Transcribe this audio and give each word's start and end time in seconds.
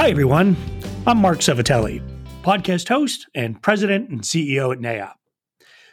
Hi, 0.00 0.08
everyone. 0.08 0.56
I'm 1.06 1.18
Marc 1.18 1.40
Selvitelli, 1.40 2.02
podcast 2.42 2.88
host 2.88 3.26
and 3.34 3.60
president 3.60 4.08
and 4.08 4.22
CEO 4.22 4.72
at 4.72 4.78
NAIOP. 4.78 5.12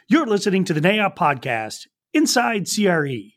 You're 0.08 0.26
listening 0.26 0.64
to 0.64 0.72
the 0.72 0.80
NAIOP 0.80 1.14
podcast, 1.14 1.88
Inside 2.14 2.66
CRE, 2.66 3.34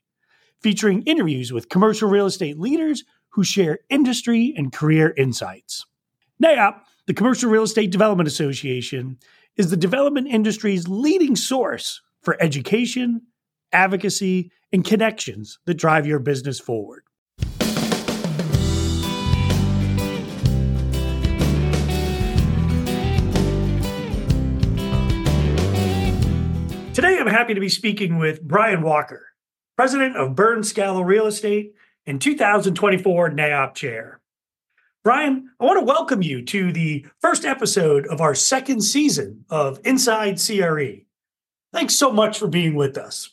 featuring 0.62 1.02
interviews 1.02 1.52
with 1.52 1.68
commercial 1.68 2.10
real 2.10 2.26
estate 2.26 2.58
leaders 2.58 3.04
who 3.32 3.44
share 3.44 3.80
industry 3.90 4.54
and 4.56 4.72
career 4.72 5.14
insights. 5.18 5.86
NAIOP, 6.42 6.80
the 7.06 7.14
Commercial 7.14 7.52
Real 7.52 7.64
Estate 7.64 7.92
Development 7.92 8.26
Association, 8.26 9.18
is 9.58 9.72
the 9.72 9.78
development 9.78 10.30
industry's 10.30 10.88
leading 10.88 11.36
source 11.36 12.02
for 12.22 12.42
education, 12.42 13.24
advocacy, 13.74 14.54
and 14.72 14.86
connections 14.86 15.60
that 15.66 15.74
drive 15.74 16.08
your 16.08 16.20
business 16.20 16.62
forward. 16.62 17.04
I'm 27.22 27.28
happy 27.28 27.54
to 27.54 27.60
be 27.60 27.70
speaking 27.70 28.18
with 28.18 28.42
Brian 28.42 28.82
Walker, 28.82 29.28
president 29.78 30.18
of 30.18 30.34
Burns 30.34 30.74
Scalo 30.74 31.06
Real 31.06 31.28
Estate 31.28 31.76
and 32.08 32.20
2024 32.20 33.30
NAIOP 33.30 33.76
chair. 33.76 34.20
Brian, 35.04 35.52
I 35.60 35.66
want 35.66 35.80
to 35.80 35.86
welcome 35.86 36.24
you 36.24 36.44
to 36.46 36.72
the 36.72 37.06
first 37.20 37.46
episode 37.46 38.08
of 38.08 38.22
our 38.22 38.34
second 38.34 38.82
season 38.82 39.46
of 39.52 39.80
Inside 39.84 40.40
CRE. 40.44 41.06
Thanks 41.72 41.94
so 41.94 42.12
much 42.12 42.40
for 42.40 42.48
being 42.48 42.74
with 42.74 42.98
us. 42.98 43.30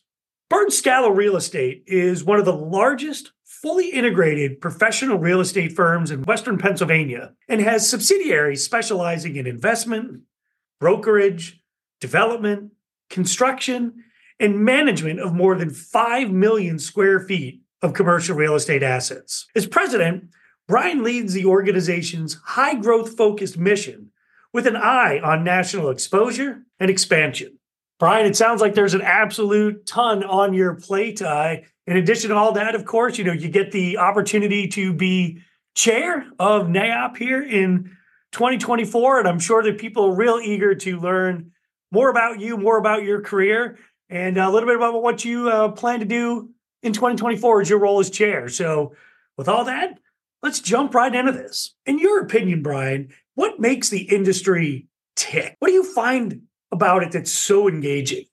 Burns 0.50 0.78
Scalo 0.78 1.16
Real 1.16 1.36
Estate 1.38 1.84
is 1.86 2.22
one 2.22 2.38
of 2.38 2.44
the 2.44 2.52
largest 2.52 3.32
fully 3.46 3.88
integrated 3.88 4.60
professional 4.60 5.16
real 5.16 5.40
estate 5.40 5.72
firms 5.72 6.10
in 6.10 6.24
Western 6.24 6.58
Pennsylvania 6.58 7.32
and 7.48 7.62
has 7.62 7.88
subsidiaries 7.88 8.62
specializing 8.62 9.36
in 9.36 9.46
investment, 9.46 10.24
brokerage, 10.78 11.62
development, 12.02 12.72
construction, 13.08 14.04
and 14.40 14.64
management 14.64 15.20
of 15.20 15.34
more 15.34 15.56
than 15.56 15.70
5 15.70 16.30
million 16.30 16.78
square 16.78 17.20
feet 17.20 17.60
of 17.82 17.92
commercial 17.92 18.36
real 18.36 18.54
estate 18.54 18.82
assets. 18.82 19.46
As 19.54 19.66
president, 19.66 20.30
Brian 20.66 21.02
leads 21.02 21.32
the 21.32 21.46
organization's 21.46 22.34
high 22.44 22.74
growth 22.74 23.16
focused 23.16 23.56
mission 23.56 24.10
with 24.52 24.66
an 24.66 24.76
eye 24.76 25.20
on 25.22 25.44
national 25.44 25.90
exposure 25.90 26.64
and 26.78 26.90
expansion. 26.90 27.58
Brian, 27.98 28.26
it 28.26 28.36
sounds 28.36 28.60
like 28.60 28.74
there's 28.74 28.94
an 28.94 29.02
absolute 29.02 29.84
ton 29.86 30.22
on 30.22 30.54
your 30.54 30.74
plate. 30.74 31.20
Uh, 31.20 31.56
in 31.86 31.96
addition 31.96 32.30
to 32.30 32.36
all 32.36 32.52
that, 32.52 32.74
of 32.74 32.84
course, 32.84 33.18
you 33.18 33.24
know, 33.24 33.32
you 33.32 33.48
get 33.48 33.72
the 33.72 33.98
opportunity 33.98 34.68
to 34.68 34.92
be 34.92 35.42
chair 35.74 36.26
of 36.38 36.66
NAIOP 36.66 37.16
here 37.16 37.42
in 37.42 37.96
2024. 38.32 39.20
And 39.20 39.28
I'm 39.28 39.40
sure 39.40 39.62
that 39.62 39.78
people 39.78 40.04
are 40.06 40.14
real 40.14 40.38
eager 40.42 40.74
to 40.76 41.00
learn 41.00 41.52
more 41.90 42.10
about 42.10 42.40
you, 42.40 42.56
more 42.56 42.78
about 42.78 43.02
your 43.02 43.20
career, 43.20 43.78
and 44.08 44.38
a 44.38 44.50
little 44.50 44.68
bit 44.68 44.76
about 44.76 45.02
what 45.02 45.24
you 45.24 45.48
uh, 45.48 45.68
plan 45.70 46.00
to 46.00 46.06
do 46.06 46.50
in 46.82 46.92
2024 46.92 47.62
as 47.62 47.70
your 47.70 47.78
role 47.78 48.00
as 48.00 48.10
chair. 48.10 48.48
So, 48.48 48.94
with 49.36 49.48
all 49.48 49.64
that, 49.64 49.98
let's 50.42 50.60
jump 50.60 50.94
right 50.94 51.14
into 51.14 51.32
this. 51.32 51.74
In 51.86 51.98
your 51.98 52.20
opinion, 52.20 52.62
Brian, 52.62 53.08
what 53.34 53.60
makes 53.60 53.88
the 53.88 54.02
industry 54.02 54.88
tick? 55.16 55.56
What 55.58 55.68
do 55.68 55.74
you 55.74 55.84
find 55.84 56.42
about 56.72 57.02
it 57.02 57.12
that's 57.12 57.30
so 57.30 57.68
engaging? 57.68 58.24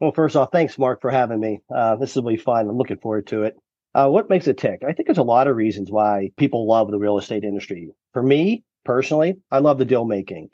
Well, 0.00 0.12
first 0.12 0.34
off, 0.34 0.50
thanks, 0.50 0.78
Marc, 0.78 1.00
for 1.00 1.10
having 1.10 1.40
me. 1.40 1.60
Uh, 1.74 1.96
this 1.96 2.14
will 2.14 2.22
be 2.22 2.36
fun. 2.36 2.68
I'm 2.68 2.78
looking 2.78 2.98
forward 2.98 3.26
to 3.28 3.42
it. 3.42 3.56
Uh, 3.94 4.08
what 4.08 4.30
makes 4.30 4.46
it 4.46 4.56
tick? 4.56 4.82
I 4.86 4.92
think 4.92 5.06
there's 5.06 5.18
a 5.18 5.22
lot 5.22 5.46
of 5.46 5.56
reasons 5.56 5.90
why 5.90 6.30
people 6.36 6.66
love 6.66 6.90
the 6.90 6.98
real 6.98 7.18
estate 7.18 7.44
industry. 7.44 7.90
For 8.12 8.22
me 8.22 8.64
personally, 8.84 9.36
I 9.50 9.58
love 9.58 9.78
the 9.78 9.84
deal 9.84 10.04
making. 10.04 10.50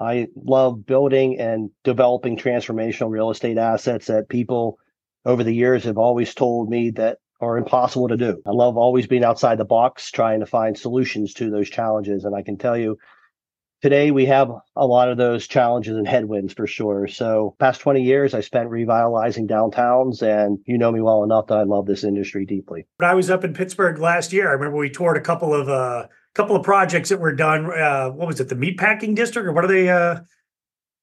I 0.00 0.28
love 0.34 0.86
building 0.86 1.38
and 1.38 1.70
developing 1.84 2.38
transformational 2.38 3.10
real 3.10 3.30
estate 3.30 3.58
assets 3.58 4.06
that 4.06 4.30
people 4.30 4.78
over 5.26 5.44
the 5.44 5.54
years 5.54 5.84
have 5.84 5.98
always 5.98 6.34
told 6.34 6.70
me 6.70 6.90
that 6.92 7.18
are 7.40 7.58
impossible 7.58 8.08
to 8.08 8.16
do. 8.16 8.42
I 8.46 8.50
love 8.50 8.78
always 8.78 9.06
being 9.06 9.24
outside 9.24 9.58
the 9.58 9.64
box, 9.64 10.10
trying 10.10 10.40
to 10.40 10.46
find 10.46 10.76
solutions 10.76 11.34
to 11.34 11.50
those 11.50 11.68
challenges. 11.68 12.24
And 12.24 12.34
I 12.34 12.42
can 12.42 12.56
tell 12.56 12.76
you, 12.76 12.96
today 13.82 14.10
we 14.10 14.26
have 14.26 14.50
a 14.76 14.86
lot 14.86 15.10
of 15.10 15.18
those 15.18 15.46
challenges 15.46 15.96
and 15.96 16.08
headwinds 16.08 16.52
for 16.52 16.66
sure. 16.66 17.06
So, 17.06 17.54
past 17.58 17.80
20 17.80 18.02
years, 18.02 18.34
I 18.34 18.40
spent 18.40 18.68
revitalizing 18.70 19.48
downtowns, 19.48 20.22
and 20.22 20.58
you 20.66 20.78
know 20.78 20.92
me 20.92 21.00
well 21.00 21.24
enough 21.24 21.46
that 21.48 21.58
I 21.58 21.62
love 21.62 21.86
this 21.86 22.04
industry 22.04 22.46
deeply. 22.46 22.86
I 23.00 23.14
was 23.14 23.30
up 23.30 23.44
in 23.44 23.54
Pittsburgh 23.54 23.98
last 23.98 24.32
year, 24.32 24.48
I 24.48 24.52
remember 24.52 24.76
we 24.76 24.90
toured 24.90 25.16
a 25.16 25.22
couple 25.22 25.54
of 25.54 25.68
uh, 25.68 26.06
couple 26.34 26.56
of 26.56 26.62
projects 26.62 27.08
that 27.08 27.20
were 27.20 27.34
done. 27.34 27.66
Uh, 27.66 28.10
what 28.10 28.26
was 28.26 28.40
it, 28.40 28.48
the 28.48 28.54
meatpacking 28.54 29.14
district, 29.14 29.46
or 29.46 29.52
what 29.52 29.64
are 29.64 29.68
they? 29.68 29.88
Uh, 29.88 30.20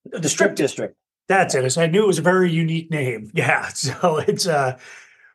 the, 0.05 0.29
strip, 0.29 0.55
district. 0.55 0.57
district. 0.57 0.95
That's 1.27 1.55
it. 1.55 1.77
I 1.77 1.88
knew 1.88 2.03
it 2.03 2.07
was 2.07 2.19
a 2.19 2.23
very 2.23 2.51
unique 2.51 2.89
name. 2.89 3.31
Yeah. 3.33 3.67
So 3.69 4.17
it's 4.17 4.47
uh 4.47 4.77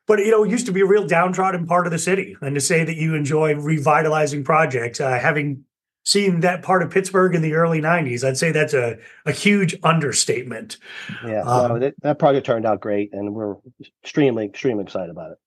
but 0.06 0.18
you 0.18 0.30
know, 0.30 0.44
it 0.44 0.50
used 0.50 0.66
to 0.66 0.72
be 0.72 0.80
a 0.80 0.86
real 0.86 1.06
downtrodden 1.06 1.66
part 1.66 1.86
of 1.86 1.92
the 1.92 1.98
city. 1.98 2.36
And 2.40 2.54
to 2.54 2.60
say 2.60 2.84
that 2.84 2.96
you 2.96 3.14
enjoy 3.14 3.54
revitalizing 3.54 4.44
projects, 4.44 5.00
uh, 5.00 5.18
having 5.18 5.64
seen 6.04 6.40
that 6.40 6.62
part 6.62 6.82
of 6.82 6.90
Pittsburgh 6.90 7.34
in 7.34 7.42
the 7.42 7.54
early 7.54 7.80
90s, 7.80 8.24
I'd 8.24 8.36
say 8.36 8.50
that's 8.50 8.74
a, 8.74 8.98
a 9.24 9.32
huge 9.32 9.76
understatement. 9.84 10.78
Yeah, 11.24 11.42
um, 11.42 11.68
no, 11.68 11.78
that, 11.78 11.94
that 12.02 12.18
project 12.18 12.44
turned 12.44 12.66
out 12.66 12.80
great 12.80 13.12
and 13.12 13.32
we're 13.32 13.54
extremely, 14.02 14.46
extremely 14.46 14.82
excited 14.82 15.10
about 15.10 15.32
it. 15.32 15.38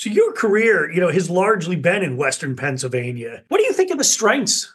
So 0.00 0.08
your 0.08 0.32
career, 0.32 0.90
you 0.90 0.98
know, 0.98 1.10
has 1.10 1.28
largely 1.28 1.76
been 1.76 2.02
in 2.02 2.16
Western 2.16 2.56
Pennsylvania. 2.56 3.44
What 3.48 3.58
do 3.58 3.64
you 3.64 3.74
think 3.74 3.90
of 3.90 3.98
the 3.98 4.04
strengths 4.04 4.72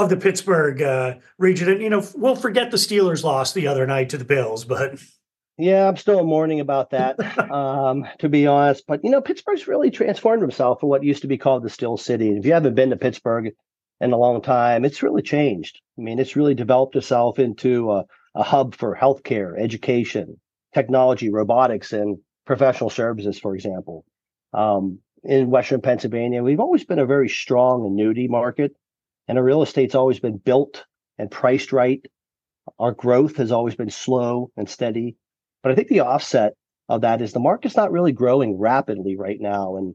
of 0.00 0.08
the 0.08 0.16
Pittsburgh 0.16 0.82
uh, 0.82 1.14
region. 1.38 1.68
And, 1.68 1.80
you 1.80 1.90
know, 1.90 2.04
we'll 2.16 2.34
forget 2.34 2.72
the 2.72 2.76
Steelers 2.76 3.22
lost 3.22 3.54
the 3.54 3.68
other 3.68 3.86
night 3.86 4.08
to 4.10 4.18
the 4.18 4.24
Bills, 4.24 4.64
but. 4.64 4.98
Yeah, 5.58 5.86
I'm 5.86 5.96
still 5.96 6.24
mourning 6.24 6.58
about 6.58 6.90
that, 6.90 7.18
um, 7.52 8.04
to 8.18 8.28
be 8.28 8.48
honest. 8.48 8.84
But, 8.88 9.04
you 9.04 9.10
know, 9.10 9.20
Pittsburgh's 9.20 9.68
really 9.68 9.92
transformed 9.92 10.42
himself 10.42 10.80
for 10.80 10.88
what 10.88 11.04
used 11.04 11.22
to 11.22 11.28
be 11.28 11.38
called 11.38 11.62
the 11.62 11.70
Steel 11.70 11.96
City. 11.96 12.28
And 12.28 12.38
if 12.38 12.46
you 12.46 12.52
haven't 12.52 12.74
been 12.74 12.90
to 12.90 12.96
Pittsburgh 12.96 13.52
in 14.00 14.12
a 14.12 14.18
long 14.18 14.42
time, 14.42 14.84
it's 14.84 15.04
really 15.04 15.22
changed. 15.22 15.80
I 15.98 16.02
mean, 16.02 16.18
it's 16.18 16.34
really 16.34 16.54
developed 16.54 16.96
itself 16.96 17.38
into 17.38 17.92
a, 17.92 18.04
a 18.36 18.42
hub 18.42 18.74
for 18.76 18.96
healthcare, 18.96 19.60
education, 19.60 20.40
technology, 20.74 21.30
robotics, 21.30 21.92
and 21.92 22.18
professional 22.44 22.90
services, 22.90 23.38
for 23.38 23.54
example. 23.54 24.04
Um, 24.52 25.00
in 25.24 25.50
Western 25.50 25.80
Pennsylvania, 25.80 26.42
we've 26.42 26.60
always 26.60 26.84
been 26.84 26.98
a 26.98 27.06
very 27.06 27.28
strong 27.28 27.84
annuity 27.84 28.28
market 28.28 28.74
and 29.28 29.36
our 29.36 29.44
real 29.44 29.62
estate's 29.62 29.94
always 29.94 30.18
been 30.20 30.38
built 30.38 30.84
and 31.18 31.30
priced 31.30 31.72
right. 31.72 32.04
Our 32.78 32.92
growth 32.92 33.36
has 33.36 33.52
always 33.52 33.74
been 33.74 33.90
slow 33.90 34.50
and 34.56 34.68
steady. 34.68 35.16
But 35.62 35.72
I 35.72 35.74
think 35.74 35.88
the 35.88 36.00
offset 36.00 36.54
of 36.88 37.02
that 37.02 37.20
is 37.20 37.32
the 37.32 37.40
market's 37.40 37.76
not 37.76 37.92
really 37.92 38.12
growing 38.12 38.58
rapidly 38.58 39.16
right 39.16 39.40
now. 39.40 39.76
And 39.76 39.94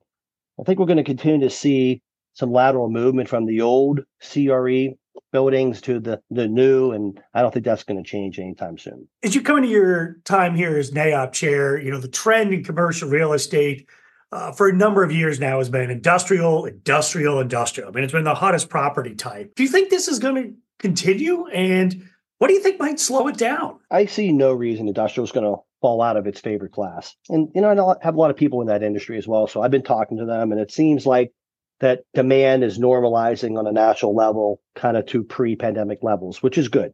I 0.59 0.63
think 0.63 0.80
we're 0.80 0.86
going 0.86 0.97
to 0.97 1.03
continue 1.03 1.47
to 1.47 1.53
see 1.53 2.02
some 2.34 2.52
lateral 2.52 2.90
movement 2.90 3.30
from 3.30 3.46
the 3.46 3.62
old 3.62 4.02
CRE 4.22 4.96
buildings 5.31 5.81
to 5.81 6.00
the 6.00 6.22
the 6.30 6.47
new, 6.47 6.92
and 6.92 7.19
I 7.34 7.42
don't 7.42 7.52
think 7.52 7.66
that's 7.66 7.84
going 7.84 8.02
to 8.03 8.08
change 8.08 8.40
anytime 8.40 8.78
soon. 8.78 9.08
As 9.24 9.36
you 9.36 9.42
come 9.42 9.58
into 9.58 9.69
your 9.69 10.18
time 10.25 10.56
here 10.56 10.78
as 10.78 10.92
NAIOP 10.92 11.34
chair, 11.34 11.80
you 11.80 11.92
know 11.92 12.00
the 12.00 12.08
trend 12.08 12.53
in 12.53 12.63
commercial 12.63 13.09
real 13.09 13.34
estate 13.34 13.88
uh, 14.34 14.52
for 14.52 14.68
a 14.68 14.74
number 14.74 15.04
of 15.04 15.12
years 15.12 15.40
now 15.40 15.60
has 15.60 15.70
been 15.70 15.92
industrial, 15.92 16.66
industrial, 16.66 17.40
industrial. 17.40 17.90
I 17.90 17.92
mean, 17.92 18.04
it's 18.04 18.14
been 18.14 18.24
the 18.24 18.34
hottest 18.34 18.68
property 18.68 19.14
type. 19.14 19.54
Do 19.56 19.62
you 19.62 19.70
think 19.70 19.90
this 19.92 20.08
is 20.08 20.18
going 20.18 20.36
to 20.36 20.54
continue? 20.80 21.46
And 21.48 22.10
what 22.40 22.48
do 22.48 22.56
you 22.56 22.60
think 22.60 22.80
might 22.80 23.00
slow 23.00 23.28
it 23.28 23.38
down? 23.38 23.80
I 23.92 24.08
see 24.08 24.32
no 24.32 24.52
reason 24.52 24.88
industrial 24.88 25.26
is 25.26 25.32
going 25.32 25.46
to 25.46 25.62
fall 25.81 26.02
out 26.02 26.18
of 26.18 26.25
its 26.25 26.40
favorite 26.40 26.72
class. 26.72 27.16
And, 27.30 27.50
you 27.54 27.62
know, 27.62 27.69
I 27.69 27.96
have 28.04 28.16
a 28.16 28.18
lot 28.18 28.31
of 28.31 28.36
people 28.36 28.62
in 28.62 28.68
that 28.68 28.81
industry 28.81 29.19
as 29.19 29.28
well. 29.28 29.46
So 29.46 29.62
I've 29.62 29.69
been 29.69 29.84
talking 29.84 30.18
to 30.18 30.25
them, 30.25 30.52
and 30.52 30.60
it 30.60 30.72
seems 30.72 31.06
like 31.06 31.31
that 31.80 32.02
demand 32.16 32.63
is 32.63 32.80
normalizing 32.80 33.60
on 33.60 33.68
a 33.68 33.72
national 33.72 34.16
level, 34.16 34.62
kind 34.75 34.98
of 34.98 35.06
to 35.07 35.24
pre 35.24 35.56
pandemic 35.56 36.00
levels, 36.02 36.42
which 36.42 36.57
is 36.57 36.69
good. 36.69 36.92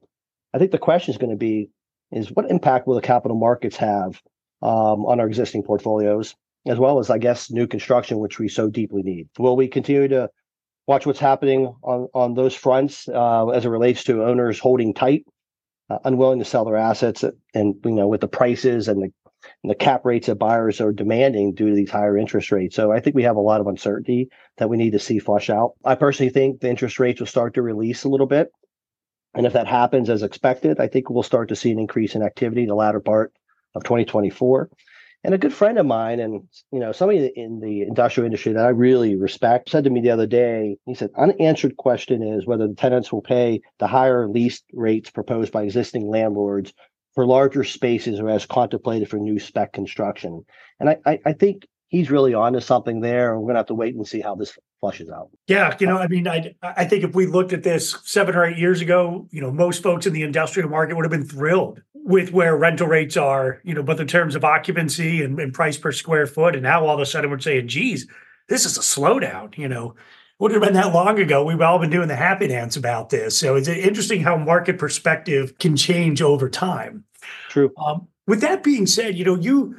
I 0.54 0.58
think 0.58 0.72
the 0.72 0.78
question 0.78 1.14
is 1.14 1.18
going 1.18 1.32
to 1.32 1.38
be 1.38 1.70
is 2.12 2.32
what 2.32 2.50
impact 2.50 2.86
will 2.86 2.96
the 2.96 3.02
capital 3.02 3.38
markets 3.38 3.78
have 3.78 4.22
um, 4.62 5.06
on 5.06 5.22
our 5.22 5.28
existing 5.28 5.64
portfolios? 5.64 6.36
As 6.68 6.78
well 6.78 7.00
as, 7.00 7.10
I 7.10 7.18
guess, 7.18 7.52
new 7.52 7.68
construction, 7.68 8.20
which 8.20 8.40
we 8.40 8.48
so 8.48 8.70
deeply 8.70 9.02
need. 9.04 9.30
Will 9.38 9.56
we 9.56 9.68
continue 9.68 10.08
to 10.10 10.30
watch 10.88 11.06
what's 11.06 11.20
happening 11.20 11.74
on, 11.84 12.08
on 12.14 12.34
those 12.34 12.56
fronts 12.56 13.08
uh, 13.08 13.48
as 13.50 13.66
it 13.66 13.70
relates 13.70 14.04
to 14.06 14.24
owners 14.24 14.60
holding 14.60 14.94
tight, 14.94 15.26
uh, 15.90 16.00
unwilling 16.04 16.40
to 16.40 16.46
sell 16.46 16.66
their 16.66 16.76
assets, 16.76 17.24
and 17.54 17.76
you 17.86 17.92
know 17.92 18.08
with 18.08 18.22
the 18.22 18.28
prices 18.28 18.88
and 18.88 19.04
the 19.04 19.12
and 19.64 19.70
the 19.70 19.76
cap 19.76 20.06
rates 20.06 20.28
that 20.28 20.36
buyers 20.36 20.82
are 20.82 20.92
demanding 20.92 21.54
due 21.54 21.70
to 21.70 21.76
these 21.76 21.90
higher 21.92 22.18
interest 22.18 22.52
rates. 22.52 22.76
So 22.76 22.92
I 22.92 23.00
think 23.00 23.16
we 23.16 23.24
have 23.24 23.36
a 23.36 23.42
lot 23.42 23.62
of 23.62 23.68
uncertainty 23.68 24.30
that 24.58 24.70
we 24.70 24.78
need 24.78 24.92
to 24.92 25.00
see 25.00 25.20
flush 25.20 25.50
out. 25.50 25.74
I 25.86 25.96
personally 25.96 26.32
think 26.32 26.60
the 26.60 26.70
interest 26.70 27.00
rates 27.00 27.20
will 27.20 27.28
start 27.28 27.54
to 27.54 27.62
release 27.62 28.04
a 28.04 28.10
little 28.10 28.28
bit. 28.28 28.52
And 29.36 29.46
if 29.46 29.54
that 29.54 29.68
happens 29.68 30.10
as 30.10 30.24
expected, 30.24 30.80
I 30.80 30.88
think 30.88 31.10
we'll 31.10 31.24
start 31.24 31.50
to 31.50 31.56
see 31.56 31.72
an 31.72 31.80
increase 31.80 32.16
in 32.16 32.24
activity 32.24 32.64
in 32.64 32.68
the 32.68 32.76
latter 32.76 33.00
part 33.00 33.32
of 33.76 33.84
2024. 33.84 34.70
And 35.24 35.34
a 35.34 35.38
good 35.38 35.54
friend 35.54 35.78
of 35.78 35.86
mine, 35.86 36.20
and 36.20 36.48
you 36.72 36.80
know, 36.80 36.94
somebody 36.94 37.32
in 37.36 37.60
the 37.60 37.82
industrial 37.82 38.26
industry 38.26 38.54
that 38.54 38.66
I 38.66 38.70
really 38.70 39.16
respect, 39.16 39.70
said 39.70 39.84
to 39.84 39.90
me 39.90 40.00
the 40.00 40.12
other 40.12 40.28
day, 40.28 40.78
he 40.86 40.94
said, 40.94 41.10
unanswered 41.18 41.76
question 41.76 42.24
is 42.24 42.48
whether 42.48 42.68
the 42.68 42.76
tenants 42.76 43.12
will 43.12 43.22
pay 43.22 43.62
the 43.80 43.88
higher 43.88 44.30
lease 44.30 44.64
rates 44.72 45.10
proposed 45.10 45.52
by 45.52 45.64
existing 45.64 46.08
landlords 46.08 46.74
for 47.16 47.26
larger 47.26 47.66
spaces 47.66 48.20
or 48.20 48.30
as 48.30 48.46
contemplated 48.46 49.10
for 49.10 49.18
new 49.18 49.40
spec 49.40 49.74
construction. 49.74 50.46
And 50.80 50.90
I, 50.90 50.98
I, 51.06 51.20
I 51.26 51.34
think 51.34 51.68
he's 51.90 52.10
really 52.10 52.34
onto 52.34 52.62
something 52.62 53.02
there. 53.02 53.38
We're 53.38 53.48
gonna 53.48 53.60
have 53.60 53.66
to 53.68 53.76
wait 53.76 53.96
and 53.96 54.08
see 54.08 54.22
how 54.22 54.36
this 54.36 54.58
flushes 54.80 55.10
out. 55.10 55.30
Yeah, 55.48 55.76
you 55.80 55.88
know, 55.88 55.98
I 55.98 56.08
mean, 56.08 56.28
I 56.28 56.56
I 56.64 56.86
think 56.86 57.04
if 57.04 57.14
we 57.14 57.26
looked 57.26 57.54
at 57.54 57.64
this 57.64 57.98
seven 58.04 58.36
or 58.36 58.46
eight 58.46 58.58
years 58.58 58.82
ago, 58.82 59.28
you 59.32 59.42
know, 59.42 59.52
most 59.52 59.84
folks 59.84 60.06
in 60.06 60.14
the 60.14 60.24
industrial 60.24 60.70
market 60.70 60.96
would 60.96 61.06
have 61.06 61.12
been 61.12 61.26
thrilled 61.26 61.82
with 61.94 62.32
where 62.32 62.56
rental 62.58 62.88
rates 62.88 63.18
are, 63.18 63.62
you 63.64 63.74
know, 63.74 63.84
but 63.84 64.00
in 64.00 64.08
terms 64.08 64.36
of 64.36 64.44
occupancy 64.44 65.22
and, 65.22 65.40
and 65.40 65.54
price 65.54 65.78
per 65.78 65.92
square 65.92 66.26
foot, 66.26 66.56
and 66.56 66.64
now 66.64 66.86
all 66.86 66.96
of 66.96 67.02
a 67.02 67.06
sudden 67.06 67.30
we're 67.30 67.40
saying, 67.40 67.68
geez, 67.68 68.08
this 68.48 68.66
is 68.66 68.78
a 68.78 68.82
slowdown, 68.82 69.58
you 69.58 69.68
know. 69.68 69.96
Wouldn't 70.40 70.64
have 70.64 70.72
been 70.72 70.82
that 70.82 70.94
long 70.94 71.20
ago. 71.20 71.44
We've 71.44 71.60
all 71.60 71.80
been 71.80 71.90
doing 71.90 72.08
the 72.08 72.16
happy 72.16 72.48
dance 72.48 72.78
about 72.78 73.10
this. 73.10 73.38
So 73.38 73.58
it's 73.58 73.68
interesting 73.68 74.22
how 74.22 74.38
market 74.38 74.78
perspective 74.78 75.58
can 75.58 75.76
change 75.76 76.22
over 76.22 76.50
time. 76.50 77.04
True. 77.50 77.74
Um, 77.78 78.08
with 78.26 78.40
that 78.40 78.64
being 78.64 78.88
said, 78.88 79.18
you 79.18 79.26
know, 79.26 79.36
you 79.36 79.76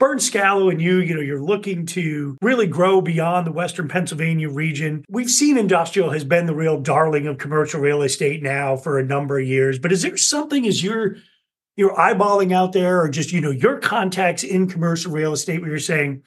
Burns 0.00 0.28
Scalo 0.28 0.70
and 0.70 0.82
you, 0.82 0.98
you 0.98 1.14
know, 1.14 1.20
you're 1.20 1.42
looking 1.42 1.86
to 1.86 2.36
really 2.42 2.66
grow 2.66 3.00
beyond 3.00 3.46
the 3.46 3.52
Western 3.52 3.86
Pennsylvania 3.86 4.48
region. 4.48 5.04
We've 5.08 5.30
seen 5.30 5.56
industrial 5.56 6.10
has 6.10 6.24
been 6.24 6.46
the 6.46 6.54
real 6.54 6.80
darling 6.80 7.26
of 7.28 7.38
commercial 7.38 7.80
real 7.80 8.02
estate 8.02 8.42
now 8.42 8.76
for 8.76 8.98
a 8.98 9.04
number 9.04 9.38
of 9.38 9.46
years. 9.46 9.78
But 9.78 9.92
is 9.92 10.02
there 10.02 10.16
something 10.16 10.66
as 10.66 10.82
you're 10.82 11.16
you're 11.76 11.94
eyeballing 11.94 12.52
out 12.52 12.72
there, 12.72 13.00
or 13.00 13.08
just 13.08 13.32
you 13.32 13.40
know 13.40 13.50
your 13.50 13.78
contacts 13.78 14.44
in 14.44 14.68
commercial 14.68 15.12
real 15.12 15.32
estate 15.32 15.60
where 15.60 15.70
you're 15.70 15.78
saying, 15.78 16.22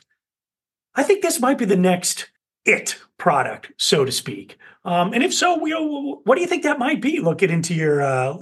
I 0.96 1.04
think 1.04 1.22
this 1.22 1.40
might 1.40 1.58
be 1.58 1.66
the 1.66 1.78
next 1.78 2.30
it 2.66 2.98
product, 3.18 3.72
so 3.78 4.04
to 4.04 4.12
speak. 4.12 4.58
Um, 4.84 5.14
and 5.14 5.24
if 5.24 5.34
so, 5.34 5.66
you 5.66 5.74
know, 5.74 6.22
what 6.24 6.36
do 6.36 6.42
you 6.42 6.48
think 6.48 6.64
that 6.64 6.80
might 6.80 7.02
be? 7.02 7.20
Looking 7.20 7.50
into 7.50 7.74
your 7.74 8.02
uh, 8.02 8.38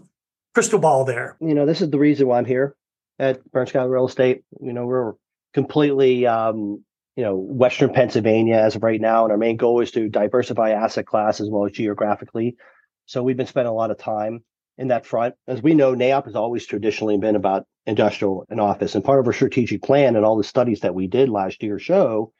crystal 0.53 0.79
ball 0.79 1.05
there. 1.05 1.37
You 1.39 1.53
know, 1.53 1.65
this 1.65 1.81
is 1.81 1.89
the 1.89 1.99
reason 1.99 2.27
why 2.27 2.37
I'm 2.37 2.45
here 2.45 2.75
at 3.19 3.43
Burns 3.51 3.71
Scalo 3.71 3.89
Real 3.89 4.07
Estate. 4.07 4.43
You 4.61 4.73
know, 4.73 4.85
we're 4.85 5.13
completely, 5.53 6.27
um, 6.27 6.83
you 7.15 7.23
know, 7.23 7.35
Western 7.35 7.93
Pennsylvania 7.93 8.55
as 8.55 8.75
of 8.75 8.83
right 8.83 8.99
now, 8.99 9.23
and 9.23 9.31
our 9.31 9.37
main 9.37 9.57
goal 9.57 9.81
is 9.81 9.91
to 9.91 10.09
diversify 10.09 10.71
asset 10.71 11.05
class 11.05 11.39
as 11.39 11.49
well 11.49 11.65
as 11.65 11.71
geographically. 11.71 12.57
So 13.05 13.23
we've 13.23 13.37
been 13.37 13.47
spending 13.47 13.71
a 13.71 13.75
lot 13.75 13.91
of 13.91 13.97
time 13.97 14.43
in 14.77 14.89
that 14.89 15.05
front. 15.05 15.35
As 15.47 15.61
we 15.61 15.73
know, 15.73 15.95
NAIOP 15.95 16.25
has 16.25 16.35
always 16.35 16.65
traditionally 16.65 17.17
been 17.17 17.35
about 17.35 17.65
industrial 17.85 18.45
and 18.49 18.59
office, 18.59 18.95
and 18.95 19.03
part 19.03 19.19
of 19.19 19.27
our 19.27 19.33
strategic 19.33 19.81
plan 19.81 20.15
and 20.15 20.25
all 20.25 20.37
the 20.37 20.43
studies 20.43 20.81
that 20.81 20.95
we 20.95 21.07
did 21.07 21.29
last 21.29 21.63
year 21.63 21.79
show 21.79 22.33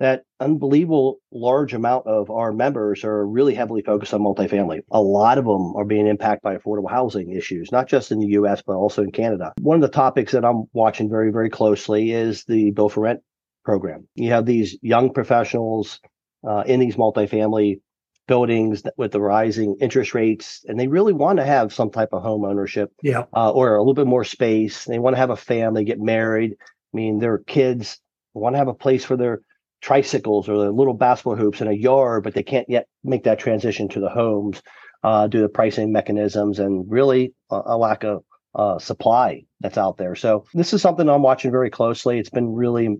that 0.00 0.22
unbelievable 0.40 1.18
large 1.30 1.74
amount 1.74 2.06
of 2.06 2.30
our 2.30 2.52
members 2.52 3.04
are 3.04 3.26
really 3.26 3.54
heavily 3.54 3.82
focused 3.82 4.14
on 4.14 4.22
multifamily. 4.22 4.80
A 4.90 5.00
lot 5.00 5.36
of 5.36 5.44
them 5.44 5.76
are 5.76 5.84
being 5.84 6.06
impacted 6.06 6.42
by 6.42 6.56
affordable 6.56 6.90
housing 6.90 7.30
issues, 7.32 7.70
not 7.70 7.86
just 7.86 8.10
in 8.10 8.18
the 8.18 8.28
US, 8.28 8.62
but 8.62 8.76
also 8.76 9.02
in 9.02 9.12
Canada. 9.12 9.52
One 9.60 9.76
of 9.76 9.82
the 9.82 9.94
topics 9.94 10.32
that 10.32 10.44
I'm 10.44 10.64
watching 10.72 11.10
very, 11.10 11.30
very 11.30 11.50
closely 11.50 12.12
is 12.12 12.44
the 12.44 12.70
build-for-rent 12.70 13.20
program. 13.62 14.08
You 14.14 14.30
have 14.30 14.46
these 14.46 14.78
young 14.80 15.12
professionals 15.12 16.00
uh, 16.48 16.64
in 16.66 16.80
these 16.80 16.96
multifamily 16.96 17.80
buildings 18.26 18.82
with 18.96 19.12
the 19.12 19.20
rising 19.20 19.76
interest 19.82 20.14
rates, 20.14 20.64
and 20.66 20.80
they 20.80 20.88
really 20.88 21.12
want 21.12 21.38
to 21.40 21.44
have 21.44 21.74
some 21.74 21.90
type 21.90 22.10
of 22.12 22.22
home 22.22 22.46
ownership 22.46 22.90
yeah. 23.02 23.24
Uh, 23.36 23.50
or 23.50 23.74
a 23.74 23.80
little 23.80 23.92
bit 23.92 24.06
more 24.06 24.24
space. 24.24 24.86
They 24.86 24.98
want 24.98 25.14
to 25.14 25.20
have 25.20 25.30
a 25.30 25.36
family, 25.36 25.84
get 25.84 26.00
married. 26.00 26.52
I 26.52 26.96
mean, 26.96 27.18
their 27.18 27.38
kids 27.38 28.00
want 28.32 28.54
to 28.54 28.58
have 28.58 28.68
a 28.68 28.74
place 28.74 29.04
for 29.04 29.16
their 29.16 29.42
tricycles 29.80 30.48
or 30.48 30.58
the 30.58 30.70
little 30.70 30.94
basketball 30.94 31.36
hoops 31.36 31.60
in 31.60 31.68
a 31.68 31.72
yard, 31.72 32.22
but 32.22 32.34
they 32.34 32.42
can't 32.42 32.68
yet 32.68 32.86
make 33.02 33.24
that 33.24 33.38
transition 33.38 33.88
to 33.88 34.00
the 34.00 34.08
homes 34.10 34.62
uh, 35.02 35.26
due 35.26 35.42
to 35.42 35.48
pricing 35.48 35.92
mechanisms 35.92 36.58
and 36.58 36.84
really 36.90 37.32
a, 37.50 37.60
a 37.66 37.76
lack 37.76 38.04
of 38.04 38.22
uh, 38.54 38.78
supply 38.78 39.42
that's 39.60 39.78
out 39.78 39.96
there. 39.96 40.14
So 40.14 40.44
this 40.54 40.72
is 40.72 40.82
something 40.82 41.08
I'm 41.08 41.22
watching 41.22 41.50
very 41.50 41.70
closely. 41.70 42.18
It's 42.18 42.30
been 42.30 42.52
really 42.52 42.96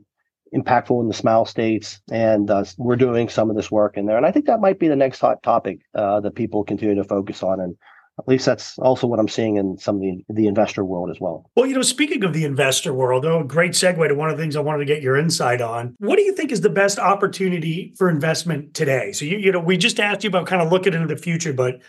impactful 0.55 1.01
in 1.01 1.09
the 1.09 1.15
smile 1.15 1.45
states, 1.45 2.01
and 2.11 2.51
uh, 2.51 2.65
we're 2.77 2.97
doing 2.97 3.29
some 3.29 3.51
of 3.51 3.57
this 3.57 3.71
work 3.71 3.97
in 3.97 4.07
there. 4.07 4.17
And 4.17 4.27
I 4.27 4.33
think 4.33 4.47
that 4.47 4.61
might 4.61 4.79
be 4.79 4.89
the 4.89 4.97
next 4.97 5.21
hot 5.21 5.43
topic 5.43 5.81
uh, 5.95 6.21
that 6.21 6.35
people 6.35 6.65
continue 6.65 6.97
to 6.97 7.05
focus 7.05 7.43
on 7.43 7.61
and 7.61 7.77
at 8.21 8.29
least 8.29 8.47
that's 8.47 8.79
also 8.79 9.07
what 9.07 9.19
I'm 9.19 9.29
seeing 9.29 9.57
in 9.57 9.79
some 9.79 9.97
of 9.97 10.03
the, 10.03 10.25
the 10.29 10.47
investor 10.47 10.85
world 10.85 11.11
as 11.11 11.21
well. 11.21 11.51
Well, 11.57 11.67
you 11.67 11.75
know, 11.75 11.83
speaking 11.83 12.23
of 12.25 12.33
the 12.33 12.45
investor 12.45 12.93
world, 12.93 13.25
oh, 13.25 13.43
great 13.43 13.73
segue 13.73 14.07
to 14.07 14.15
one 14.15 14.31
of 14.31 14.37
the 14.37 14.43
things 14.43 14.57
I 14.57 14.61
wanted 14.61 14.81
to 14.81 14.85
get 14.85 15.03
your 15.03 15.17
insight 15.17 15.61
on. 15.61 15.95
What 15.99 16.17
do 16.17 16.23
you 16.23 16.35
think 16.35 16.53
is 16.53 16.61
the 16.61 16.71
best 16.71 16.99
opportunity 16.99 17.95
for 17.97 18.09
investment 18.09 18.75
today? 18.75 19.13
So, 19.13 19.25
you, 19.25 19.39
you 19.39 19.53
know, 19.53 19.61
we 19.61 19.77
just 19.77 19.99
asked 19.99 20.25
you 20.25 20.29
about 20.29 20.47
kind 20.47 20.63
of 20.63 20.71
looking 20.71 20.95
into 20.95 21.07
the 21.07 21.17
future, 21.17 21.53
but, 21.53 21.81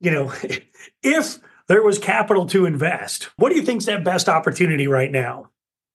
you 0.00 0.10
know, 0.10 0.32
if 1.02 1.38
there 1.68 1.82
was 1.82 1.98
capital 1.98 2.46
to 2.46 2.66
invest, 2.66 3.30
what 3.36 3.50
do 3.50 3.56
you 3.56 3.62
think 3.62 3.80
is 3.80 3.86
that 3.86 4.04
best 4.04 4.28
opportunity 4.28 4.86
right 4.86 5.10
now? 5.10 5.50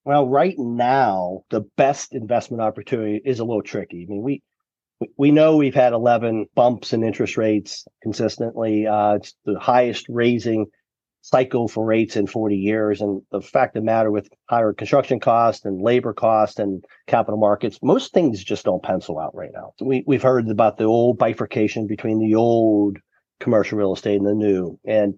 Well, 0.05 0.27
right 0.27 0.57
now, 0.57 1.43
the 1.49 1.61
best 1.77 2.13
investment 2.13 2.61
opportunity 2.61 3.21
is 3.23 3.39
a 3.39 3.45
little 3.45 3.61
tricky. 3.61 4.05
I 4.07 4.11
mean, 4.11 4.21
we 4.23 4.41
we 5.17 5.31
know 5.31 5.57
we've 5.57 5.75
had 5.75 5.93
11 5.93 6.47
bumps 6.55 6.93
in 6.93 7.03
interest 7.03 7.37
rates 7.37 7.85
consistently. 8.01 8.85
Uh, 8.85 9.15
it's 9.15 9.33
the 9.45 9.59
highest 9.59 10.05
raising 10.09 10.67
cycle 11.21 11.67
for 11.67 11.85
rates 11.85 12.15
in 12.15 12.27
40 12.27 12.55
years. 12.55 13.01
And 13.01 13.21
the 13.31 13.41
fact 13.41 13.75
of 13.75 13.83
the 13.83 13.85
matter 13.85 14.11
with 14.11 14.29
higher 14.49 14.73
construction 14.73 15.19
costs 15.19 15.65
and 15.65 15.81
labor 15.81 16.13
costs 16.13 16.59
and 16.59 16.83
capital 17.07 17.39
markets, 17.39 17.79
most 17.81 18.13
things 18.13 18.43
just 18.43 18.65
don't 18.65 18.83
pencil 18.83 19.19
out 19.19 19.35
right 19.35 19.51
now. 19.53 19.73
We, 19.81 20.03
we've 20.05 20.21
heard 20.21 20.49
about 20.49 20.77
the 20.77 20.85
old 20.85 21.17
bifurcation 21.17 21.87
between 21.87 22.19
the 22.19 22.35
old 22.35 22.97
commercial 23.39 23.77
real 23.77 23.93
estate 23.93 24.17
and 24.17 24.27
the 24.27 24.33
new. 24.33 24.79
And, 24.85 25.15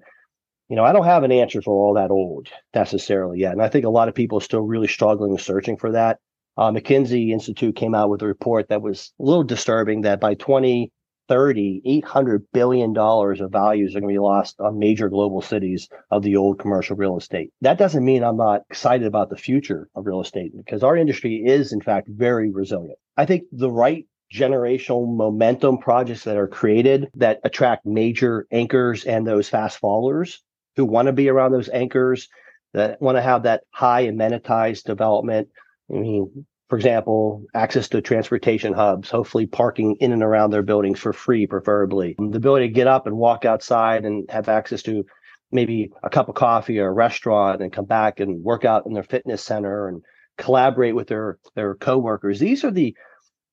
you 0.69 0.75
know, 0.75 0.83
I 0.83 0.93
don't 0.93 1.05
have 1.05 1.23
an 1.23 1.31
answer 1.31 1.61
for 1.61 1.73
all 1.73 1.95
that 1.95 2.11
old 2.11 2.49
necessarily 2.73 3.39
yet. 3.39 3.53
And 3.53 3.61
I 3.61 3.69
think 3.69 3.85
a 3.85 3.89
lot 3.89 4.09
of 4.09 4.15
people 4.15 4.37
are 4.37 4.41
still 4.41 4.61
really 4.61 4.87
struggling 4.87 5.31
and 5.31 5.41
searching 5.41 5.77
for 5.77 5.93
that 5.93 6.19
uh, 6.57 6.71
McKinsey 6.71 7.31
Institute 7.31 7.75
came 7.75 7.95
out 7.95 8.09
with 8.09 8.21
a 8.21 8.27
report 8.27 8.69
that 8.69 8.81
was 8.81 9.13
a 9.19 9.23
little 9.23 9.43
disturbing 9.43 10.01
that 10.01 10.19
by 10.19 10.33
2030, 10.35 12.01
$800 12.03 12.39
billion 12.53 12.97
of 12.97 13.51
values 13.51 13.95
are 13.95 14.01
going 14.01 14.13
to 14.13 14.15
be 14.15 14.19
lost 14.19 14.59
on 14.59 14.77
major 14.77 15.09
global 15.09 15.41
cities 15.41 15.87
of 16.09 16.23
the 16.23 16.35
old 16.35 16.59
commercial 16.59 16.95
real 16.95 17.17
estate. 17.17 17.51
That 17.61 17.77
doesn't 17.77 18.03
mean 18.03 18.23
I'm 18.23 18.37
not 18.37 18.61
excited 18.69 19.07
about 19.07 19.29
the 19.29 19.37
future 19.37 19.87
of 19.95 20.05
real 20.05 20.21
estate 20.21 20.51
because 20.55 20.83
our 20.83 20.97
industry 20.97 21.43
is, 21.45 21.71
in 21.71 21.81
fact, 21.81 22.09
very 22.09 22.51
resilient. 22.51 22.99
I 23.17 23.25
think 23.25 23.43
the 23.51 23.71
right 23.71 24.05
generational 24.33 25.13
momentum 25.13 25.77
projects 25.77 26.23
that 26.23 26.37
are 26.37 26.47
created 26.47 27.09
that 27.15 27.39
attract 27.43 27.85
major 27.85 28.47
anchors 28.51 29.03
and 29.03 29.27
those 29.27 29.49
fast 29.49 29.79
followers 29.79 30.41
who 30.75 30.85
want 30.85 31.07
to 31.07 31.11
be 31.11 31.27
around 31.27 31.51
those 31.51 31.69
anchors 31.69 32.29
that 32.73 33.01
want 33.01 33.17
to 33.17 33.21
have 33.21 33.43
that 33.43 33.63
high 33.71 34.07
amenitized 34.07 34.83
development 34.83 35.49
I 35.93 35.97
mean, 35.97 36.45
for 36.69 36.77
example, 36.77 37.43
access 37.53 37.89
to 37.89 38.01
transportation 38.01 38.73
hubs, 38.73 39.09
hopefully 39.09 39.45
parking 39.45 39.97
in 39.99 40.13
and 40.13 40.23
around 40.23 40.51
their 40.51 40.61
buildings 40.61 40.99
for 40.99 41.11
free, 41.11 41.45
preferably. 41.45 42.15
The 42.17 42.37
ability 42.37 42.67
to 42.67 42.73
get 42.73 42.87
up 42.87 43.07
and 43.07 43.17
walk 43.17 43.43
outside 43.43 44.05
and 44.05 44.29
have 44.29 44.47
access 44.47 44.81
to 44.83 45.03
maybe 45.51 45.91
a 46.01 46.09
cup 46.09 46.29
of 46.29 46.35
coffee 46.35 46.79
or 46.79 46.87
a 46.87 46.93
restaurant 46.93 47.61
and 47.61 47.73
come 47.73 47.85
back 47.85 48.21
and 48.21 48.41
work 48.41 48.63
out 48.63 48.85
in 48.85 48.93
their 48.93 49.03
fitness 49.03 49.43
center 49.43 49.89
and 49.89 50.01
collaborate 50.37 50.95
with 50.95 51.07
their 51.07 51.39
their 51.55 51.75
coworkers. 51.75 52.39
These 52.39 52.63
are 52.63 52.71
the 52.71 52.95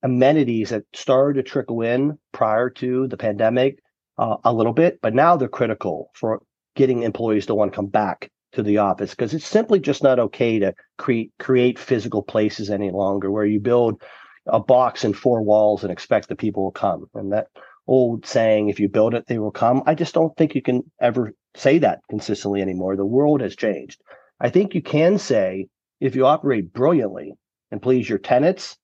amenities 0.04 0.70
that 0.70 0.84
started 0.94 1.42
to 1.42 1.50
trickle 1.50 1.82
in 1.82 2.18
prior 2.30 2.70
to 2.70 3.08
the 3.08 3.16
pandemic 3.16 3.80
uh, 4.16 4.36
a 4.44 4.52
little 4.52 4.72
bit, 4.72 5.00
but 5.02 5.14
now 5.14 5.36
they're 5.36 5.48
critical 5.48 6.10
for 6.14 6.40
getting 6.76 7.02
employees 7.02 7.46
to 7.46 7.54
want 7.56 7.72
to 7.72 7.76
come 7.76 7.88
back 7.88 8.30
to 8.58 8.64
the 8.64 8.78
office 8.78 9.10
because 9.10 9.34
it's 9.34 9.46
simply 9.46 9.78
just 9.78 10.02
not 10.02 10.18
okay 10.18 10.58
to 10.58 10.74
create 10.96 11.32
create 11.38 11.78
physical 11.78 12.22
places 12.22 12.70
any 12.70 12.90
longer 12.90 13.30
where 13.30 13.44
you 13.44 13.60
build 13.60 14.02
a 14.46 14.58
box 14.58 15.04
and 15.04 15.16
four 15.16 15.42
walls 15.42 15.84
and 15.84 15.92
expect 15.92 16.28
the 16.28 16.34
people 16.34 16.64
will 16.64 16.72
come. 16.72 17.06
And 17.14 17.32
that 17.32 17.46
old 17.86 18.26
saying, 18.26 18.68
if 18.68 18.80
you 18.80 18.88
build 18.88 19.14
it, 19.14 19.26
they 19.28 19.38
will 19.38 19.52
come. 19.52 19.84
I 19.86 19.94
just 19.94 20.12
don't 20.12 20.36
think 20.36 20.56
you 20.56 20.62
can 20.62 20.82
ever 21.00 21.32
say 21.54 21.78
that 21.78 22.00
consistently 22.10 22.60
anymore. 22.60 22.96
The 22.96 23.06
world 23.06 23.42
has 23.42 23.54
changed. 23.54 24.00
I 24.40 24.50
think 24.50 24.74
you 24.74 24.82
can 24.82 25.18
say 25.18 25.68
if 26.00 26.16
you 26.16 26.26
operate 26.26 26.72
brilliantly 26.72 27.34
and 27.70 27.80
please 27.80 28.08
your 28.08 28.18
tenants, 28.18 28.76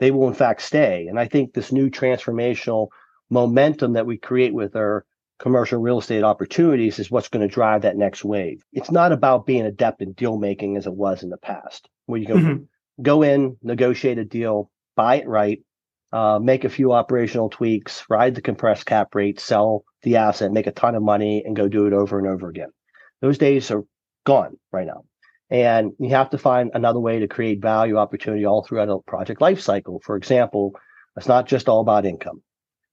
they 0.00 0.10
will 0.10 0.26
in 0.26 0.34
fact 0.34 0.62
stay. 0.62 1.06
And 1.08 1.20
I 1.20 1.28
think 1.28 1.54
this 1.54 1.70
new 1.70 1.88
transformational 1.88 2.88
momentum 3.30 3.92
that 3.92 4.06
we 4.06 4.18
create 4.18 4.52
with 4.52 4.74
our 4.74 5.04
commercial 5.40 5.80
real 5.80 5.98
estate 5.98 6.22
opportunities 6.22 6.98
is 6.98 7.10
what's 7.10 7.28
going 7.28 7.46
to 7.46 7.52
drive 7.52 7.82
that 7.82 7.96
next 7.96 8.24
wave. 8.24 8.62
It's 8.72 8.90
not 8.90 9.10
about 9.10 9.46
being 9.46 9.64
adept 9.64 10.02
in 10.02 10.12
deal 10.12 10.36
making 10.36 10.76
as 10.76 10.86
it 10.86 10.92
was 10.92 11.22
in 11.22 11.30
the 11.30 11.38
past, 11.38 11.88
where 12.06 12.20
you 12.20 12.26
can 12.26 12.36
mm-hmm. 12.36 13.02
go 13.02 13.22
in, 13.22 13.56
negotiate 13.62 14.18
a 14.18 14.24
deal, 14.24 14.70
buy 14.96 15.16
it 15.16 15.26
right, 15.26 15.60
uh, 16.12 16.38
make 16.40 16.64
a 16.64 16.68
few 16.68 16.92
operational 16.92 17.48
tweaks, 17.48 18.04
ride 18.10 18.34
the 18.34 18.42
compressed 18.42 18.84
cap 18.84 19.14
rate, 19.14 19.40
sell 19.40 19.84
the 20.02 20.16
asset, 20.16 20.52
make 20.52 20.66
a 20.66 20.72
ton 20.72 20.94
of 20.94 21.02
money, 21.02 21.42
and 21.44 21.56
go 21.56 21.68
do 21.68 21.86
it 21.86 21.92
over 21.92 22.18
and 22.18 22.28
over 22.28 22.48
again. 22.48 22.70
Those 23.22 23.38
days 23.38 23.70
are 23.70 23.84
gone 24.24 24.58
right 24.72 24.86
now. 24.86 25.04
And 25.48 25.92
you 25.98 26.10
have 26.10 26.30
to 26.30 26.38
find 26.38 26.70
another 26.74 27.00
way 27.00 27.20
to 27.20 27.28
create 27.28 27.62
value 27.62 27.96
opportunity 27.96 28.44
all 28.44 28.62
throughout 28.62 28.88
a 28.88 28.98
project 28.98 29.40
life 29.40 29.60
cycle. 29.60 30.00
For 30.04 30.16
example, 30.16 30.72
it's 31.16 31.26
not 31.26 31.48
just 31.48 31.68
all 31.68 31.80
about 31.80 32.06
income. 32.06 32.42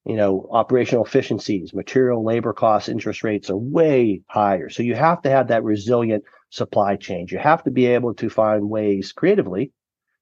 You 0.08 0.16
know, 0.16 0.48
operational 0.52 1.04
efficiencies, 1.04 1.74
material, 1.74 2.24
labor 2.24 2.54
costs, 2.54 2.88
interest 2.88 3.24
rates 3.24 3.50
are 3.50 3.58
way 3.58 4.22
higher. 4.28 4.70
So 4.70 4.82
you 4.82 4.96
have 4.96 5.22
to 5.24 5.30
have 5.30 5.50
that 5.50 5.64
resilient 5.64 6.24
supply 6.50 6.96
chain. 6.96 7.28
You 7.30 7.40
have 7.40 7.64
to 7.66 7.72
be 7.72 7.88
able 7.88 8.14
to 8.16 8.30
find 8.30 8.70
ways 8.70 9.12
creatively 9.12 9.74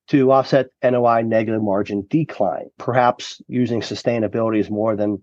to 0.08 0.32
offset 0.32 0.68
NOI 0.84 1.22
negative 1.22 1.62
margin 1.62 2.06
decline. 2.10 2.70
Perhaps 2.77 3.42
using 3.48 3.82
sustainability 3.82 4.60
is 4.60 4.70
more 4.70 4.96
than 4.96 5.22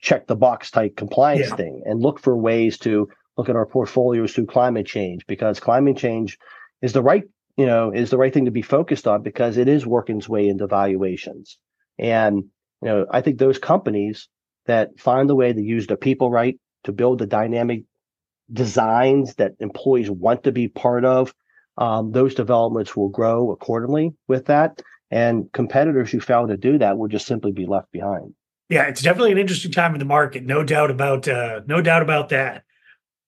check 0.00 0.26
the 0.26 0.36
box 0.36 0.70
type 0.70 0.96
compliance 0.96 1.50
yeah. 1.50 1.56
thing 1.56 1.82
and 1.86 2.00
look 2.00 2.18
for 2.18 2.36
ways 2.36 2.78
to 2.78 3.08
look 3.36 3.48
at 3.48 3.56
our 3.56 3.66
portfolios 3.66 4.32
through 4.32 4.46
climate 4.46 4.86
change 4.86 5.26
because 5.26 5.60
climate 5.60 5.96
change 5.96 6.38
is 6.82 6.92
the 6.92 7.02
right 7.02 7.24
you 7.56 7.66
know 7.66 7.92
is 7.92 8.10
the 8.10 8.18
right 8.18 8.34
thing 8.34 8.46
to 8.46 8.50
be 8.50 8.62
focused 8.62 9.06
on 9.06 9.22
because 9.22 9.56
it 9.56 9.68
is 9.68 9.86
working 9.86 10.18
its 10.18 10.28
way 10.28 10.48
into 10.48 10.66
valuations 10.66 11.58
and 11.98 12.44
you 12.82 12.88
know 12.88 13.06
i 13.10 13.20
think 13.20 13.38
those 13.38 13.58
companies 13.58 14.28
that 14.66 14.98
find 14.98 15.28
the 15.28 15.34
way 15.34 15.52
to 15.52 15.62
use 15.62 15.86
the 15.86 15.96
people 15.96 16.30
right 16.30 16.58
to 16.84 16.92
build 16.92 17.18
the 17.18 17.26
dynamic 17.26 17.84
designs 18.52 19.34
that 19.36 19.52
employees 19.60 20.10
want 20.10 20.42
to 20.44 20.52
be 20.52 20.68
part 20.68 21.04
of 21.04 21.32
um, 21.78 22.12
those 22.12 22.34
developments 22.34 22.94
will 22.96 23.08
grow 23.08 23.50
accordingly 23.50 24.12
with 24.28 24.46
that. 24.46 24.82
And 25.10 25.50
competitors 25.52 26.10
who 26.10 26.20
fail 26.20 26.46
to 26.46 26.56
do 26.56 26.78
that 26.78 26.98
will 26.98 27.08
just 27.08 27.26
simply 27.26 27.52
be 27.52 27.66
left 27.66 27.90
behind. 27.92 28.34
Yeah 28.68 28.84
it's 28.84 29.02
definitely 29.02 29.32
an 29.32 29.38
interesting 29.38 29.72
time 29.72 29.92
in 29.94 29.98
the 29.98 30.04
market 30.04 30.44
no 30.44 30.62
doubt 30.62 30.90
about 30.90 31.28
uh, 31.28 31.60
no 31.66 31.82
doubt 31.82 32.02
about 32.02 32.30
that. 32.30 32.64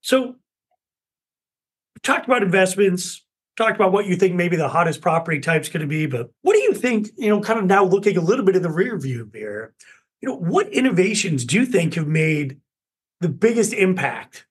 So, 0.01 0.27
we 0.27 2.01
talked 2.03 2.27
about 2.27 2.43
investments, 2.43 3.24
talked 3.57 3.77
about 3.77 3.93
what 3.93 4.07
you 4.07 4.17
think 4.17 4.35
maybe 4.35 4.57
the 4.57 4.69
hottest 4.69 5.01
property 5.01 5.41
type's 5.41 5.69
going 5.69 5.81
to 5.81 5.87
be, 5.87 6.07
but 6.07 6.31
what 6.43 6.55
do 6.55 6.61
you 6.61 6.75
think, 6.75 7.11
you 7.17 7.29
know, 7.29 7.41
kind 7.41 7.59
of 7.59 7.67
now 7.67 7.85
looking 7.85 8.17
a 8.17 8.21
little 8.21 8.45
bit 8.45 8.57
in 8.57 8.63
the 8.63 8.71
rear 8.71 8.99
view 8.99 9.29
mirror, 9.33 9.75
you 10.21 10.29
know, 10.29 10.37
what 10.37 10.69
innovations 10.69 11.45
do 11.45 11.59
you 11.59 11.67
think 11.67 11.95
have 11.95 12.09
made 12.09 12.59
the 13.21 13.29
biggest 13.29 13.73
impact 13.73 14.47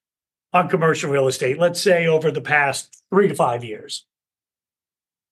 on 0.54 0.70
commercial 0.70 1.10
real 1.10 1.28
estate, 1.28 1.60
let's 1.60 1.82
say 1.82 2.08
over 2.08 2.32
the 2.32 2.42
past 2.42 3.04
three 3.10 3.28
to 3.28 3.36
five 3.36 3.64
years? 3.64 4.06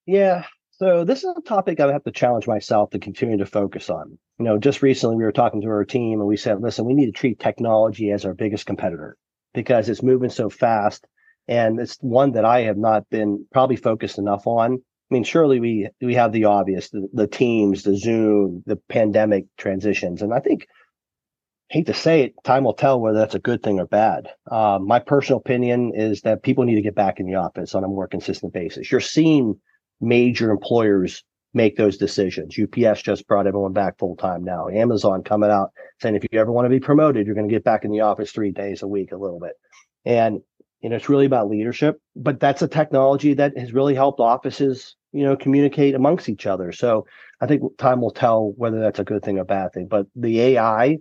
Yeah. 0.06 0.46
So 0.72 1.04
this 1.04 1.24
is 1.24 1.34
a 1.38 1.42
topic 1.42 1.80
I 1.80 1.92
have 1.92 2.04
to 2.06 2.12
challenge 2.12 2.48
myself 2.48 2.90
to 2.90 3.00
continue 3.00 3.38
to 3.38 3.46
focus 3.46 3.90
on. 3.90 4.18
You 4.40 4.46
know, 4.46 4.58
just 4.58 4.82
recently 4.82 5.16
we 5.16 5.24
were 5.24 5.32
talking 5.32 5.62
to 5.62 5.68
our 5.68 5.86
team 5.86 6.20
and 6.20 6.28
we 6.28 6.38
said, 6.38 6.60
listen, 6.60 6.86
we 6.86 6.96
need 6.96 7.06
to 7.06 7.12
treat 7.12 7.40
technology 7.40 8.12
as 8.12 8.26
our 8.26 8.34
biggest 8.34 8.66
competitor 8.66 9.16
because 9.54 9.90
it's 9.90 10.02
moving 10.02 10.32
so 10.32 10.50
fast. 10.50 11.06
And 11.52 11.82
it's 11.82 11.98
one 12.00 12.32
that 12.32 12.46
I 12.46 12.62
have 12.62 12.78
not 12.78 13.10
been 13.10 13.46
probably 13.52 13.76
focused 13.76 14.18
enough 14.18 14.48
on. 14.48 14.76
I 14.76 15.14
mean, 15.14 15.26
surely 15.26 15.60
we 15.60 15.90
we 16.00 16.16
have 16.16 16.32
the 16.32 16.46
obvious, 16.46 16.90
the, 16.92 17.10
the 17.12 17.28
teams, 17.28 17.84
the 17.84 17.98
Zoom, 17.98 18.64
the 18.66 18.78
pandemic 18.88 19.48
transitions, 19.58 20.22
and 20.22 20.34
I 20.34 20.40
think 20.40 20.66
hate 21.68 21.88
to 21.88 21.94
say 21.94 22.22
it, 22.22 22.34
time 22.46 22.64
will 22.64 22.74
tell 22.74 23.02
whether 23.02 23.18
that's 23.18 23.36
a 23.36 23.40
good 23.40 23.64
thing 23.64 23.80
or 23.80 23.86
bad. 23.86 24.30
Uh, 24.50 24.80
my 24.82 25.00
personal 25.00 25.40
opinion 25.40 25.92
is 25.94 26.22
that 26.22 26.44
people 26.44 26.64
need 26.64 26.76
to 26.76 26.82
get 26.82 26.96
back 26.96 27.20
in 27.20 27.26
the 27.26 27.36
office 27.36 27.76
on 27.76 27.84
a 27.84 27.88
more 27.88 28.08
consistent 28.08 28.54
basis. 28.54 28.90
You're 28.90 29.02
seeing 29.02 29.60
major 30.00 30.52
employers 30.52 31.22
make 31.54 31.76
those 31.76 31.98
decisions. 31.98 32.58
UPS 32.58 33.02
just 33.02 33.28
brought 33.28 33.48
everyone 33.48 33.74
back 33.74 33.98
full 33.98 34.16
time 34.16 34.44
now. 34.44 34.70
Amazon 34.70 35.22
coming 35.22 35.50
out 35.50 35.72
saying 36.02 36.16
if 36.16 36.24
you 36.32 36.40
ever 36.40 36.52
want 36.52 36.66
to 36.66 36.70
be 36.70 36.80
promoted, 36.80 37.26
you're 37.26 37.36
going 37.36 37.48
to 37.48 37.54
get 37.54 37.66
back 37.66 37.84
in 37.84 37.92
the 37.92 38.00
office 38.00 38.32
three 38.32 38.52
days 38.52 38.82
a 38.82 38.88
week, 38.88 39.12
a 39.12 39.18
little 39.18 39.40
bit. 39.40 39.54
And 40.06 40.42
you 40.82 40.90
know, 40.90 40.96
it's 40.96 41.10
really 41.10 41.26
about 41.26 41.50
leadership. 41.50 42.00
But 42.16 42.40
that's 42.40 42.62
a 42.62 42.68
technology 42.68 43.34
that 43.36 43.58
has 43.58 43.74
really 43.74 43.96
helped 43.96 44.20
offices, 44.20 44.96
you 45.12 45.24
know, 45.24 45.36
communicate 45.36 45.96
amongst 45.96 46.30
each 46.30 46.46
other. 46.46 46.72
So 46.72 47.06
I 47.40 47.48
think 47.48 47.78
time 47.78 48.02
will 48.02 48.12
tell 48.12 48.54
whether 48.58 48.80
that's 48.80 49.00
a 49.00 49.04
good 49.04 49.24
thing 49.24 49.40
or 49.40 49.46
bad 49.46 49.74
thing. 49.74 49.88
But 49.88 50.08
the 50.16 50.42
AI 50.42 50.98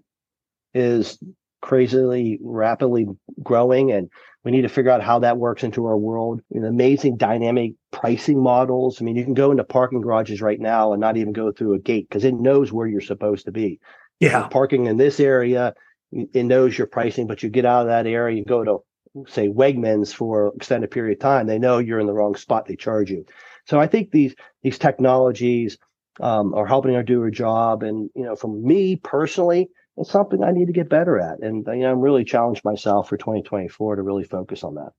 is 0.75 1.19
crazily 1.63 2.39
rapidly 2.43 3.07
growing 3.43 3.93
and 3.93 4.09
we 4.45 4.51
need 4.51 4.63
to 4.63 4.69
figure 4.69 4.91
out 4.91 5.03
how 5.03 5.19
that 5.19 5.37
works 5.37 5.63
into 5.63 5.85
our 5.85 5.99
world. 5.99 6.41
You 6.49 6.61
know, 6.61 6.69
amazing 6.69 7.19
dynamic 7.19 7.73
pricing 7.91 8.43
models. 8.43 9.01
I 9.01 9.05
mean, 9.05 9.17
you 9.17 9.25
can 9.25 9.35
go 9.35 9.51
into 9.51 9.65
parking 9.65 10.01
garages 10.01 10.41
right 10.41 10.59
now 10.59 10.93
and 10.93 11.01
not 11.01 11.19
even 11.19 11.33
go 11.33 11.53
through 11.53 11.75
a 11.75 11.79
gate 11.79 12.09
because 12.09 12.25
it 12.25 12.35
knows 12.35 12.73
where 12.73 12.87
you're 12.87 13.03
supposed 13.03 13.45
to 13.47 13.53
be. 13.53 13.81
Yeah. 14.19 14.49
parking 14.49 14.87
in 14.87 14.99
this 14.99 15.19
area, 15.19 15.75
it 16.13 16.45
knows 16.45 16.77
your 16.77 16.87
pricing, 16.87 17.27
but 17.27 17.43
you 17.43 17.49
get 17.49 17.65
out 17.65 17.83
of 17.83 17.87
that 17.89 18.07
area, 18.07 18.37
you 18.37 18.45
go 18.45 18.65
to 18.65 18.79
say 19.27 19.49
Wegmans 19.49 20.15
for 20.15 20.53
extended 20.57 20.91
period 20.91 21.19
of 21.19 21.21
time, 21.21 21.47
they 21.47 21.59
know 21.59 21.79
you're 21.79 22.01
in 22.01 22.07
the 22.07 22.13
wrong 22.13 22.35
spot, 22.35 22.67
they 22.67 22.77
charge 22.77 23.11
you. 23.11 23.25
So 23.67 23.79
I 23.79 23.87
think 23.87 24.11
these 24.11 24.35
these 24.63 24.79
technologies 24.79 25.79
um, 26.21 26.55
are 26.55 26.67
helping 26.67 26.95
her 26.95 27.03
do 27.03 27.21
her 27.21 27.31
job. 27.31 27.83
And 27.83 28.11
you 28.15 28.25
know, 28.25 28.37
for 28.37 28.49
me 28.49 28.97
personally, 28.97 29.71
it's 29.97 30.11
something 30.11 30.43
I 30.43 30.53
need 30.53 30.67
to 30.67 30.73
get 30.73 30.89
better 30.89 31.19
at. 31.19 31.41
And 31.41 31.67
you 31.67 31.81
know, 31.81 31.93
I'm 31.93 32.01
really 32.01 32.25
challenged 32.25 32.65
myself 32.65 33.09
for 33.09 33.17
2024 33.17 33.97
to 33.97 34.03
really 34.03 34.25
focus 34.25 34.65
on 34.65 34.75
that. 34.77 34.91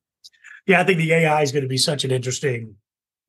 Yeah, 0.67 0.81
I 0.81 0.83
think 0.83 0.99
the 0.99 1.13
AI 1.13 1.41
is 1.41 1.51
going 1.51 1.63
to 1.63 1.69
be 1.69 1.77
such 1.77 2.03
an 2.03 2.11
interesting 2.11 2.75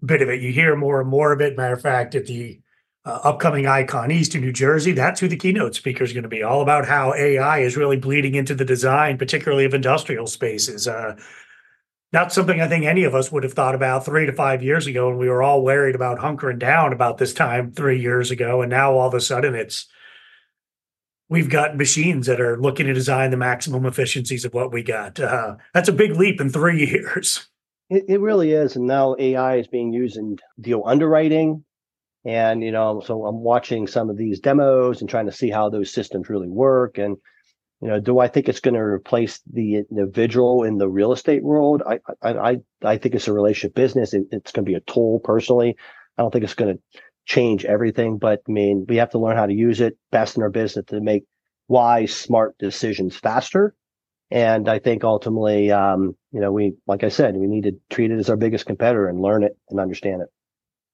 bit 0.05 0.23
of 0.23 0.29
it. 0.29 0.43
You 0.43 0.53
hear 0.53 0.77
more 0.77 1.01
and 1.01 1.09
more 1.09 1.33
of 1.33 1.41
it. 1.41 1.57
Matter 1.57 1.75
of 1.75 1.83
fact, 1.83 2.15
at 2.15 2.27
the 2.27 2.61
uh, 3.05 3.19
upcoming 3.25 3.67
I.CON 3.67 4.11
East 4.11 4.35
in 4.35 4.43
New 4.43 4.53
Jersey, 4.53 4.93
that's 4.93 5.21
who 5.21 5.29
the 5.29 5.37
keynote 5.37 5.75
speaker 5.75 6.05
is 6.05 6.13
going 6.13 6.23
to 6.23 6.29
be. 6.29 6.43
All 6.43 6.63
about 6.63 6.87
how 6.87 7.15
AI 7.15 7.59
is 7.59 7.77
really 7.77 7.97
bleeding 7.97 8.35
into 8.35 8.55
the 8.55 8.65
design, 8.65 9.19
particularly 9.19 9.65
of 9.65 9.75
industrial 9.75 10.27
spaces. 10.27 10.87
Uh, 10.87 11.17
not 12.13 12.33
something 12.33 12.61
I 12.61 12.69
think 12.69 12.85
any 12.85 13.05
of 13.05 13.15
us 13.15 13.33
would 13.33 13.43
have 13.43 13.55
thought 13.55 13.75
about 13.75 14.05
three 14.05 14.27
to 14.27 14.33
five 14.33 14.63
years 14.63 14.87
ago, 14.87 15.09
and 15.09 15.19
we 15.19 15.29
were 15.29 15.43
all 15.43 15.65
worried 15.65 15.95
about 15.95 16.19
hunkering 16.19 16.59
down 16.59 16.93
about 16.93 17.19
this 17.19 17.33
time 17.33 17.73
three 17.73 18.01
years 18.01 18.31
ago. 18.31 18.61
And 18.61 18.71
now 18.71 18.93
all 18.93 19.09
of 19.09 19.15
a 19.15 19.21
sudden, 19.21 19.55
it's 19.55 19.87
we've 21.29 21.49
got 21.49 21.79
machines 21.79 22.27
that 22.27 22.41
are 22.41 22.61
looking 22.61 22.87
to 22.87 22.93
design 22.93 23.31
the 23.31 23.37
maximum 23.39 23.87
efficiencies 23.87 24.45
of 24.45 24.53
what 24.53 24.71
we 24.71 24.83
got. 24.83 25.19
Uh, 25.19 25.57
that's 25.73 25.89
a 25.89 25.93
big 25.93 26.17
leap 26.17 26.41
in 26.41 26.51
three 26.51 26.87
years. 26.91 27.49
It, 27.89 28.05
it, 28.09 28.21
really 28.21 28.53
is. 28.53 28.77
And 28.77 28.87
now 28.87 29.17
AI 29.19 29.57
is 29.57 29.67
being 29.67 29.93
used 29.93 30.17
in 30.17 30.39
deal 30.61 30.83
underwriting. 30.85 31.65
And, 32.25 32.63
you 32.63 32.71
know, 32.71 33.03
so 33.05 33.27
I'm 33.27 33.41
watching 33.41 33.87
some 33.87 34.09
of 34.09 34.17
these 34.17 34.41
demos 34.41 35.01
and 35.01 35.11
trying 35.11 35.27
to 35.27 35.33
see 35.33 35.51
how 35.51 35.69
those 35.69 35.93
systems 35.93 36.29
really 36.29 36.49
work. 36.49 36.99
And, 36.99 37.17
you 37.81 37.89
know, 37.89 37.99
do 37.99 38.21
I 38.21 38.29
think 38.29 38.49
it's 38.49 38.61
going 38.61 38.75
to 38.75 38.81
replace 38.81 39.41
the 39.53 39.83
individual 39.91 40.63
in 40.63 40.79
the 40.79 40.89
real 40.89 41.13
estate 41.13 41.43
world? 41.43 41.83
I, 41.85 41.99
I, 42.23 42.59
I, 42.85 42.99
think 42.99 43.17
it's 43.17 43.27
a 43.27 43.33
relationship 43.33 43.75
business. 43.75 44.15
It, 44.15 44.27
it's 44.31 44.53
going 44.53 44.65
to 44.65 44.71
be 44.71 44.77
a 44.77 44.81
tool 44.81 45.21
personally. 45.25 45.77
I 46.17 46.23
don't 46.23 46.31
think 46.31 46.45
it's 46.45 46.55
going 46.55 46.77
to 46.77 47.01
change 47.25 47.65
everything, 47.65 48.19
but 48.19 48.43
I 48.49 48.53
mean, 48.53 48.87
we 48.89 48.97
have 48.97 49.11
to 49.11 49.19
learn 49.19 49.37
how 49.37 49.47
to 49.47 49.53
use 49.53 49.81
it 49.81 49.99
best 50.13 50.37
in 50.37 50.45
our 50.45 50.51
business 50.51 50.87
to 50.87 51.01
make 51.01 51.25
wise, 51.67 52.15
smart 52.15 52.57
decisions 52.59 53.17
faster. 53.17 53.75
And 54.31 54.69
I 54.69 54.79
think 54.79 55.05
ultimately, 55.05 55.73
um, 55.73 56.17
you 56.31 56.41
know, 56.41 56.53
we, 56.53 56.75
like 56.87 57.05
I 57.05 57.09
said, 57.09 57.35
we 57.35 57.47
need 57.47 57.65
to 57.65 57.73
treat 57.91 58.11
it 58.11 58.19
as 58.19 58.31
our 58.31 58.37
biggest 58.37 58.65
competitor 58.65 59.09
and 59.09 59.21
learn 59.21 59.43
it 59.43 59.57
and 59.69 59.81
understand 59.81 60.23
it. 60.23 60.29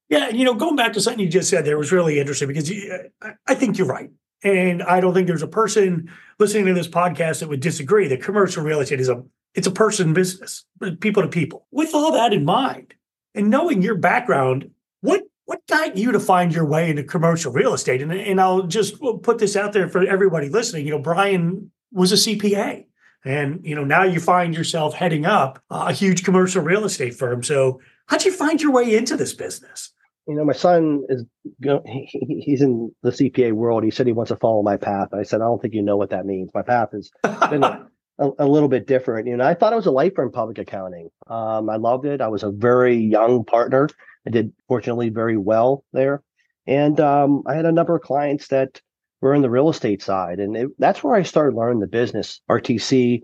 Yeah, 0.08 0.30
you 0.30 0.44
know, 0.44 0.54
going 0.54 0.76
back 0.76 0.94
to 0.94 1.00
something 1.00 1.22
you 1.22 1.28
just 1.28 1.50
said 1.50 1.64
there 1.64 1.76
was 1.76 1.92
really 1.92 2.18
interesting 2.18 2.48
because 2.48 2.70
you, 2.70 3.10
I 3.46 3.54
think 3.54 3.76
you're 3.76 3.86
right. 3.86 4.10
And 4.42 4.82
I 4.82 5.00
don't 5.00 5.12
think 5.12 5.26
there's 5.26 5.42
a 5.42 5.48
person 5.48 6.10
listening 6.38 6.66
to 6.66 6.74
this 6.74 6.88
podcast 6.88 7.40
that 7.40 7.48
would 7.48 7.60
disagree 7.60 8.08
that 8.08 8.22
commercial 8.22 8.62
real 8.62 8.80
estate 8.80 9.00
is 9.00 9.08
a 9.08 9.22
it's 9.54 9.66
a 9.66 9.72
person 9.72 10.12
business, 10.12 10.64
people 11.00 11.22
to 11.22 11.28
people. 11.28 11.66
With 11.72 11.94
all 11.94 12.12
that 12.12 12.32
in 12.32 12.44
mind, 12.44 12.94
and 13.34 13.50
knowing 13.50 13.82
your 13.82 13.96
background, 13.96 14.70
what 15.00 15.22
what 15.46 15.66
got 15.66 15.96
you 15.96 16.12
to 16.12 16.20
find 16.20 16.54
your 16.54 16.66
way 16.66 16.90
into 16.90 17.02
commercial 17.02 17.52
real 17.52 17.74
estate? 17.74 18.00
And, 18.00 18.12
and 18.12 18.40
I'll 18.40 18.62
just 18.62 19.00
put 19.22 19.38
this 19.38 19.56
out 19.56 19.72
there 19.72 19.88
for 19.88 20.06
everybody 20.06 20.48
listening. 20.48 20.86
You 20.86 20.92
know, 20.92 20.98
Brian 20.98 21.70
was 21.92 22.12
a 22.12 22.16
CPA. 22.16 22.84
And 23.24 23.60
you 23.64 23.74
know 23.74 23.84
now 23.84 24.04
you 24.04 24.20
find 24.20 24.54
yourself 24.54 24.94
heading 24.94 25.26
up 25.26 25.60
a 25.70 25.92
huge 25.92 26.22
commercial 26.22 26.62
real 26.62 26.84
estate 26.84 27.16
firm. 27.16 27.42
So 27.42 27.80
how'd 28.06 28.24
you 28.24 28.32
find 28.32 28.62
your 28.62 28.72
way 28.72 28.96
into 28.96 29.16
this 29.16 29.34
business? 29.34 29.92
You 30.28 30.34
know, 30.34 30.44
my 30.44 30.52
son 30.52 31.04
is 31.08 31.24
he's 31.62 32.60
in 32.60 32.94
the 33.02 33.10
CPA 33.10 33.52
world. 33.52 33.82
He 33.82 33.90
said 33.90 34.06
he 34.06 34.12
wants 34.12 34.28
to 34.28 34.36
follow 34.36 34.62
my 34.62 34.76
path. 34.76 35.08
I 35.14 35.22
said 35.22 35.40
I 35.40 35.44
don't 35.44 35.60
think 35.60 35.74
you 35.74 35.82
know 35.82 35.96
what 35.96 36.10
that 36.10 36.26
means. 36.26 36.50
My 36.54 36.62
path 36.62 36.90
has 36.92 37.10
been 37.50 37.64
a, 37.64 37.88
a, 38.18 38.46
little 38.46 38.68
bit 38.68 38.86
different. 38.86 39.26
You 39.26 39.38
know, 39.38 39.46
I 39.46 39.54
thought 39.54 39.72
I 39.72 39.76
was 39.76 39.86
a 39.86 39.90
lifer 39.90 40.22
in 40.22 40.30
public 40.30 40.58
accounting. 40.58 41.08
Um, 41.28 41.70
I 41.70 41.76
loved 41.76 42.04
it. 42.04 42.20
I 42.20 42.28
was 42.28 42.42
a 42.42 42.50
very 42.50 42.96
young 42.96 43.44
partner 43.44 43.88
I 44.28 44.30
did 44.30 44.52
fortunately 44.68 45.08
very 45.08 45.38
well 45.38 45.84
there. 45.92 46.22
And 46.66 47.00
um, 47.00 47.42
I 47.46 47.54
had 47.54 47.64
a 47.64 47.72
number 47.72 47.96
of 47.96 48.02
clients 48.02 48.48
that 48.48 48.82
were 49.22 49.34
in 49.34 49.40
the 49.40 49.50
real 49.50 49.70
estate 49.70 50.02
side. 50.02 50.38
And 50.38 50.54
it, 50.54 50.68
that's 50.78 51.02
where 51.02 51.14
I 51.14 51.22
started 51.22 51.56
learning 51.56 51.80
the 51.80 51.86
business, 51.86 52.40
RTC 52.50 53.22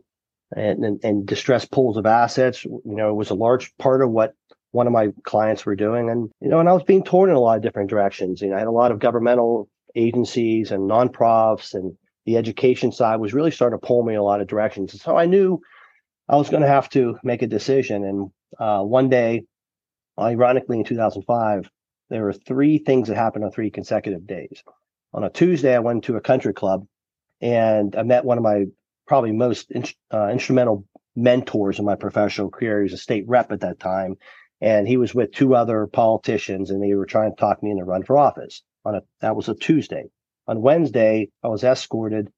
and, 0.56 0.84
and, 0.84 1.04
and 1.04 1.26
distressed 1.26 1.70
pools 1.70 1.98
of 1.98 2.06
assets. 2.06 2.64
You 2.64 2.80
know, 2.84 3.10
it 3.10 3.16
was 3.16 3.28
a 3.28 3.34
large 3.34 3.76
part 3.76 4.02
of 4.02 4.10
what 4.10 4.32
one 4.74 4.88
of 4.88 4.92
my 4.92 5.12
clients 5.22 5.64
were 5.64 5.76
doing. 5.76 6.10
And, 6.10 6.30
you 6.40 6.48
know, 6.48 6.58
and 6.58 6.68
I 6.68 6.72
was 6.72 6.82
being 6.82 7.04
torn 7.04 7.30
in 7.30 7.36
a 7.36 7.40
lot 7.40 7.56
of 7.56 7.62
different 7.62 7.88
directions. 7.88 8.42
You 8.42 8.48
know, 8.48 8.56
I 8.56 8.58
had 8.58 8.66
a 8.66 8.72
lot 8.72 8.90
of 8.90 8.98
governmental 8.98 9.68
agencies 9.94 10.72
and 10.72 10.90
nonprofits 10.90 11.74
and 11.74 11.96
the 12.26 12.36
education 12.36 12.90
side 12.90 13.20
was 13.20 13.32
really 13.32 13.52
starting 13.52 13.78
to 13.78 13.86
pull 13.86 14.02
me 14.02 14.14
in 14.14 14.18
a 14.18 14.24
lot 14.24 14.40
of 14.40 14.48
directions. 14.48 15.00
So 15.00 15.16
I 15.16 15.26
knew 15.26 15.60
I 16.28 16.34
was 16.34 16.50
going 16.50 16.62
to 16.62 16.68
have 16.68 16.88
to 16.90 17.16
make 17.22 17.42
a 17.42 17.46
decision. 17.46 18.04
And 18.04 18.30
uh, 18.58 18.82
one 18.82 19.08
day 19.08 19.44
ironically, 20.18 20.78
in 20.78 20.84
2005, 20.84 21.70
there 22.10 22.24
were 22.24 22.32
three 22.32 22.78
things 22.78 23.06
that 23.08 23.16
happened 23.16 23.44
on 23.44 23.52
three 23.52 23.70
consecutive 23.70 24.26
days. 24.26 24.64
On 25.12 25.22
a 25.22 25.30
Tuesday, 25.30 25.76
I 25.76 25.78
went 25.78 26.02
to 26.04 26.16
a 26.16 26.20
country 26.20 26.52
club 26.52 26.84
and 27.40 27.94
I 27.94 28.02
met 28.02 28.24
one 28.24 28.38
of 28.38 28.42
my 28.42 28.64
probably 29.06 29.30
most 29.30 29.70
in, 29.70 29.84
uh, 30.12 30.30
instrumental 30.32 30.84
mentors 31.14 31.78
in 31.78 31.84
my 31.84 31.94
professional 31.94 32.50
career. 32.50 32.78
He 32.78 32.84
was 32.84 32.94
a 32.94 32.98
state 32.98 33.24
rep 33.28 33.52
at 33.52 33.60
that 33.60 33.78
time, 33.78 34.16
and 34.60 34.86
he 34.86 34.96
was 34.96 35.14
with 35.14 35.32
two 35.32 35.54
other 35.54 35.86
politicians, 35.86 36.70
and 36.70 36.82
they 36.82 36.94
were 36.94 37.06
trying 37.06 37.30
to 37.30 37.40
talk 37.40 37.62
me 37.62 37.70
into 37.70 37.84
run 37.84 38.02
for 38.02 38.16
office. 38.16 38.62
On 38.84 38.94
a 38.94 39.02
that 39.20 39.36
was 39.36 39.48
a 39.48 39.54
Tuesday. 39.54 40.04
On 40.46 40.60
Wednesday, 40.60 41.30
I 41.42 41.48
was 41.48 41.64
escorted 41.64 42.30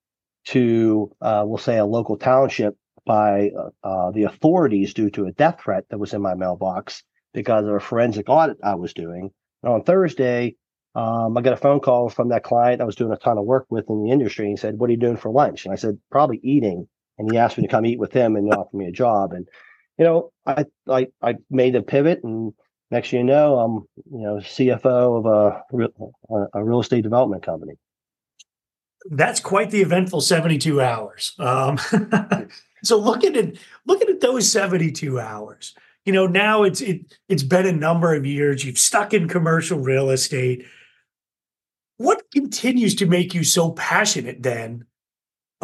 to, 0.47 1.11
uh, 1.21 1.43
we'll 1.45 1.59
say, 1.59 1.79
a 1.79 1.85
local 1.85 2.17
township 2.17 2.77
by 3.05 3.51
uh, 3.51 3.71
uh, 3.83 4.11
the 4.13 4.25
authorities 4.25 4.95
due 4.95 5.11
to 5.11 5.27
a 5.27 5.33
death 5.33 5.61
threat 5.61 5.85
that 5.91 5.99
was 5.99 6.15
in 6.15 6.23
my 6.23 6.35
mailbox 6.35 7.03
because 7.35 7.65
of 7.67 7.75
a 7.75 7.81
forensic 7.81 8.29
audit 8.29 8.59
I 8.63 8.77
was 8.77 8.95
doing. 8.95 9.31
And 9.63 9.73
on 9.73 9.83
Thursday, 9.83 10.57
um, 10.95 11.37
I 11.37 11.43
got 11.43 11.53
a 11.53 11.59
phone 11.59 11.81
call 11.81 12.09
from 12.09 12.31
that 12.31 12.43
client 12.43 12.81
I 12.81 12.85
was 12.85 12.97
doing 12.97 13.13
a 13.13 13.17
ton 13.17 13.39
of 13.39 13.45
work 13.45 13.67
with 13.71 13.91
in 13.91 14.03
the 14.03 14.11
industry. 14.11 14.47
And 14.47 14.53
he 14.53 14.61
said, 14.61 14.79
"What 14.79 14.89
are 14.89 14.93
you 14.93 14.99
doing 14.99 15.17
for 15.17 15.31
lunch?" 15.31 15.65
And 15.65 15.73
I 15.73 15.77
said, 15.77 15.99
"Probably 16.11 16.41
eating." 16.43 16.89
And 17.19 17.31
he 17.31 17.39
asked 17.39 17.59
me 17.59 17.65
to 17.65 17.69
come 17.69 17.87
eat 17.87 17.99
with 17.99 18.13
him 18.13 18.37
and 18.37 18.53
offer 18.53 18.77
me 18.77 18.87
a 18.87 18.93
job. 18.93 19.33
And 19.33 19.49
you 19.99 20.05
know, 20.05 20.33
I 20.47 20.65
I, 20.89 21.09
I 21.23 21.35
made 21.51 21.77
a 21.77 21.83
pivot, 21.83 22.23
and 22.23 22.53
next 22.91 23.13
you 23.13 23.25
know, 23.25 23.59
I'm 23.59 23.75
you 24.11 24.23
know 24.23 24.37
CFO 24.37 25.19
of 25.19 25.27
a 25.27 26.49
a 26.55 26.65
real 26.65 26.81
estate 26.81 27.03
development 27.03 27.43
company 27.43 27.75
that's 29.11 29.41
quite 29.41 29.71
the 29.71 29.83
eventful 29.83 30.21
72 30.21 30.81
hours. 30.81 31.35
Um, 31.39 31.79
so 32.85 32.99
looking 32.99 33.37
at 33.37 33.55
looking 33.87 34.09
at 34.09 34.21
those 34.21 34.51
72 34.51 35.19
hours, 35.19 35.75
you 36.05 36.13
know, 36.13 36.27
now 36.27 36.63
it's 36.63 36.81
it 36.81 37.17
it's 37.29 37.43
been 37.43 37.67
a 37.67 37.73
number 37.73 38.15
of 38.15 38.27
years. 38.27 38.65
You've 38.65 38.79
stuck 38.79 39.15
in 39.15 39.29
commercial 39.29 39.79
real 39.79 40.11
estate. 40.11 40.65
What 41.99 42.23
continues 42.33 42.95
to 42.97 43.07
make 43.07 43.35
you 43.35 43.43
so 43.43 43.71
passionate 43.71 44.43
then 44.43 44.85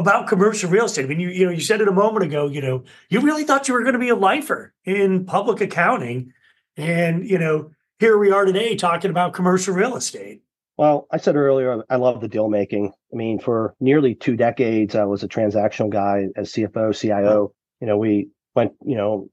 about 0.03 0.29
commercial 0.29 0.71
real 0.71 0.85
estate? 0.85 1.05
I 1.05 1.09
mean, 1.09 1.21
you 1.21 1.29
you 1.31 1.47
know, 1.47 1.53
you 1.53 1.61
said 1.61 1.81
it 1.81 1.89
a 1.89 1.93
moment 1.93 2.25
ago, 2.25 2.49
you 2.49 2.61
know, 2.61 2.85
you 3.09 3.21
really 3.21 3.45
thought 3.45 3.69
you 3.69 3.75
were 3.75 3.83
going 3.83 3.95
to 3.95 3.99
be 3.99 4.11
a 4.11 4.17
lifer 4.17 4.75
in 4.85 5.25
public 5.25 5.61
accounting. 5.61 6.33
And, 6.77 7.29
you 7.29 7.39
know, 7.39 7.71
here 7.99 8.19
we 8.19 8.31
are 8.31 8.45
today 8.45 8.77
talking 8.77 9.11
about 9.11 9.33
commercial 9.33 9.75
real 9.75 9.97
estate. 9.97 10.43
Well, 10.77 11.07
I 11.13 11.19
said 11.19 11.37
earlier, 11.37 11.85
I 11.91 11.97
love 11.97 12.21
the 12.21 12.29
deal 12.29 12.49
making. 12.49 12.93
I 13.13 13.17
mean, 13.17 13.39
for 13.39 13.75
nearly 13.79 14.15
two 14.15 14.37
decades, 14.37 14.95
I 14.95 15.05
was 15.05 15.23
a 15.23 15.29
transactional 15.29 15.91
guy 15.91 16.27
as 16.35 16.53
CFO, 16.53 16.99
CIO. 16.99 17.53
You 17.81 17.87
know, 17.87 17.99
we 17.99 18.29
went, 18.55 18.73
you 18.85 18.97
know, 18.97 19.29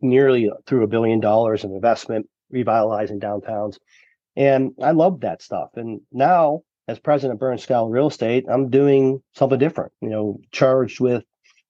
nearly 0.00 0.50
through 0.66 0.84
a 0.84 0.88
billion 0.88 1.20
dollars 1.20 1.64
of 1.64 1.72
investment, 1.72 2.26
revitalizing 2.50 3.20
downtowns. 3.20 3.78
And 4.36 4.72
I 4.82 4.92
loved 4.92 5.22
that 5.22 5.42
stuff. 5.42 5.70
And 5.74 6.00
now, 6.12 6.62
as 6.88 6.98
president 6.98 7.34
of 7.34 7.40
Burns 7.40 7.64
Scalo 7.64 7.90
Real 7.90 8.08
Estate, 8.08 8.44
I'm 8.48 8.68
doing 8.68 9.22
something 9.34 9.58
different, 9.58 9.92
you 10.00 10.10
know, 10.10 10.40
charged 10.52 11.00
with 11.00 11.24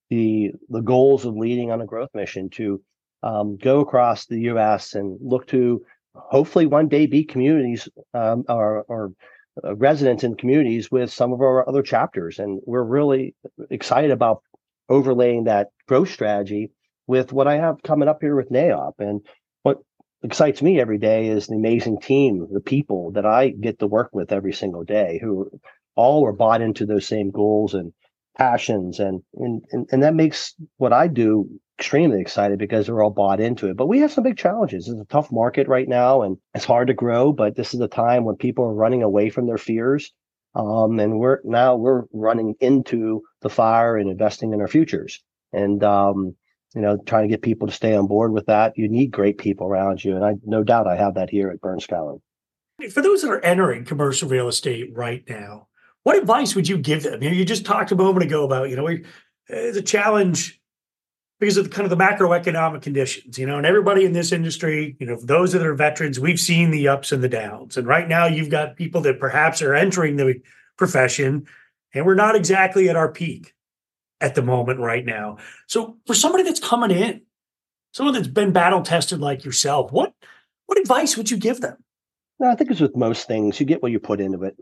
the 0.09 0.51
the 0.69 0.81
goals 0.81 1.25
of 1.25 1.35
leading 1.35 1.71
on 1.71 1.81
a 1.81 1.85
growth 1.85 2.09
mission 2.13 2.49
to 2.51 2.81
um, 3.23 3.57
go 3.57 3.79
across 3.79 4.25
the 4.27 4.41
US 4.51 4.93
and 4.93 5.17
look 5.21 5.47
to 5.47 5.83
hopefully 6.13 6.65
one 6.65 6.87
day 6.87 7.05
be 7.05 7.23
communities 7.23 7.89
um, 8.13 8.43
or, 8.47 8.83
or 8.83 9.11
uh, 9.63 9.75
residents 9.75 10.23
in 10.23 10.35
communities 10.35 10.91
with 10.91 11.11
some 11.11 11.33
of 11.33 11.41
our 11.41 11.67
other 11.67 11.81
chapters. 11.81 12.39
And 12.39 12.61
we're 12.65 12.83
really 12.83 13.35
excited 13.69 14.11
about 14.11 14.43
overlaying 14.89 15.45
that 15.45 15.69
growth 15.87 16.11
strategy 16.11 16.71
with 17.07 17.33
what 17.33 17.47
I 17.47 17.57
have 17.57 17.81
coming 17.83 18.07
up 18.07 18.19
here 18.21 18.35
with 18.35 18.51
NAIOP 18.51 18.93
And 18.99 19.21
excites 20.25 20.61
me 20.61 20.79
every 20.79 20.97
day 20.97 21.27
is 21.27 21.47
the 21.47 21.55
amazing 21.55 21.99
team, 21.99 22.47
the 22.51 22.59
people 22.59 23.11
that 23.11 23.25
I 23.25 23.49
get 23.49 23.79
to 23.79 23.87
work 23.87 24.09
with 24.13 24.31
every 24.31 24.53
single 24.53 24.83
day 24.83 25.19
who 25.21 25.49
all 25.95 26.25
are 26.25 26.33
bought 26.33 26.61
into 26.61 26.85
those 26.85 27.07
same 27.07 27.31
goals 27.31 27.73
and 27.73 27.93
passions 28.37 28.99
and, 28.99 29.21
and 29.35 29.63
and 29.71 29.87
and 29.91 30.03
that 30.03 30.13
makes 30.13 30.55
what 30.75 30.91
I 30.91 31.07
do 31.07 31.49
extremely 31.79 32.21
excited 32.21 32.59
because 32.59 32.85
they're 32.85 33.01
all 33.01 33.09
bought 33.09 33.39
into 33.39 33.69
it. 33.69 33.77
But 33.77 33.87
we 33.87 33.99
have 33.99 34.11
some 34.11 34.23
big 34.23 34.37
challenges. 34.37 34.87
It's 34.87 34.99
a 34.99 35.05
tough 35.05 35.31
market 35.31 35.67
right 35.67 35.87
now 35.87 36.21
and 36.21 36.37
it's 36.53 36.65
hard 36.65 36.87
to 36.87 36.93
grow, 36.93 37.31
but 37.31 37.55
this 37.55 37.73
is 37.73 37.79
a 37.81 37.87
time 37.87 38.25
when 38.25 38.35
people 38.35 38.65
are 38.65 38.73
running 38.73 39.03
away 39.03 39.29
from 39.29 39.47
their 39.47 39.57
fears. 39.57 40.11
Um, 40.53 40.99
and 40.99 41.19
we're 41.19 41.39
now 41.43 41.75
we're 41.75 42.03
running 42.13 42.55
into 42.61 43.23
the 43.41 43.49
fire 43.49 43.97
and 43.97 44.09
investing 44.09 44.53
in 44.53 44.61
our 44.61 44.69
futures. 44.69 45.21
And 45.51 45.83
um, 45.83 46.35
you 46.75 46.81
know, 46.81 46.97
trying 47.05 47.23
to 47.23 47.29
get 47.29 47.41
people 47.41 47.67
to 47.67 47.73
stay 47.73 47.95
on 47.95 48.05
board 48.05 48.33
with 48.33 48.45
that. 48.47 48.77
You 48.77 48.89
need 48.89 49.11
great 49.11 49.37
people 49.37 49.65
around 49.65 50.03
you. 50.03 50.15
And 50.15 50.25
I 50.25 50.35
no 50.43 50.63
doubt 50.63 50.87
I 50.87 50.97
have 50.97 51.15
that 51.15 51.29
here 51.29 51.49
at 51.49 51.61
Burns 51.61 51.87
Scalo. 51.87 52.21
For 52.91 53.01
those 53.01 53.21
that 53.21 53.31
are 53.31 53.43
entering 53.43 53.85
commercial 53.85 54.27
real 54.27 54.49
estate 54.49 54.89
right 54.93 55.23
now, 55.29 55.67
what 56.03 56.17
advice 56.17 56.53
would 56.53 56.67
you 56.67 56.77
give 56.77 57.03
them? 57.03 57.23
You 57.23 57.29
know, 57.29 57.35
you 57.35 57.45
just 57.45 57.65
talked 57.65 57.91
a 57.91 57.95
moment 57.95 58.25
ago 58.25 58.43
about, 58.43 58.69
you 58.69 58.75
know, 58.75 58.87
uh, 58.87 59.71
the 59.71 59.81
challenge 59.81 60.59
because 61.39 61.57
of 61.57 61.65
the, 61.65 61.69
kind 61.69 61.89
of 61.89 61.97
the 61.97 62.03
macroeconomic 62.03 62.81
conditions, 62.81 63.37
you 63.37 63.45
know, 63.45 63.57
and 63.57 63.65
everybody 63.65 64.05
in 64.05 64.13
this 64.13 64.31
industry, 64.31 64.95
you 64.99 65.07
know, 65.07 65.17
those 65.21 65.53
that 65.53 65.65
are 65.65 65.73
veterans, 65.73 66.19
we've 66.19 66.39
seen 66.39 66.71
the 66.71 66.87
ups 66.87 67.11
and 67.11 67.23
the 67.23 67.29
downs. 67.29 67.77
And 67.77 67.87
right 67.87 68.07
now 68.07 68.25
you've 68.25 68.49
got 68.49 68.75
people 68.75 69.01
that 69.01 69.19
perhaps 69.19 69.61
are 69.61 69.73
entering 69.73 70.17
the 70.17 70.41
profession 70.77 71.47
and 71.93 72.05
we're 72.05 72.15
not 72.15 72.35
exactly 72.35 72.89
at 72.89 72.97
our 72.97 73.11
peak 73.11 73.54
at 74.21 74.35
the 74.35 74.41
moment 74.41 74.79
right 74.79 75.05
now. 75.05 75.37
So 75.67 75.97
for 76.05 76.13
somebody 76.13 76.43
that's 76.43 76.59
coming 76.59 76.91
in, 76.91 77.21
someone 77.91 78.13
that's 78.13 78.27
been 78.27 78.53
battle 78.53 78.81
tested 78.81 79.19
like 79.19 79.45
yourself, 79.45 79.91
what 79.91 80.13
what 80.65 80.79
advice 80.79 81.15
would 81.15 81.29
you 81.29 81.37
give 81.37 81.61
them? 81.61 81.77
No, 82.39 82.49
I 82.49 82.55
think 82.55 82.71
it's 82.71 82.81
with 82.81 82.95
most 82.95 83.27
things. 83.27 83.59
You 83.59 83.65
get 83.65 83.81
what 83.81 83.91
you 83.91 83.99
put 83.99 84.19
into 84.19 84.43
it. 84.43 84.57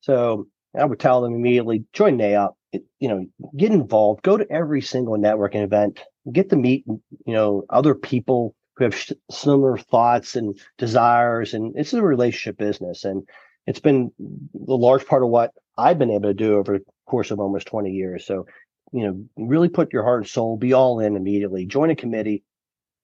So 0.00 0.48
I 0.76 0.84
would 0.84 0.98
tell 1.00 1.22
them 1.22 1.34
immediately 1.34 1.84
join 1.92 2.18
NAIOP. 2.18 2.54
You 2.98 3.08
know, 3.08 3.26
get 3.56 3.70
involved. 3.70 4.22
Go 4.22 4.36
to 4.36 4.50
every 4.50 4.80
single 4.80 5.16
networking 5.16 5.62
event. 5.62 6.00
Get 6.32 6.50
to 6.50 6.56
meet 6.56 6.84
you 6.86 7.00
know 7.26 7.64
other 7.70 7.94
people 7.94 8.54
who 8.76 8.84
have 8.84 9.12
similar 9.30 9.78
thoughts 9.78 10.34
and 10.34 10.58
desires, 10.78 11.54
and 11.54 11.72
it's 11.76 11.92
a 11.92 12.02
relationship 12.02 12.58
business. 12.58 13.04
And 13.04 13.28
it's 13.66 13.80
been 13.80 14.10
a 14.20 14.74
large 14.74 15.06
part 15.06 15.22
of 15.22 15.28
what 15.28 15.52
I've 15.78 15.98
been 15.98 16.10
able 16.10 16.28
to 16.28 16.34
do 16.34 16.56
over 16.56 16.78
the 16.78 16.84
course 17.06 17.30
of 17.30 17.40
almost 17.40 17.66
20 17.68 17.90
years. 17.90 18.26
So, 18.26 18.46
you 18.94 19.06
know, 19.06 19.24
really 19.36 19.68
put 19.68 19.92
your 19.92 20.04
heart 20.04 20.22
and 20.22 20.28
soul, 20.28 20.56
be 20.56 20.72
all 20.72 21.00
in 21.00 21.16
immediately. 21.16 21.66
Join 21.66 21.90
a 21.90 21.96
committee. 21.96 22.44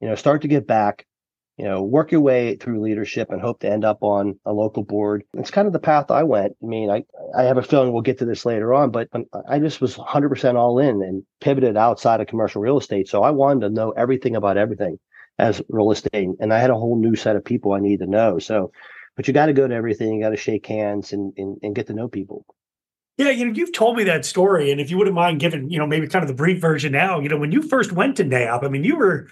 You 0.00 0.08
know, 0.08 0.14
start 0.14 0.42
to 0.42 0.48
give 0.48 0.66
back 0.66 1.06
you 1.60 1.66
know, 1.66 1.82
work 1.82 2.10
your 2.10 2.22
way 2.22 2.56
through 2.56 2.80
leadership 2.80 3.28
and 3.30 3.38
hope 3.38 3.60
to 3.60 3.70
end 3.70 3.84
up 3.84 3.98
on 4.02 4.38
a 4.46 4.52
local 4.52 4.82
board. 4.82 5.24
It's 5.34 5.50
kind 5.50 5.66
of 5.66 5.74
the 5.74 5.78
path 5.78 6.10
I 6.10 6.22
went. 6.22 6.56
I 6.62 6.66
mean, 6.66 6.88
I, 6.88 7.04
I 7.36 7.42
have 7.42 7.58
a 7.58 7.62
feeling 7.62 7.92
we'll 7.92 8.00
get 8.00 8.16
to 8.20 8.24
this 8.24 8.46
later 8.46 8.72
on, 8.72 8.90
but 8.90 9.08
um, 9.12 9.26
I 9.46 9.58
just 9.58 9.78
was 9.78 9.94
100% 9.94 10.54
all 10.54 10.78
in 10.78 11.02
and 11.02 11.22
pivoted 11.42 11.76
outside 11.76 12.22
of 12.22 12.28
commercial 12.28 12.62
real 12.62 12.78
estate. 12.78 13.08
So 13.08 13.22
I 13.22 13.32
wanted 13.32 13.60
to 13.60 13.74
know 13.74 13.90
everything 13.90 14.36
about 14.36 14.56
everything 14.56 14.98
as 15.38 15.60
real 15.68 15.90
estate. 15.90 16.30
And 16.40 16.50
I 16.50 16.58
had 16.58 16.70
a 16.70 16.76
whole 16.78 16.98
new 16.98 17.14
set 17.14 17.36
of 17.36 17.44
people 17.44 17.74
I 17.74 17.80
need 17.80 17.98
to 17.98 18.06
know. 18.06 18.38
So, 18.38 18.72
but 19.14 19.28
you 19.28 19.34
got 19.34 19.46
to 19.46 19.52
go 19.52 19.68
to 19.68 19.74
everything. 19.74 20.14
You 20.14 20.22
got 20.22 20.30
to 20.30 20.38
shake 20.38 20.66
hands 20.66 21.12
and, 21.12 21.34
and, 21.36 21.58
and 21.62 21.74
get 21.74 21.88
to 21.88 21.92
know 21.92 22.08
people. 22.08 22.46
Yeah, 23.20 23.28
you 23.28 23.44
know, 23.44 23.52
you've 23.52 23.74
told 23.74 23.98
me 23.98 24.04
that 24.04 24.24
story, 24.24 24.70
and 24.70 24.80
if 24.80 24.90
you 24.90 24.96
wouldn't 24.96 25.14
mind 25.14 25.40
giving, 25.40 25.68
you 25.68 25.78
know, 25.78 25.86
maybe 25.86 26.06
kind 26.06 26.22
of 26.22 26.28
the 26.28 26.34
brief 26.34 26.58
version 26.58 26.92
now, 26.92 27.20
you 27.20 27.28
know, 27.28 27.36
when 27.36 27.52
you 27.52 27.60
first 27.60 27.92
went 27.92 28.16
to 28.16 28.24
NAIOP, 28.24 28.64
I 28.64 28.68
mean, 28.68 28.82
you 28.82 28.96
were 28.96 29.28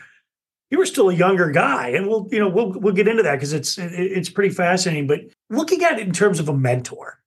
you 0.70 0.76
were 0.76 0.84
still 0.84 1.08
a 1.08 1.14
younger 1.14 1.50
guy, 1.50 1.88
and 1.88 2.06
we'll 2.06 2.28
you 2.30 2.38
know 2.38 2.50
we'll 2.50 2.72
we'll 2.72 2.92
get 2.92 3.08
into 3.08 3.22
that 3.22 3.36
because 3.36 3.54
it's 3.54 3.78
it's 3.78 4.28
pretty 4.28 4.54
fascinating. 4.54 5.06
But 5.06 5.20
looking 5.48 5.82
at 5.84 5.98
it 5.98 6.06
in 6.06 6.12
terms 6.12 6.38
of 6.38 6.50
a 6.50 6.52
mentor, 6.52 7.18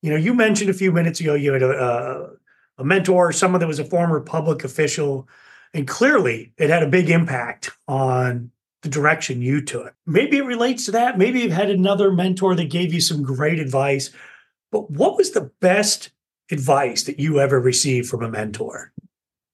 you 0.00 0.10
know, 0.10 0.16
you 0.16 0.32
mentioned 0.32 0.70
a 0.70 0.74
few 0.74 0.92
minutes 0.92 1.18
ago 1.18 1.34
you 1.34 1.52
had 1.52 1.64
a, 1.64 2.30
a 2.78 2.84
mentor, 2.84 3.32
someone 3.32 3.58
that 3.58 3.66
was 3.66 3.80
a 3.80 3.84
former 3.84 4.20
public 4.20 4.62
official, 4.62 5.28
and 5.74 5.88
clearly 5.88 6.52
it 6.56 6.70
had 6.70 6.84
a 6.84 6.88
big 6.88 7.10
impact 7.10 7.72
on 7.88 8.52
the 8.82 8.88
direction 8.88 9.42
you 9.42 9.60
took. 9.60 9.92
Maybe 10.06 10.36
it 10.36 10.44
relates 10.44 10.84
to 10.84 10.92
that. 10.92 11.18
Maybe 11.18 11.40
you've 11.40 11.50
had 11.50 11.68
another 11.68 12.12
mentor 12.12 12.54
that 12.54 12.70
gave 12.70 12.94
you 12.94 13.00
some 13.00 13.24
great 13.24 13.58
advice. 13.58 14.12
But 14.70 14.90
what 14.90 15.16
was 15.16 15.32
the 15.32 15.50
best 15.60 16.10
advice 16.50 17.04
that 17.04 17.18
you 17.18 17.40
ever 17.40 17.60
received 17.60 18.08
from 18.08 18.22
a 18.22 18.30
mentor? 18.30 18.92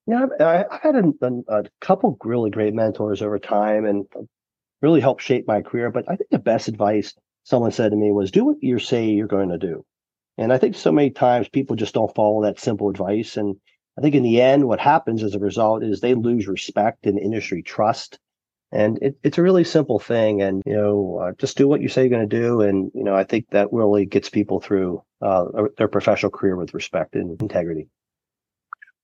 Yeah, 0.07 0.27
I, 0.41 0.65
I 0.71 0.79
had 0.83 0.97
a, 0.97 1.13
a, 1.23 1.61
a, 1.61 1.65
couple 1.81 2.17
really 2.23 2.51
great 2.51 2.75
mentors 2.75 3.23
over 3.23 3.39
time 3.39 3.87
and 3.87 4.05
really 4.83 5.01
helped 5.01 5.23
shape 5.23 5.47
my 5.47 5.63
career. 5.63 5.91
But 5.91 6.05
I 6.09 6.17
think 6.17 6.31
the 6.31 6.39
best 6.39 6.69
advice 6.69 7.15
someone 7.45 7.71
said 7.71 7.91
to 7.91 7.97
me 7.97 8.11
was 8.11 8.31
do 8.31 8.45
what 8.45 8.63
you 8.63 8.79
say 8.79 9.07
you're 9.07 9.27
going 9.27 9.49
to 9.49 9.59
do. 9.59 9.85
And 10.37 10.53
I 10.53 10.59
think 10.59 10.75
so 10.75 10.93
many 10.93 11.11
times 11.11 11.49
people 11.49 11.77
just 11.77 11.95
don't 11.95 12.15
follow 12.15 12.43
that 12.43 12.59
simple 12.59 12.91
advice. 12.91 13.37
And 13.37 13.57
I 13.97 14.03
think 14.03 14.15
in 14.15 14.23
the 14.25 14.43
end, 14.43 14.67
what 14.67 14.81
happens 14.81 15.23
as 15.23 15.35
a 15.35 15.39
result 15.39 15.83
is 15.83 16.01
they 16.01 16.15
lose 16.15 16.49
respect 16.49 17.07
and 17.07 17.19
industry 17.19 17.63
trust. 17.63 18.19
And 18.75 18.99
it, 19.01 19.17
it's 19.23 19.39
a 19.39 19.43
really 19.43 19.63
simple 19.63 20.01
thing. 20.01 20.43
And, 20.43 20.63
you 20.67 20.75
know, 20.75 21.21
uh, 21.23 21.33
just 21.39 21.57
do 21.57 21.69
what 21.69 21.81
you 21.81 21.89
say 21.89 22.03
you're 22.03 22.11
going 22.11 22.29
to 22.29 22.41
do. 22.41 22.61
And, 22.61 22.91
you 22.93 23.05
know, 23.05 23.15
I 23.15 23.23
think 23.23 23.49
that 23.51 23.73
really 23.73 24.05
gets 24.05 24.29
people 24.29 24.61
through 24.61 25.03
uh, 25.23 25.45
their 25.79 25.87
professional 25.87 26.33
career 26.33 26.57
with 26.57 26.75
respect 26.75 27.15
and 27.15 27.41
integrity. 27.41 27.89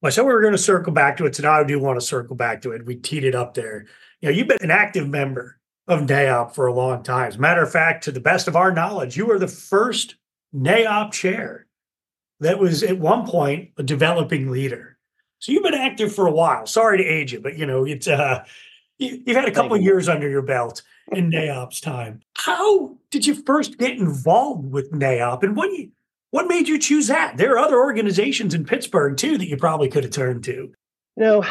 Well, 0.03 0.11
so 0.11 0.25
we 0.25 0.33
are 0.33 0.41
going 0.41 0.55
to 0.55 0.59
circle 0.59 0.93
back 0.93 1.17
to 1.19 1.27
it. 1.27 1.37
So 1.37 1.45
now 1.45 1.61
I 1.61 1.65
do 1.65 1.79
want 1.79 2.01
to 2.01 2.05
circle 2.05 2.35
back 2.35 2.63
to 2.63 2.73
it. 2.73 2.85
We 2.85 2.97
teed 2.97 3.23
it 3.23 3.37
up 3.37 3.55
there. 3.55 3.87
You 4.21 4.29
know, 4.29 4.35
you've 4.35 4.49
been 4.49 4.59
an 4.61 4.73
active 4.73 5.09
member 5.09 5.61
of 5.87 6.01
NAIOP 6.01 6.53
for 6.55 6.67
a 6.67 6.75
long 6.75 7.05
time. 7.05 7.29
As 7.29 7.37
a 7.37 7.41
matter 7.41 7.63
of 7.63 7.71
fact, 7.71 8.05
to 8.05 8.13
the 8.13 8.21
best 8.21 8.49
of 8.49 8.57
our 8.57 8.73
knowledge, 8.73 9.17
you 9.17 9.27
were 9.27 9.39
the 9.39 9.47
first 9.49 10.17
NAIOP 10.55 11.13
chair 11.13 11.67
that 12.41 12.59
was 12.59 12.83
at 12.83 12.99
one 12.99 13.27
point 13.27 13.71
a 13.77 13.83
developing 13.85 14.51
leader. 14.51 14.99
So 15.39 15.53
you've 15.53 15.63
been 15.63 15.75
active 15.75 16.15
for 16.15 16.27
a 16.27 16.33
while. 16.33 16.67
Sorry 16.67 16.99
to 16.99 17.05
age 17.05 17.33
you, 17.33 17.41
but 17.41 17.57
you 17.57 17.67
know 17.67 17.85
it's 17.85 18.09
uh, 18.09 18.45
you, 19.01 19.23
have 19.29 19.45
had 19.45 19.49
a 19.49 19.53
couple 19.53 19.75
of 19.75 19.83
years 19.83 20.09
under 20.09 20.29
your 20.29 20.43
belt 20.43 20.83
in 21.13 21.31
NAIOP's 21.33 21.81
time. 21.81 22.21
How 22.37 22.97
did 23.11 23.27
you 23.27 23.35
first 23.35 23.79
get 23.79 23.99
involved 23.99 24.71
with 24.71 24.93
NAIOP, 24.93 25.43
and 25.43 25.57
what 25.57 25.71
you, 25.73 25.91
what 26.31 26.47
made 26.47 26.69
you 26.69 26.79
choose 26.79 27.09
that? 27.09 27.37
There 27.37 27.55
are 27.55 27.59
other 27.59 27.79
organizations 27.79 28.55
in 28.55 28.65
Pittsburgh 28.65 29.17
too 29.17 29.39
that 29.39 29.49
you 29.49 29.57
probably 29.57 29.89
could 29.89 30.05
have 30.05 30.13
turned 30.13 30.45
to. 30.45 30.53
You 30.53 30.73
know, 31.17 31.43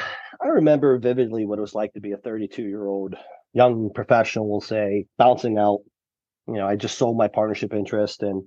I 0.41 0.47
remember 0.47 0.97
vividly 0.97 1.45
what 1.45 1.59
it 1.59 1.61
was 1.61 1.75
like 1.75 1.93
to 1.93 1.99
be 1.99 2.13
a 2.13 2.17
32 2.17 2.61
year 2.61 2.87
old 2.87 3.15
young 3.53 3.89
professional, 3.93 4.49
we'll 4.49 4.61
say, 4.61 5.05
bouncing 5.17 5.57
out. 5.57 5.79
You 6.47 6.55
know, 6.55 6.67
I 6.67 6.75
just 6.75 6.97
sold 6.97 7.17
my 7.17 7.27
partnership 7.27 7.73
interest 7.73 8.23
and 8.23 8.43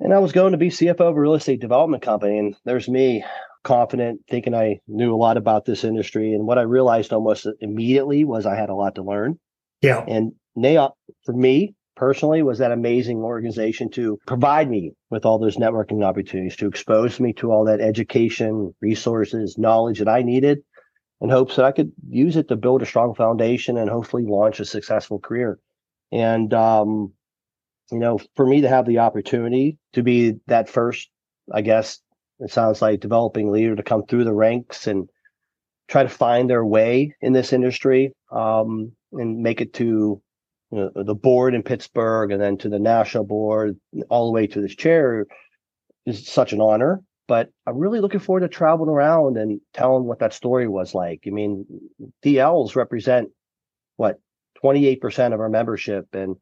and 0.00 0.14
I 0.14 0.18
was 0.18 0.32
going 0.32 0.52
to 0.52 0.58
be 0.58 0.70
CFO 0.70 1.00
of 1.00 1.16
a 1.16 1.20
real 1.20 1.34
estate 1.34 1.60
development 1.60 2.02
company. 2.02 2.38
And 2.38 2.56
there's 2.64 2.88
me, 2.88 3.22
confident, 3.62 4.20
thinking 4.28 4.54
I 4.54 4.78
knew 4.86 5.14
a 5.14 5.16
lot 5.16 5.36
about 5.36 5.64
this 5.64 5.84
industry. 5.84 6.32
And 6.32 6.46
what 6.46 6.58
I 6.58 6.62
realized 6.62 7.12
almost 7.12 7.46
immediately 7.60 8.24
was 8.24 8.46
I 8.46 8.56
had 8.56 8.70
a 8.70 8.74
lot 8.74 8.94
to 8.96 9.02
learn. 9.02 9.38
Yeah. 9.82 10.04
And 10.06 10.32
NAIOP, 10.56 10.92
for 11.24 11.32
me 11.32 11.74
personally, 11.96 12.42
was 12.42 12.58
that 12.58 12.72
amazing 12.72 13.18
organization 13.18 13.90
to 13.90 14.18
provide 14.26 14.70
me 14.70 14.92
with 15.10 15.26
all 15.26 15.38
those 15.38 15.56
networking 15.56 16.04
opportunities, 16.04 16.56
to 16.56 16.66
expose 16.66 17.20
me 17.20 17.32
to 17.34 17.52
all 17.52 17.64
that 17.66 17.80
education, 17.80 18.74
resources, 18.80 19.58
knowledge 19.58 19.98
that 19.98 20.08
I 20.08 20.22
needed 20.22 20.60
in 21.20 21.28
hopes 21.28 21.56
that 21.56 21.66
I 21.66 21.72
could 21.72 21.92
use 22.08 22.36
it 22.36 22.48
to 22.48 22.56
build 22.56 22.82
a 22.82 22.86
strong 22.86 23.14
foundation 23.14 23.76
and 23.76 23.90
hopefully 23.90 24.24
launch 24.26 24.60
a 24.60 24.64
successful 24.64 25.18
career. 25.18 25.58
And, 26.10 26.52
um, 26.54 27.12
you 27.92 27.98
know, 27.98 28.18
for 28.36 28.46
me 28.46 28.62
to 28.62 28.68
have 28.68 28.86
the 28.86 29.00
opportunity 29.00 29.76
to 29.92 30.02
be 30.02 30.36
that 30.46 30.68
first, 30.68 31.10
I 31.52 31.60
guess 31.60 32.00
it 32.40 32.50
sounds 32.50 32.82
like 32.82 33.00
developing 33.00 33.50
leader 33.50 33.76
to 33.76 33.82
come 33.82 34.04
through 34.04 34.24
the 34.24 34.32
ranks 34.32 34.86
and 34.86 35.08
try 35.88 36.02
to 36.02 36.08
find 36.08 36.48
their 36.48 36.64
way 36.64 37.14
in 37.20 37.32
this 37.32 37.52
industry 37.52 38.12
um, 38.32 38.92
and 39.12 39.42
make 39.42 39.60
it 39.60 39.74
to 39.74 40.22
you 40.72 40.78
know, 40.94 41.02
the 41.02 41.14
board 41.14 41.54
in 41.54 41.62
Pittsburgh 41.62 42.30
and 42.30 42.40
then 42.40 42.56
to 42.58 42.68
the 42.68 42.78
national 42.78 43.24
board, 43.24 43.76
all 44.08 44.26
the 44.26 44.32
way 44.32 44.46
to 44.46 44.60
this 44.60 44.74
chair 44.74 45.26
is 46.06 46.26
such 46.26 46.52
an 46.52 46.60
honor. 46.60 47.02
But 47.26 47.50
I'm 47.66 47.78
really 47.78 48.00
looking 48.00 48.20
forward 48.20 48.40
to 48.40 48.48
traveling 48.48 48.90
around 48.90 49.36
and 49.36 49.60
telling 49.74 50.04
what 50.04 50.20
that 50.20 50.32
story 50.32 50.66
was 50.66 50.94
like. 50.94 51.24
I 51.26 51.30
mean, 51.30 51.64
DLs 52.24 52.74
represent 52.74 53.28
what 53.96 54.18
28% 54.64 55.32
of 55.32 55.40
our 55.40 55.48
membership, 55.48 56.06
and 56.12 56.36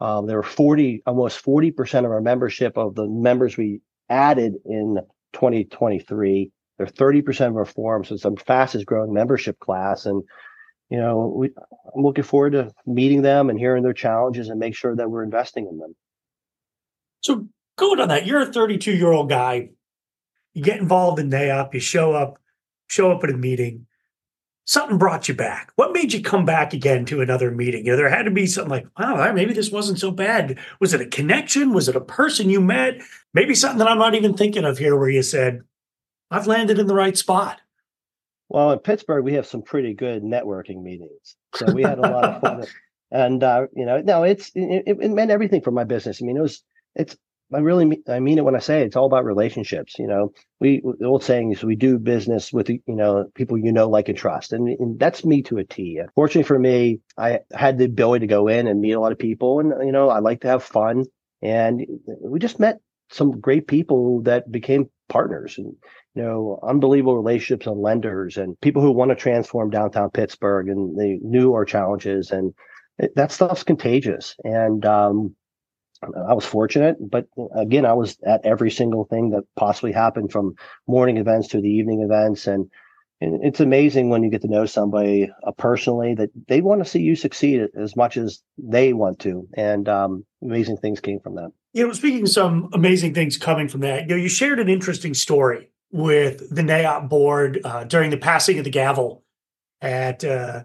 um, 0.00 0.26
there 0.26 0.36
were 0.36 0.42
40, 0.42 1.02
almost 1.06 1.44
40% 1.44 2.06
of 2.06 2.10
our 2.10 2.22
membership 2.22 2.78
of 2.78 2.94
the 2.94 3.06
members 3.06 3.56
we 3.56 3.80
added 4.08 4.54
in 4.64 4.98
2023. 5.32 6.50
They're 6.78 6.86
30% 6.86 7.48
of 7.48 7.56
our 7.56 7.64
forums. 7.64 8.08
So 8.08 8.14
it's 8.14 8.24
the 8.24 8.34
fastest 8.46 8.86
growing 8.86 9.12
membership 9.12 9.58
class. 9.58 10.06
And, 10.06 10.22
you 10.88 10.98
know, 10.98 11.32
we, 11.36 11.50
I'm 11.94 12.02
looking 12.02 12.24
forward 12.24 12.52
to 12.52 12.72
meeting 12.86 13.22
them 13.22 13.50
and 13.50 13.58
hearing 13.58 13.82
their 13.82 13.92
challenges 13.92 14.48
and 14.48 14.58
make 14.58 14.74
sure 14.74 14.96
that 14.96 15.10
we're 15.10 15.22
investing 15.22 15.68
in 15.70 15.78
them. 15.78 15.94
So 17.20 17.46
going 17.76 18.00
on 18.00 18.08
that, 18.08 18.26
you're 18.26 18.40
a 18.40 18.52
32 18.52 18.92
year 18.92 19.12
old 19.12 19.28
guy. 19.28 19.70
You 20.54 20.62
get 20.62 20.80
involved 20.80 21.20
in 21.20 21.30
NAIOP, 21.30 21.74
you 21.74 21.80
show 21.80 22.12
up, 22.12 22.38
show 22.88 23.12
up 23.12 23.22
at 23.22 23.30
a 23.30 23.36
meeting 23.36 23.86
something 24.70 24.98
brought 24.98 25.26
you 25.26 25.34
back. 25.34 25.72
What 25.74 25.92
made 25.92 26.12
you 26.12 26.22
come 26.22 26.44
back 26.44 26.72
again 26.72 27.04
to 27.06 27.20
another 27.20 27.50
meeting? 27.50 27.84
You 27.84 27.90
know, 27.90 27.96
there 27.96 28.08
had 28.08 28.22
to 28.22 28.30
be 28.30 28.46
something 28.46 28.70
like, 28.70 28.86
wow, 28.96 29.32
maybe 29.32 29.52
this 29.52 29.72
wasn't 29.72 29.98
so 29.98 30.12
bad. 30.12 30.60
Was 30.78 30.94
it 30.94 31.00
a 31.00 31.06
connection? 31.06 31.72
Was 31.72 31.88
it 31.88 31.96
a 31.96 32.00
person 32.00 32.48
you 32.48 32.60
met? 32.60 33.00
Maybe 33.34 33.56
something 33.56 33.80
that 33.80 33.88
I'm 33.88 33.98
not 33.98 34.14
even 34.14 34.36
thinking 34.36 34.64
of 34.64 34.78
here 34.78 34.96
where 34.96 35.08
you 35.08 35.24
said, 35.24 35.62
I've 36.30 36.46
landed 36.46 36.78
in 36.78 36.86
the 36.86 36.94
right 36.94 37.18
spot. 37.18 37.60
Well, 38.48 38.70
in 38.70 38.78
Pittsburgh, 38.78 39.24
we 39.24 39.34
have 39.34 39.46
some 39.46 39.62
pretty 39.62 39.92
good 39.92 40.22
networking 40.22 40.84
meetings. 40.84 41.34
So 41.56 41.72
we 41.72 41.82
had 41.82 41.98
a 41.98 42.02
lot 42.02 42.24
of 42.24 42.40
fun. 42.40 42.64
And, 43.12 43.42
uh, 43.42 43.66
you 43.74 43.86
know, 43.86 44.00
no, 44.00 44.22
it's, 44.22 44.52
it, 44.54 44.84
it 44.86 45.10
meant 45.10 45.32
everything 45.32 45.62
for 45.62 45.72
my 45.72 45.82
business. 45.82 46.22
I 46.22 46.26
mean, 46.26 46.36
it 46.36 46.42
was, 46.42 46.62
it's, 46.94 47.16
I 47.52 47.58
really 47.58 48.00
I 48.08 48.20
mean 48.20 48.38
it 48.38 48.44
when 48.44 48.54
I 48.54 48.60
say 48.60 48.82
it. 48.82 48.86
it's 48.86 48.96
all 48.96 49.06
about 49.06 49.24
relationships. 49.24 49.98
You 49.98 50.06
know, 50.06 50.32
we 50.60 50.82
the 50.98 51.06
old 51.06 51.24
saying 51.24 51.52
is 51.52 51.64
we 51.64 51.76
do 51.76 51.98
business 51.98 52.52
with 52.52 52.68
you 52.70 52.80
know 52.86 53.26
people 53.34 53.58
you 53.58 53.72
know, 53.72 53.88
like 53.88 54.08
and 54.08 54.16
trust, 54.16 54.52
and, 54.52 54.68
and 54.68 54.98
that's 54.98 55.24
me 55.24 55.42
to 55.42 55.58
a 55.58 55.64
T. 55.64 56.00
Fortunately 56.14 56.46
for 56.46 56.58
me, 56.58 57.00
I 57.18 57.40
had 57.52 57.78
the 57.78 57.86
ability 57.86 58.26
to 58.26 58.30
go 58.30 58.48
in 58.48 58.68
and 58.68 58.80
meet 58.80 58.92
a 58.92 59.00
lot 59.00 59.12
of 59.12 59.18
people, 59.18 59.60
and 59.60 59.72
you 59.84 59.92
know, 59.92 60.10
I 60.10 60.20
like 60.20 60.42
to 60.42 60.48
have 60.48 60.62
fun, 60.62 61.04
and 61.42 61.84
we 62.22 62.38
just 62.38 62.60
met 62.60 62.78
some 63.10 63.40
great 63.40 63.66
people 63.66 64.22
that 64.22 64.50
became 64.50 64.88
partners, 65.08 65.58
and 65.58 65.74
you 66.14 66.22
know, 66.22 66.60
unbelievable 66.62 67.16
relationships 67.16 67.66
on 67.66 67.80
lenders 67.80 68.36
and 68.36 68.60
people 68.60 68.82
who 68.82 68.92
want 68.92 69.10
to 69.10 69.16
transform 69.16 69.70
downtown 69.70 70.10
Pittsburgh, 70.10 70.68
and 70.68 70.98
they 70.98 71.18
knew 71.22 71.52
our 71.54 71.64
challenges, 71.64 72.30
and 72.30 72.54
it, 72.98 73.14
that 73.16 73.32
stuff's 73.32 73.64
contagious, 73.64 74.36
and 74.44 74.84
um, 74.86 75.34
I 76.02 76.32
was 76.32 76.46
fortunate, 76.46 76.96
but 77.00 77.26
again, 77.54 77.84
I 77.84 77.92
was 77.92 78.16
at 78.26 78.44
every 78.44 78.70
single 78.70 79.04
thing 79.04 79.30
that 79.30 79.44
possibly 79.56 79.92
happened 79.92 80.32
from 80.32 80.54
morning 80.86 81.18
events 81.18 81.48
to 81.48 81.60
the 81.60 81.68
evening 81.68 82.00
events. 82.00 82.46
And, 82.46 82.70
and 83.20 83.44
it's 83.44 83.60
amazing 83.60 84.08
when 84.08 84.22
you 84.22 84.30
get 84.30 84.40
to 84.42 84.48
know 84.48 84.64
somebody 84.64 85.30
uh, 85.46 85.52
personally 85.52 86.14
that 86.14 86.30
they 86.48 86.62
want 86.62 86.82
to 86.82 86.88
see 86.88 87.00
you 87.00 87.16
succeed 87.16 87.68
as 87.78 87.96
much 87.96 88.16
as 88.16 88.42
they 88.56 88.94
want 88.94 89.18
to. 89.20 89.46
And 89.54 89.88
um, 89.90 90.24
amazing 90.42 90.78
things 90.78 91.00
came 91.00 91.20
from 91.20 91.34
that. 91.34 91.52
You 91.74 91.86
know, 91.86 91.92
speaking 91.92 92.22
of 92.22 92.30
some 92.30 92.70
amazing 92.72 93.12
things 93.12 93.36
coming 93.36 93.68
from 93.68 93.80
that, 93.82 94.02
you 94.02 94.08
know, 94.08 94.16
you 94.16 94.28
shared 94.28 94.58
an 94.58 94.70
interesting 94.70 95.12
story 95.12 95.70
with 95.92 96.54
the 96.54 96.62
NAIOP 96.62 97.08
board 97.08 97.60
uh, 97.64 97.84
during 97.84 98.10
the 98.10 98.16
passing 98.16 98.58
of 98.58 98.64
the 98.64 98.70
gavel 98.70 99.22
at 99.82 100.24
uh, 100.24 100.64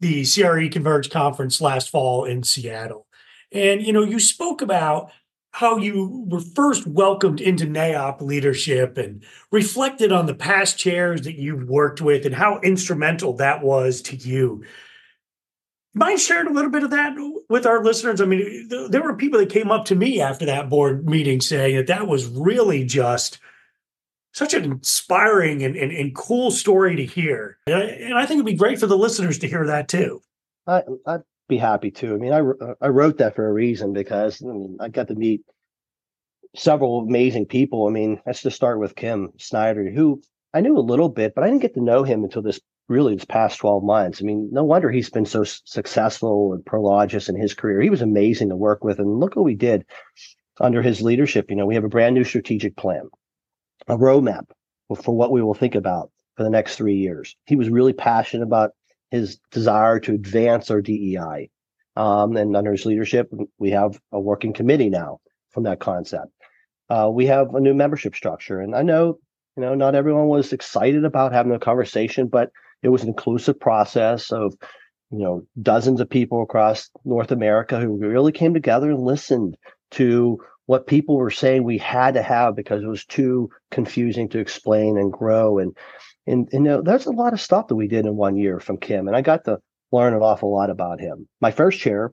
the 0.00 0.24
CRE 0.24 0.68
Converge 0.70 1.10
conference 1.10 1.60
last 1.60 1.90
fall 1.90 2.24
in 2.24 2.42
Seattle. 2.42 3.05
And 3.52 3.82
you 3.82 3.92
know, 3.92 4.02
you 4.02 4.18
spoke 4.18 4.62
about 4.62 5.10
how 5.56 5.78
you 5.78 6.26
were 6.28 6.40
first 6.40 6.86
welcomed 6.86 7.40
into 7.40 7.64
NAIOP 7.64 8.20
leadership 8.20 8.98
and 8.98 9.24
reflected 9.50 10.12
on 10.12 10.26
the 10.26 10.34
past 10.34 10.78
chairs 10.78 11.22
that 11.22 11.36
you've 11.36 11.66
worked 11.66 12.02
with 12.02 12.26
and 12.26 12.34
how 12.34 12.60
instrumental 12.60 13.32
that 13.32 13.62
was 13.62 14.02
to 14.02 14.16
you. 14.16 14.62
Mind 15.94 16.20
sharing 16.20 16.48
a 16.48 16.52
little 16.52 16.70
bit 16.70 16.82
of 16.82 16.90
that 16.90 17.16
with 17.48 17.64
our 17.64 17.82
listeners? 17.82 18.20
I 18.20 18.26
mean, 18.26 18.68
there 18.90 19.02
were 19.02 19.16
people 19.16 19.38
that 19.38 19.48
came 19.48 19.70
up 19.70 19.86
to 19.86 19.94
me 19.94 20.20
after 20.20 20.44
that 20.44 20.68
board 20.68 21.08
meeting 21.08 21.40
saying 21.40 21.74
that 21.76 21.86
that 21.86 22.06
was 22.06 22.26
really 22.26 22.84
just 22.84 23.38
such 24.34 24.52
an 24.52 24.64
inspiring 24.64 25.62
and, 25.62 25.74
and, 25.74 25.90
and 25.90 26.14
cool 26.14 26.50
story 26.50 26.96
to 26.96 27.06
hear. 27.06 27.56
And 27.66 27.74
I, 27.74 27.80
and 27.80 28.14
I, 28.18 28.26
think 28.26 28.36
it'd 28.36 28.44
be 28.44 28.52
great 28.52 28.78
for 28.78 28.86
the 28.86 28.98
listeners 28.98 29.38
to 29.38 29.48
hear 29.48 29.64
that 29.64 29.88
too. 29.88 30.20
I, 30.66 30.82
I 31.06 31.18
be 31.48 31.56
happy 31.56 31.90
to. 31.92 32.14
I 32.14 32.16
mean, 32.16 32.32
I 32.32 32.40
I 32.80 32.88
wrote 32.88 33.18
that 33.18 33.36
for 33.36 33.46
a 33.46 33.52
reason 33.52 33.92
because 33.92 34.42
I 34.42 34.52
mean 34.52 34.78
I 34.80 34.88
got 34.88 35.08
to 35.08 35.14
meet 35.14 35.42
several 36.54 37.00
amazing 37.00 37.46
people. 37.46 37.86
I 37.86 37.90
mean, 37.90 38.20
let's 38.26 38.42
just 38.42 38.56
start 38.56 38.80
with 38.80 38.96
Kim 38.96 39.32
Snyder, 39.38 39.90
who 39.90 40.22
I 40.54 40.60
knew 40.60 40.78
a 40.78 40.80
little 40.80 41.08
bit, 41.08 41.34
but 41.34 41.44
I 41.44 41.48
didn't 41.48 41.62
get 41.62 41.74
to 41.74 41.82
know 41.82 42.02
him 42.02 42.24
until 42.24 42.42
this 42.42 42.60
really 42.88 43.14
this 43.14 43.24
past 43.24 43.58
12 43.58 43.82
months. 43.82 44.20
I 44.20 44.24
mean, 44.24 44.48
no 44.52 44.64
wonder 44.64 44.90
he's 44.90 45.10
been 45.10 45.26
so 45.26 45.44
successful 45.44 46.52
and 46.52 46.64
Prologis 46.64 47.28
in 47.28 47.36
his 47.36 47.54
career. 47.54 47.80
He 47.80 47.90
was 47.90 48.02
amazing 48.02 48.48
to 48.50 48.56
work 48.56 48.84
with. 48.84 48.98
And 48.98 49.18
look 49.20 49.36
what 49.36 49.44
we 49.44 49.54
did 49.54 49.84
under 50.60 50.82
his 50.82 51.02
leadership. 51.02 51.50
You 51.50 51.56
know, 51.56 51.66
we 51.66 51.74
have 51.74 51.84
a 51.84 51.88
brand 51.88 52.14
new 52.14 52.24
strategic 52.24 52.76
plan, 52.76 53.08
a 53.88 53.96
roadmap 53.96 54.46
for 55.02 55.16
what 55.16 55.32
we 55.32 55.42
will 55.42 55.54
think 55.54 55.74
about 55.74 56.10
for 56.36 56.44
the 56.44 56.50
next 56.50 56.76
three 56.76 56.96
years. 56.96 57.36
He 57.46 57.56
was 57.56 57.68
really 57.68 57.92
passionate 57.92 58.44
about 58.44 58.70
his 59.10 59.38
desire 59.50 60.00
to 60.00 60.14
advance 60.14 60.70
our 60.70 60.80
DEI. 60.80 61.50
Um, 61.96 62.36
and 62.36 62.56
under 62.56 62.72
his 62.72 62.84
leadership, 62.84 63.30
we 63.58 63.70
have 63.70 63.98
a 64.12 64.20
working 64.20 64.52
committee 64.52 64.90
now 64.90 65.20
from 65.50 65.64
that 65.64 65.80
concept. 65.80 66.30
Uh, 66.88 67.10
we 67.12 67.26
have 67.26 67.54
a 67.54 67.60
new 67.60 67.74
membership 67.74 68.14
structure, 68.14 68.60
and 68.60 68.74
I 68.74 68.82
know, 68.82 69.18
you 69.56 69.62
know, 69.62 69.74
not 69.74 69.94
everyone 69.94 70.28
was 70.28 70.52
excited 70.52 71.04
about 71.04 71.32
having 71.32 71.52
a 71.52 71.58
conversation, 71.58 72.28
but 72.28 72.50
it 72.82 72.90
was 72.90 73.02
an 73.02 73.08
inclusive 73.08 73.58
process 73.58 74.30
of, 74.30 74.54
you 75.10 75.18
know, 75.18 75.46
dozens 75.60 76.00
of 76.00 76.10
people 76.10 76.42
across 76.42 76.90
North 77.04 77.32
America 77.32 77.80
who 77.80 77.96
really 77.96 78.32
came 78.32 78.54
together 78.54 78.90
and 78.90 79.02
listened 79.02 79.56
to 79.92 80.38
what 80.66 80.86
people 80.86 81.16
were 81.16 81.30
saying 81.30 81.64
we 81.64 81.78
had 81.78 82.14
to 82.14 82.22
have 82.22 82.54
because 82.54 82.82
it 82.82 82.88
was 82.88 83.04
too 83.04 83.48
confusing 83.70 84.28
to 84.28 84.38
explain 84.38 84.98
and 84.98 85.12
grow. 85.12 85.58
And 85.58 85.76
and, 86.26 86.48
and 86.52 86.64
you 86.64 86.70
know, 86.70 86.82
there's 86.82 87.06
a 87.06 87.12
lot 87.12 87.32
of 87.32 87.40
stuff 87.40 87.68
that 87.68 87.76
we 87.76 87.88
did 87.88 88.06
in 88.06 88.16
one 88.16 88.36
year 88.36 88.60
from 88.60 88.78
Kim, 88.78 89.08
and 89.08 89.16
I 89.16 89.22
got 89.22 89.44
to 89.44 89.58
learn 89.92 90.14
an 90.14 90.22
awful 90.22 90.52
lot 90.52 90.70
about 90.70 91.00
him. 91.00 91.28
My 91.40 91.50
first 91.50 91.78
chair 91.78 92.12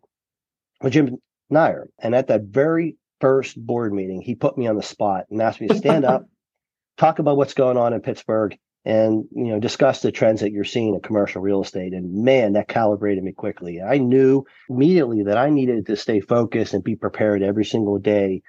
was 0.82 0.94
Jim 0.94 1.18
Neyer, 1.52 1.86
and 2.00 2.14
at 2.16 2.28
that 2.28 2.44
very 2.44 2.98
first 3.22 3.58
board 3.58 3.94
meeting, 3.94 4.22
he 4.22 4.36
put 4.36 4.58
me 4.58 4.68
on 4.68 4.76
the 4.76 4.84
spot 4.84 5.26
and 5.30 5.42
asked 5.42 5.62
me 5.62 5.68
to 5.68 5.76
stand 5.76 6.06
up, 6.06 6.26
talk 6.98 7.20
about 7.20 7.38
what's 7.38 7.54
going 7.54 7.78
on 7.78 7.94
in 7.94 8.02
Pittsburgh, 8.02 8.58
and 8.86 9.26
you 9.32 9.46
know 9.46 9.60
discuss 9.60 10.02
the 10.02 10.12
trends 10.12 10.42
that 10.42 10.52
you're 10.52 10.66
seeing 10.66 10.94
in 10.94 11.00
commercial 11.00 11.42
real 11.42 11.62
estate 11.62 11.94
and 11.94 12.24
man 12.24 12.54
that 12.54 12.68
calibrated 12.68 13.24
me 13.24 13.32
quickly 13.32 13.82
i 13.82 13.98
knew 13.98 14.44
immediately 14.70 15.24
that 15.24 15.38
i 15.38 15.50
needed 15.50 15.86
to 15.86 15.96
stay 15.96 16.20
focused 16.20 16.74
and 16.74 16.84
be 16.84 16.96
prepared 16.96 17.42
every 17.42 17.66
single 17.66 17.98
day 17.98 18.42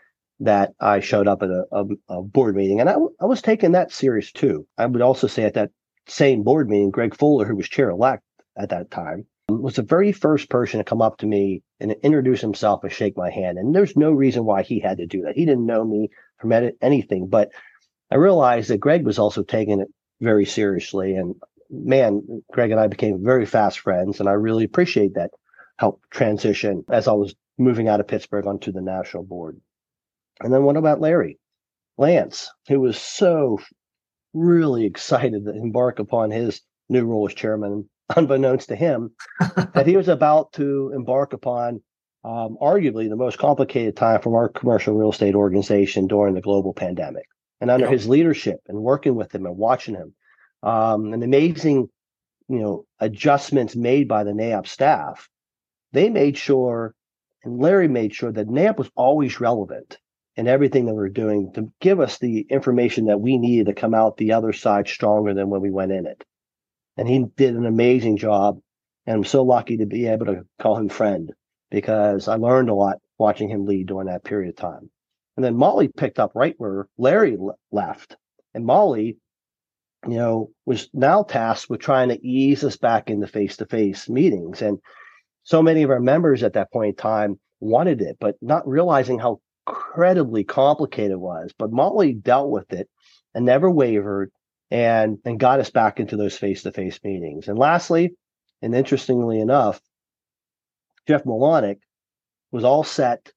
that 0.45 0.73
i 0.81 1.01
showed 1.01 1.29
up 1.29 1.43
at 1.43 1.51
a, 1.51 1.65
a, 1.73 1.85
a 2.09 2.23
board 2.23 2.57
meeting 2.57 2.81
and 2.81 2.89
I, 2.89 2.95
I 3.21 3.27
was 3.27 3.43
taking 3.43 3.73
that 3.73 3.93
serious 3.93 4.33
too 4.33 4.67
i 4.79 4.87
would 4.87 5.03
also 5.03 5.27
say 5.27 5.45
at 5.45 5.55
that 5.55 5.71
same 6.07 6.43
board 6.43 6.69
meeting 6.69 6.91
greg 6.91 7.17
fuller 7.17 7.45
who 7.45 7.57
was 7.57 7.69
chair 7.69 7.91
elect 7.91 8.23
at 8.57 8.71
that 8.71 8.91
time 8.91 9.27
was 9.49 9.77
the 9.77 9.83
very 9.83 10.13
first 10.13 10.49
person 10.49 10.79
to 10.79 10.85
come 10.85 11.03
up 11.03 11.19
to 11.19 11.27
me 11.27 11.63
and 11.81 11.93
introduce 12.03 12.41
himself 12.41 12.83
and 12.83 12.93
shake 12.93 13.17
my 13.17 13.31
hand 13.31 13.59
and 13.59 13.75
there's 13.75 13.97
no 13.97 14.11
reason 14.11 14.45
why 14.45 14.63
he 14.63 14.81
had 14.81 14.99
to 14.99 15.07
do 15.07 15.23
that 15.23 15.37
he 15.37 15.45
didn't 15.45 15.67
know 15.67 15.85
me 15.85 16.09
from 16.39 16.53
anything 16.81 17.29
but 17.29 17.51
I 18.11 18.17
realized 18.17 18.71
that 18.71 18.79
Greg 18.79 19.05
was 19.05 19.19
also 19.19 19.43
taking 19.43 19.81
it 19.81 19.89
very 20.21 20.45
seriously. 20.45 21.17
And 21.17 21.35
man, 21.69 22.43
Greg 22.53 22.71
and 22.71 22.81
I 22.81 22.87
became 22.87 23.25
very 23.25 23.47
fast 23.47 23.81
friends, 23.81 24.21
and 24.21 24.29
I 24.29 24.33
really 24.33 24.65
appreciate 24.65 25.15
that 25.15 25.31
help 25.79 26.01
transition 26.11 26.85
as 26.91 27.09
I 27.09 27.13
was 27.13 27.35
moving 27.59 27.89
out 27.89 27.99
of 27.99 28.07
Pittsburgh 28.07 28.47
onto 28.47 28.71
the 28.71 28.81
national 28.81 29.25
board. 29.25 29.61
And 30.41 30.53
then 30.53 30.65
what 30.65 30.77
about 30.77 31.01
Larry? 31.01 31.39
Lance, 31.97 32.51
who 32.69 32.81
was 32.81 32.99
so 32.99 33.59
really 34.33 34.85
excited 34.85 35.45
to 35.45 35.53
embark 35.53 35.99
upon 35.99 36.31
his 36.31 36.61
new 36.89 37.05
role 37.05 37.27
as 37.29 37.35
chairman, 37.35 37.89
unbeknownst 38.17 38.69
to 38.69 38.77
him, 38.77 39.15
that 39.75 39.87
he 39.87 39.97
was 39.97 40.09
about 40.09 40.53
to 40.55 40.91
embark 40.95 41.33
upon 41.33 41.83
um, 42.25 42.57
arguably 42.61 43.09
the 43.09 43.17
most 43.17 43.39
complicated 43.39 43.97
time 43.97 44.21
from 44.21 44.35
our 44.35 44.49
commercial 44.49 44.95
real 44.95 45.11
estate 45.11 45.35
organization 45.35 46.07
during 46.07 46.35
the 46.35 46.41
global 46.41 46.73
pandemic. 46.73 47.27
And 47.61 47.71
under 47.71 47.89
his 47.89 48.09
leadership 48.09 48.61
and 48.67 48.79
working 48.83 49.15
with 49.15 49.35
him 49.35 49.47
and 49.47 49.57
watching 49.57 49.95
him 49.95 50.15
um, 50.65 51.13
and 51.13 51.23
amazing 51.23 51.89
you 52.49 52.59
know 52.59 52.85
adjustments 53.01 53.77
made 53.77 54.09
by 54.09 54.25
the 54.25 54.33
NAIOP 54.33 54.67
staff 54.67 55.29
they 55.93 56.11
made 56.11 56.37
sure 56.37 56.95
and 57.45 57.59
larry 57.59 57.89
made 57.89 58.15
sure 58.15 58.33
that 58.33 58.49
NAIOP 58.49 58.79
was 58.79 58.91
always 58.97 59.41
relevant 59.41 59.99
in 60.37 60.49
everything 60.49 60.87
that 60.87 60.95
we 60.95 61.05
are 61.05 61.09
doing 61.09 61.53
to 61.53 61.71
give 61.81 62.01
us 62.01 62.19
the 62.19 62.41
information 62.51 63.07
that 63.07 63.21
we 63.21 63.39
needed 63.39 63.67
to 63.67 63.75
come 63.75 63.95
out 63.95 64.17
the 64.17 64.33
other 64.33 64.53
side 64.53 64.89
stronger 64.89 65.35
than 65.35 65.49
when 65.51 65.61
we 65.61 65.71
went 65.71 65.93
in 65.93 66.07
it 66.07 66.25
and 66.97 67.09
he 67.09 67.25
did 67.37 67.55
an 67.55 67.67
amazing 67.67 68.17
job 68.17 68.59
and 69.07 69.17
i'm 69.17 69.25
so 69.25 69.43
lucky 69.43 69.77
to 69.77 69.87
be 69.87 70.07
able 70.07 70.27
to 70.27 70.45
call 70.61 70.77
him 70.77 70.89
friend 70.89 71.33
because 71.71 72.29
i 72.29 72.35
learned 72.35 72.69
a 72.69 72.75
lot 72.75 72.99
watching 73.19 73.49
him 73.49 73.65
lead 73.65 73.87
during 73.87 74.09
that 74.09 74.25
period 74.25 74.51
of 74.51 74.57
time 74.57 74.91
and 75.37 75.45
then 75.45 75.57
Molly 75.57 75.89
picked 75.89 76.19
up 76.19 76.33
right 76.35 76.55
where 76.59 76.89
Larry 76.97 77.37
left. 77.73 78.17
And 78.55 78.65
Molly, 78.65 79.19
you 80.07 80.17
know, 80.17 80.51
was 80.65 80.89
now 80.93 81.23
tasked 81.25 81.69
with 81.69 81.81
trying 81.81 82.11
to 82.11 82.27
ease 82.27 82.63
us 82.63 82.77
back 82.77 83.11
into 83.11 83.27
face 83.27 83.57
to 83.57 83.67
face 83.67 84.09
meetings. 84.09 84.63
And 84.63 84.79
so 85.43 85.63
many 85.63 85.83
of 85.83 85.91
our 85.91 86.01
members 86.01 86.43
at 86.43 86.53
that 86.53 86.73
point 86.73 86.91
in 86.91 86.97
time 86.97 87.41
wanted 87.61 88.01
it, 88.01 88.19
but 88.21 88.37
not 88.41 88.69
realizing 88.69 89.19
how 89.19 89.41
incredibly 89.67 90.45
complicated 90.45 91.13
it 91.13 91.21
was. 91.21 91.53
But 91.59 91.73
Molly 91.73 92.13
dealt 92.13 92.51
with 92.51 92.73
it 92.73 92.89
and 93.35 93.45
never 93.45 93.71
wavered 93.71 94.31
and, 94.71 95.19
and 95.25 95.41
got 95.41 95.61
us 95.61 95.71
back 95.71 96.01
into 96.01 96.17
those 96.17 96.37
face 96.37 96.63
to 96.63 96.73
face 96.73 96.99
meetings. 97.05 97.49
And 97.49 97.59
lastly, 97.59 98.15
and 98.63 98.75
interestingly 98.75 99.41
enough, 99.41 99.81
Jeff 101.07 101.25
Malonick 101.25 101.79
was 102.51 102.65
all 102.65 102.85
set 102.85 103.31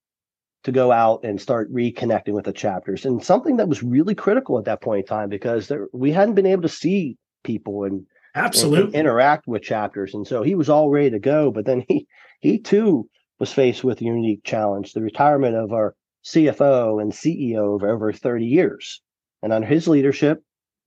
to 0.64 0.72
go 0.72 0.92
out 0.92 1.24
and 1.24 1.40
start 1.40 1.72
reconnecting 1.72 2.34
with 2.34 2.46
the 2.46 2.54
chapters 2.54 3.06
and 3.06 3.24
something 3.24 3.58
that 3.58 3.70
was 3.70 3.84
really 3.84 4.16
critical 4.16 4.58
at 4.58 4.66
that 4.66 4.82
point 4.82 5.02
in 5.02 5.06
time 5.06 5.30
because 5.30 5.68
there, 5.68 5.88
we 5.94 6.12
hadn't 6.12 6.36
been 6.36 6.46
able 6.46 6.62
to 6.62 6.70
see 6.70 7.18
people 7.44 7.84
and 7.84 8.06
absolutely 8.36 8.80
and, 8.80 8.88
and 8.88 8.96
interact 8.96 9.48
with 9.48 9.62
chapters 9.62 10.14
and 10.14 10.28
so 10.28 10.44
he 10.44 10.56
was 10.56 10.68
all 10.68 10.90
ready 10.90 11.10
to 11.10 11.20
go 11.20 11.52
but 11.52 11.66
then 11.66 11.86
he 11.88 12.06
he 12.42 12.60
too 12.60 13.08
was 13.40 13.54
faced 13.54 13.84
with 13.84 14.02
a 14.02 14.04
unique 14.04 14.44
challenge 14.44 14.92
the 14.92 15.02
retirement 15.02 15.56
of 15.56 15.72
our 15.72 15.96
cfo 16.34 17.02
and 17.02 17.12
ceo 17.12 17.76
of 17.76 17.84
over 17.84 18.12
30 18.12 18.46
years 18.46 19.02
and 19.42 19.54
under 19.54 19.68
his 19.68 19.88
leadership 19.88 20.44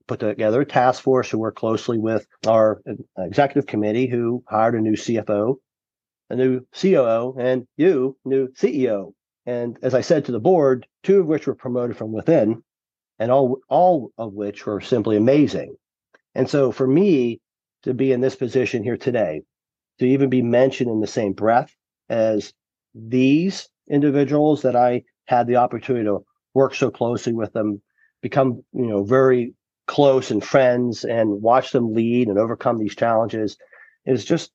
put 0.06 0.20
together 0.20 0.62
a 0.62 0.66
task 0.66 1.02
force 1.02 1.30
who 1.30 1.38
worked 1.38 1.58
closely 1.58 1.98
with 1.98 2.26
our 2.46 2.82
executive 3.18 3.66
committee 3.66 4.06
who 4.06 4.42
hired 4.48 4.74
a 4.74 4.80
new 4.80 4.94
cfo 4.94 5.56
a 6.30 6.36
new 6.36 6.60
coo 6.74 7.34
and 7.38 7.66
you 7.76 8.16
new 8.24 8.48
ceo 8.48 9.12
and 9.46 9.78
as 9.82 9.94
I 9.94 10.02
said 10.02 10.26
to 10.26 10.32
the 10.32 10.40
board, 10.40 10.86
two 11.02 11.20
of 11.20 11.26
which 11.26 11.46
were 11.46 11.54
promoted 11.54 11.96
from 11.96 12.12
within, 12.12 12.62
and 13.18 13.32
all 13.32 13.58
all 13.68 14.12
of 14.18 14.32
which 14.34 14.66
were 14.66 14.80
simply 14.80 15.16
amazing. 15.16 15.76
And 16.34 16.48
so 16.48 16.70
for 16.72 16.86
me 16.86 17.40
to 17.82 17.94
be 17.94 18.12
in 18.12 18.20
this 18.20 18.36
position 18.36 18.84
here 18.84 18.96
today, 18.96 19.42
to 19.98 20.06
even 20.06 20.30
be 20.30 20.42
mentioned 20.42 20.90
in 20.90 21.00
the 21.00 21.06
same 21.06 21.32
breath 21.32 21.74
as 22.08 22.52
these 22.94 23.68
individuals 23.88 24.62
that 24.62 24.76
I 24.76 25.02
had 25.30 25.46
the 25.46 25.56
opportunity 25.56 26.04
to 26.04 26.24
work 26.54 26.74
so 26.74 26.90
closely 26.90 27.32
with 27.32 27.52
them, 27.52 27.80
become, 28.20 28.64
you 28.72 28.86
know, 28.86 29.04
very 29.04 29.54
close 29.86 30.32
and 30.32 30.44
friends 30.44 31.04
and 31.04 31.40
watch 31.40 31.70
them 31.70 31.94
lead 31.94 32.26
and 32.26 32.36
overcome 32.36 32.78
these 32.78 32.96
challenges 32.96 33.56
is 34.04 34.24
just 34.24 34.50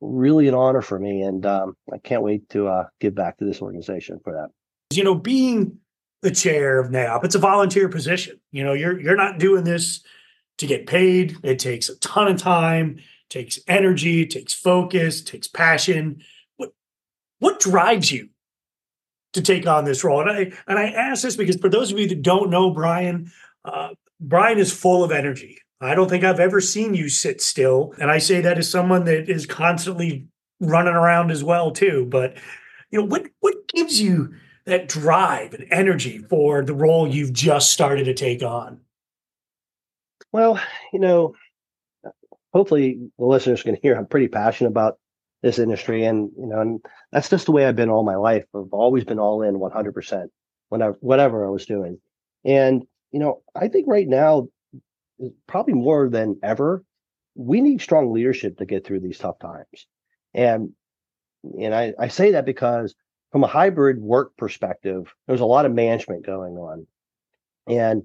really 0.00 0.46
an 0.46 0.54
honor 0.54 0.82
for 0.82 1.00
me, 1.00 1.22
and 1.22 1.44
um, 1.44 1.76
I 1.92 1.98
can't 1.98 2.22
wait 2.22 2.48
to 2.50 2.68
uh, 2.68 2.84
give 3.00 3.16
back 3.16 3.38
to 3.38 3.44
this 3.44 3.60
organization 3.60 4.20
for 4.22 4.32
that. 4.34 4.96
You 4.96 5.02
know, 5.02 5.16
being 5.16 5.78
the 6.22 6.30
chair 6.30 6.78
of 6.78 6.92
NAIOP, 6.92 7.24
it's 7.24 7.34
a 7.34 7.40
volunteer 7.40 7.88
position. 7.88 8.38
You 8.52 8.62
know, 8.62 8.72
you're 8.72 9.00
you're 9.00 9.16
not 9.16 9.38
doing 9.40 9.64
this 9.64 10.04
to 10.58 10.66
get 10.66 10.86
paid. 10.86 11.36
It 11.42 11.58
takes 11.58 11.88
a 11.88 11.98
ton 11.98 12.28
of 12.28 12.38
time, 12.38 13.00
takes 13.30 13.58
energy, 13.66 14.26
takes 14.26 14.54
focus, 14.54 15.22
takes 15.22 15.48
passion. 15.48 16.22
What 16.56 16.72
what 17.40 17.58
drives 17.58 18.12
you 18.12 18.28
to 19.34 19.42
take 19.42 19.66
on 19.66 19.84
this 19.84 20.02
role? 20.02 20.20
And 20.20 20.30
I 20.30 20.52
and 20.66 20.78
I 20.78 20.86
ask 20.86 21.22
this 21.22 21.36
because 21.36 21.56
for 21.56 21.68
those 21.68 21.92
of 21.92 21.98
you 21.98 22.08
that 22.08 22.22
don't 22.22 22.50
know 22.50 22.70
Brian, 22.70 23.30
uh, 23.64 23.90
Brian 24.20 24.58
is 24.58 24.72
full 24.72 25.04
of 25.04 25.12
energy. 25.12 25.58
I 25.80 25.94
don't 25.94 26.08
think 26.08 26.24
I've 26.24 26.40
ever 26.40 26.60
seen 26.60 26.94
you 26.94 27.08
sit 27.08 27.42
still. 27.42 27.94
And 27.98 28.10
I 28.10 28.18
say 28.18 28.40
that 28.40 28.58
as 28.58 28.70
someone 28.70 29.04
that 29.04 29.28
is 29.28 29.44
constantly 29.44 30.26
running 30.60 30.94
around 30.94 31.30
as 31.30 31.44
well 31.44 31.70
too. 31.70 32.06
But 32.08 32.36
you 32.90 33.00
know, 33.00 33.06
what 33.06 33.26
what 33.40 33.68
gives 33.68 34.00
you 34.00 34.34
that 34.64 34.88
drive 34.88 35.52
and 35.52 35.66
energy 35.70 36.18
for 36.18 36.64
the 36.64 36.74
role 36.74 37.06
you've 37.06 37.32
just 37.32 37.70
started 37.70 38.04
to 38.04 38.14
take 38.14 38.42
on? 38.42 38.80
Well, 40.32 40.60
you 40.92 40.98
know, 40.98 41.34
hopefully 42.52 43.10
the 43.18 43.24
listeners 43.24 43.62
can 43.62 43.76
hear 43.82 43.94
I'm 43.94 44.06
pretty 44.06 44.28
passionate 44.28 44.70
about 44.70 44.98
this 45.44 45.58
industry 45.58 46.06
and 46.06 46.30
you 46.38 46.46
know, 46.46 46.60
and 46.60 46.80
that's 47.12 47.28
just 47.28 47.44
the 47.44 47.52
way 47.52 47.66
I've 47.66 47.76
been 47.76 47.90
all 47.90 48.02
my 48.02 48.16
life. 48.16 48.44
I've 48.56 48.72
always 48.72 49.04
been 49.04 49.18
all 49.18 49.42
in 49.42 49.56
100% 49.56 50.26
whenever 50.70 50.96
whatever 51.00 51.46
I 51.46 51.50
was 51.50 51.66
doing. 51.66 51.98
And 52.46 52.84
you 53.12 53.20
know, 53.20 53.42
I 53.54 53.68
think 53.68 53.86
right 53.86 54.08
now 54.08 54.48
uh, 55.22 55.28
probably 55.46 55.74
more 55.74 56.08
than 56.08 56.40
ever, 56.42 56.82
we 57.34 57.60
need 57.60 57.82
strong 57.82 58.10
leadership 58.10 58.56
to 58.56 58.64
get 58.64 58.86
through 58.86 59.00
these 59.00 59.18
tough 59.18 59.38
times. 59.38 59.86
And 60.32 60.70
and 61.60 61.74
I, 61.74 61.92
I 61.98 62.08
say 62.08 62.30
that 62.30 62.46
because 62.46 62.94
from 63.30 63.44
a 63.44 63.48
hybrid 63.48 64.00
work 64.00 64.38
perspective, 64.38 65.12
there's 65.26 65.40
a 65.40 65.44
lot 65.46 65.66
of 65.66 65.74
management 65.74 66.24
going 66.24 66.54
on. 66.54 66.86
And 67.68 68.04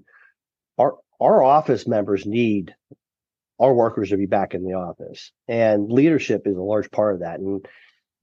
our 0.77 0.97
our 1.21 1.41
office 1.41 1.87
members 1.87 2.25
need 2.25 2.75
our 3.59 3.73
workers 3.73 4.09
to 4.09 4.17
be 4.17 4.25
back 4.25 4.53
in 4.53 4.63
the 4.63 4.73
office. 4.73 5.31
And 5.47 5.91
leadership 5.91 6.43
is 6.45 6.55
a 6.55 6.61
large 6.61 6.89
part 6.91 7.15
of 7.15 7.19
that. 7.21 7.39
And 7.39 7.65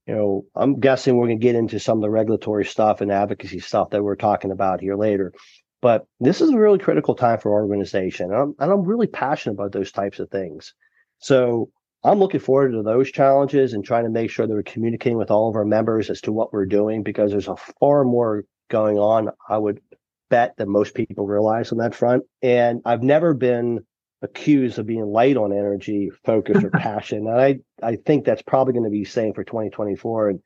you 0.07 0.15
know, 0.15 0.45
I'm 0.55 0.79
guessing 0.79 1.17
we're 1.17 1.27
going 1.27 1.39
to 1.39 1.43
get 1.43 1.55
into 1.55 1.79
some 1.79 1.97
of 1.97 2.01
the 2.01 2.09
regulatory 2.09 2.65
stuff 2.65 3.01
and 3.01 3.11
advocacy 3.11 3.59
stuff 3.59 3.89
that 3.89 4.03
we're 4.03 4.15
talking 4.15 4.51
about 4.51 4.79
here 4.79 4.95
later. 4.95 5.33
But 5.81 6.07
this 6.19 6.41
is 6.41 6.49
a 6.49 6.57
really 6.57 6.79
critical 6.79 7.13
time 7.13 7.39
for 7.39 7.53
our 7.53 7.61
organization. 7.61 8.31
And 8.31 8.35
I'm, 8.35 8.55
and 8.57 8.71
I'm 8.71 8.83
really 8.83 9.07
passionate 9.07 9.55
about 9.55 9.73
those 9.73 9.91
types 9.91 10.19
of 10.19 10.29
things. 10.29 10.73
So 11.19 11.69
I'm 12.03 12.19
looking 12.19 12.39
forward 12.39 12.71
to 12.71 12.83
those 12.83 13.11
challenges 13.11 13.73
and 13.73 13.83
trying 13.83 14.05
to 14.05 14.09
make 14.09 14.31
sure 14.31 14.47
that 14.47 14.53
we're 14.53 14.63
communicating 14.63 15.17
with 15.17 15.29
all 15.29 15.49
of 15.49 15.55
our 15.55 15.65
members 15.65 16.09
as 16.09 16.21
to 16.21 16.31
what 16.31 16.53
we're 16.53 16.65
doing 16.65 17.03
because 17.03 17.31
there's 17.31 17.49
a 17.49 17.57
far 17.79 18.05
more 18.05 18.45
going 18.69 18.97
on, 18.97 19.29
I 19.49 19.57
would 19.57 19.81
bet, 20.29 20.55
than 20.57 20.69
most 20.69 20.95
people 20.95 21.25
realize 21.25 21.71
on 21.71 21.79
that 21.79 21.95
front. 21.95 22.23
And 22.41 22.81
I've 22.85 23.03
never 23.03 23.33
been 23.33 23.79
accused 24.21 24.79
of 24.79 24.87
being 24.87 25.05
light 25.05 25.37
on 25.37 25.51
energy, 25.51 26.09
focus, 26.23 26.63
or 26.63 26.69
passion. 26.71 27.27
And 27.27 27.39
I, 27.39 27.59
I 27.81 27.97
think 27.97 28.25
that's 28.25 28.41
probably 28.41 28.73
going 28.73 28.85
to 28.85 28.89
be 28.89 29.03
the 29.03 29.09
same 29.09 29.33
for 29.33 29.43
2024. 29.43 30.29
And 30.29 30.39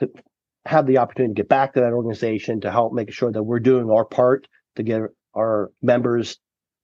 to 0.00 0.10
have 0.64 0.86
the 0.86 0.98
opportunity 0.98 1.34
to 1.34 1.42
get 1.42 1.48
back 1.48 1.74
to 1.74 1.80
that 1.80 1.92
organization 1.92 2.60
to 2.60 2.70
help 2.70 2.92
make 2.92 3.12
sure 3.12 3.32
that 3.32 3.42
we're 3.42 3.60
doing 3.60 3.90
our 3.90 4.04
part 4.04 4.46
to 4.76 4.82
give 4.82 5.02
our 5.34 5.70
members 5.82 6.38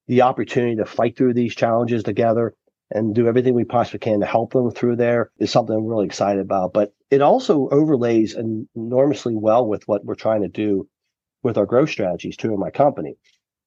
the 0.08 0.22
opportunity 0.22 0.76
to 0.76 0.84
fight 0.84 1.16
through 1.16 1.34
these 1.34 1.54
challenges 1.54 2.02
together 2.02 2.54
and 2.90 3.14
do 3.14 3.26
everything 3.26 3.54
we 3.54 3.64
possibly 3.64 3.98
can 3.98 4.20
to 4.20 4.26
help 4.26 4.52
them 4.52 4.70
through 4.70 4.96
there 4.96 5.30
is 5.38 5.50
something 5.50 5.74
I'm 5.74 5.86
really 5.86 6.06
excited 6.06 6.40
about. 6.40 6.72
But 6.72 6.92
it 7.10 7.22
also 7.22 7.68
overlays 7.70 8.36
enormously 8.74 9.34
well 9.34 9.66
with 9.66 9.86
what 9.88 10.04
we're 10.04 10.14
trying 10.14 10.42
to 10.42 10.48
do 10.48 10.88
with 11.42 11.56
our 11.56 11.66
growth 11.66 11.90
strategies 11.90 12.36
too 12.36 12.52
in 12.52 12.60
my 12.60 12.70
company. 12.70 13.16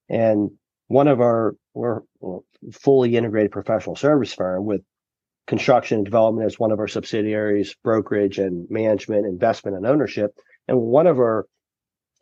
And 0.08 0.50
one 0.88 1.08
of 1.08 1.20
our 1.20 1.54
we're 1.74 2.00
fully 2.72 3.16
integrated 3.16 3.50
professional 3.50 3.96
service 3.96 4.32
firm 4.32 4.64
with 4.64 4.82
construction 5.46 5.98
and 5.98 6.04
development 6.04 6.46
as 6.46 6.58
one 6.58 6.72
of 6.72 6.78
our 6.78 6.88
subsidiaries, 6.88 7.74
brokerage 7.84 8.38
and 8.38 8.66
management, 8.70 9.26
investment 9.26 9.76
and 9.76 9.86
ownership. 9.86 10.32
And 10.66 10.80
one 10.80 11.06
of 11.06 11.18
our 11.18 11.46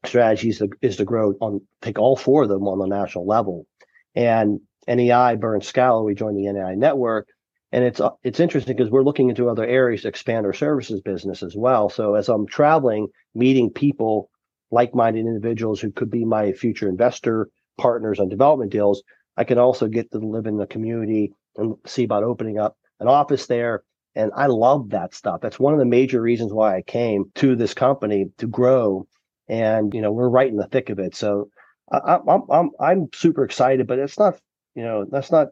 strategies 0.05 0.61
is 0.83 0.96
to 0.96 1.05
grow 1.05 1.33
on 1.40 1.62
take 1.81 1.98
all 1.98 2.16
four 2.16 2.42
of 2.42 2.48
them 2.48 2.68
on 2.68 2.79
the 2.79 2.87
national 2.87 3.27
level. 3.27 3.66
And 4.14 4.61
NAI, 4.87 5.37
Burns 5.37 5.70
Scalo, 5.70 6.05
we 6.05 6.14
joined 6.14 6.37
the 6.37 6.53
NAI 6.53 6.74
network. 6.74 7.29
And 7.72 7.85
it's 7.85 8.00
it's 8.22 8.40
interesting 8.40 8.77
because 8.77 8.90
we're 8.90 9.03
looking 9.03 9.31
into 9.31 9.48
other 9.48 9.64
areas 9.64 10.03
to 10.03 10.09
expand 10.09 10.46
our 10.46 10.53
services 10.53 11.00
business 11.00 11.42
as 11.42 11.57
well. 11.57 11.88
So 11.88 12.14
as 12.14 12.29
I'm 12.29 12.46
traveling, 12.46 13.09
meeting 13.35 13.70
people, 13.70 14.31
like-minded 14.70 15.20
individuals 15.20 15.81
who 15.81 15.90
could 15.90 16.11
be 16.11 16.24
my 16.24 16.53
future 16.53 16.88
investor 16.88 17.48
partners 17.78 18.20
on 18.20 18.28
development 18.28 18.72
deals, 18.72 19.02
I 19.37 19.44
can 19.44 19.58
also 19.58 19.88
get 19.88 20.10
to 20.12 20.18
live 20.18 20.46
in 20.46 20.56
the 20.56 20.66
community 20.66 21.32
and 21.56 21.74
see 21.87 22.04
about 22.04 22.24
opening 22.24 22.58
up 22.58 22.76
an 23.00 23.08
office 23.08 23.46
there. 23.46 23.82
And 24.14 24.30
I 24.37 24.46
love 24.46 24.90
that 24.90 25.14
stuff. 25.14 25.40
That's 25.40 25.58
one 25.58 25.72
of 25.72 25.80
the 25.80 25.84
major 25.84 26.20
reasons 26.20 26.52
why 26.52 26.76
I 26.76 26.82
came 26.82 27.24
to 27.37 27.56
this 27.56 27.74
company 27.74 28.26
to 28.38 28.46
grow. 28.46 29.06
And 29.48 29.92
you 29.92 30.00
know, 30.00 30.12
we're 30.12 30.28
right 30.28 30.48
in 30.48 30.56
the 30.56 30.68
thick 30.68 30.88
of 30.88 30.98
it. 30.98 31.16
So 31.16 31.48
I, 31.90 32.18
I'm 32.28 32.42
I'm 32.50 32.70
I'm 32.80 33.08
super 33.12 33.44
excited, 33.44 33.87
but 33.87 33.98
it's 33.98 34.18
not 34.18 34.38
you 34.74 34.82
know 34.82 35.04
that's 35.10 35.32
not 35.32 35.48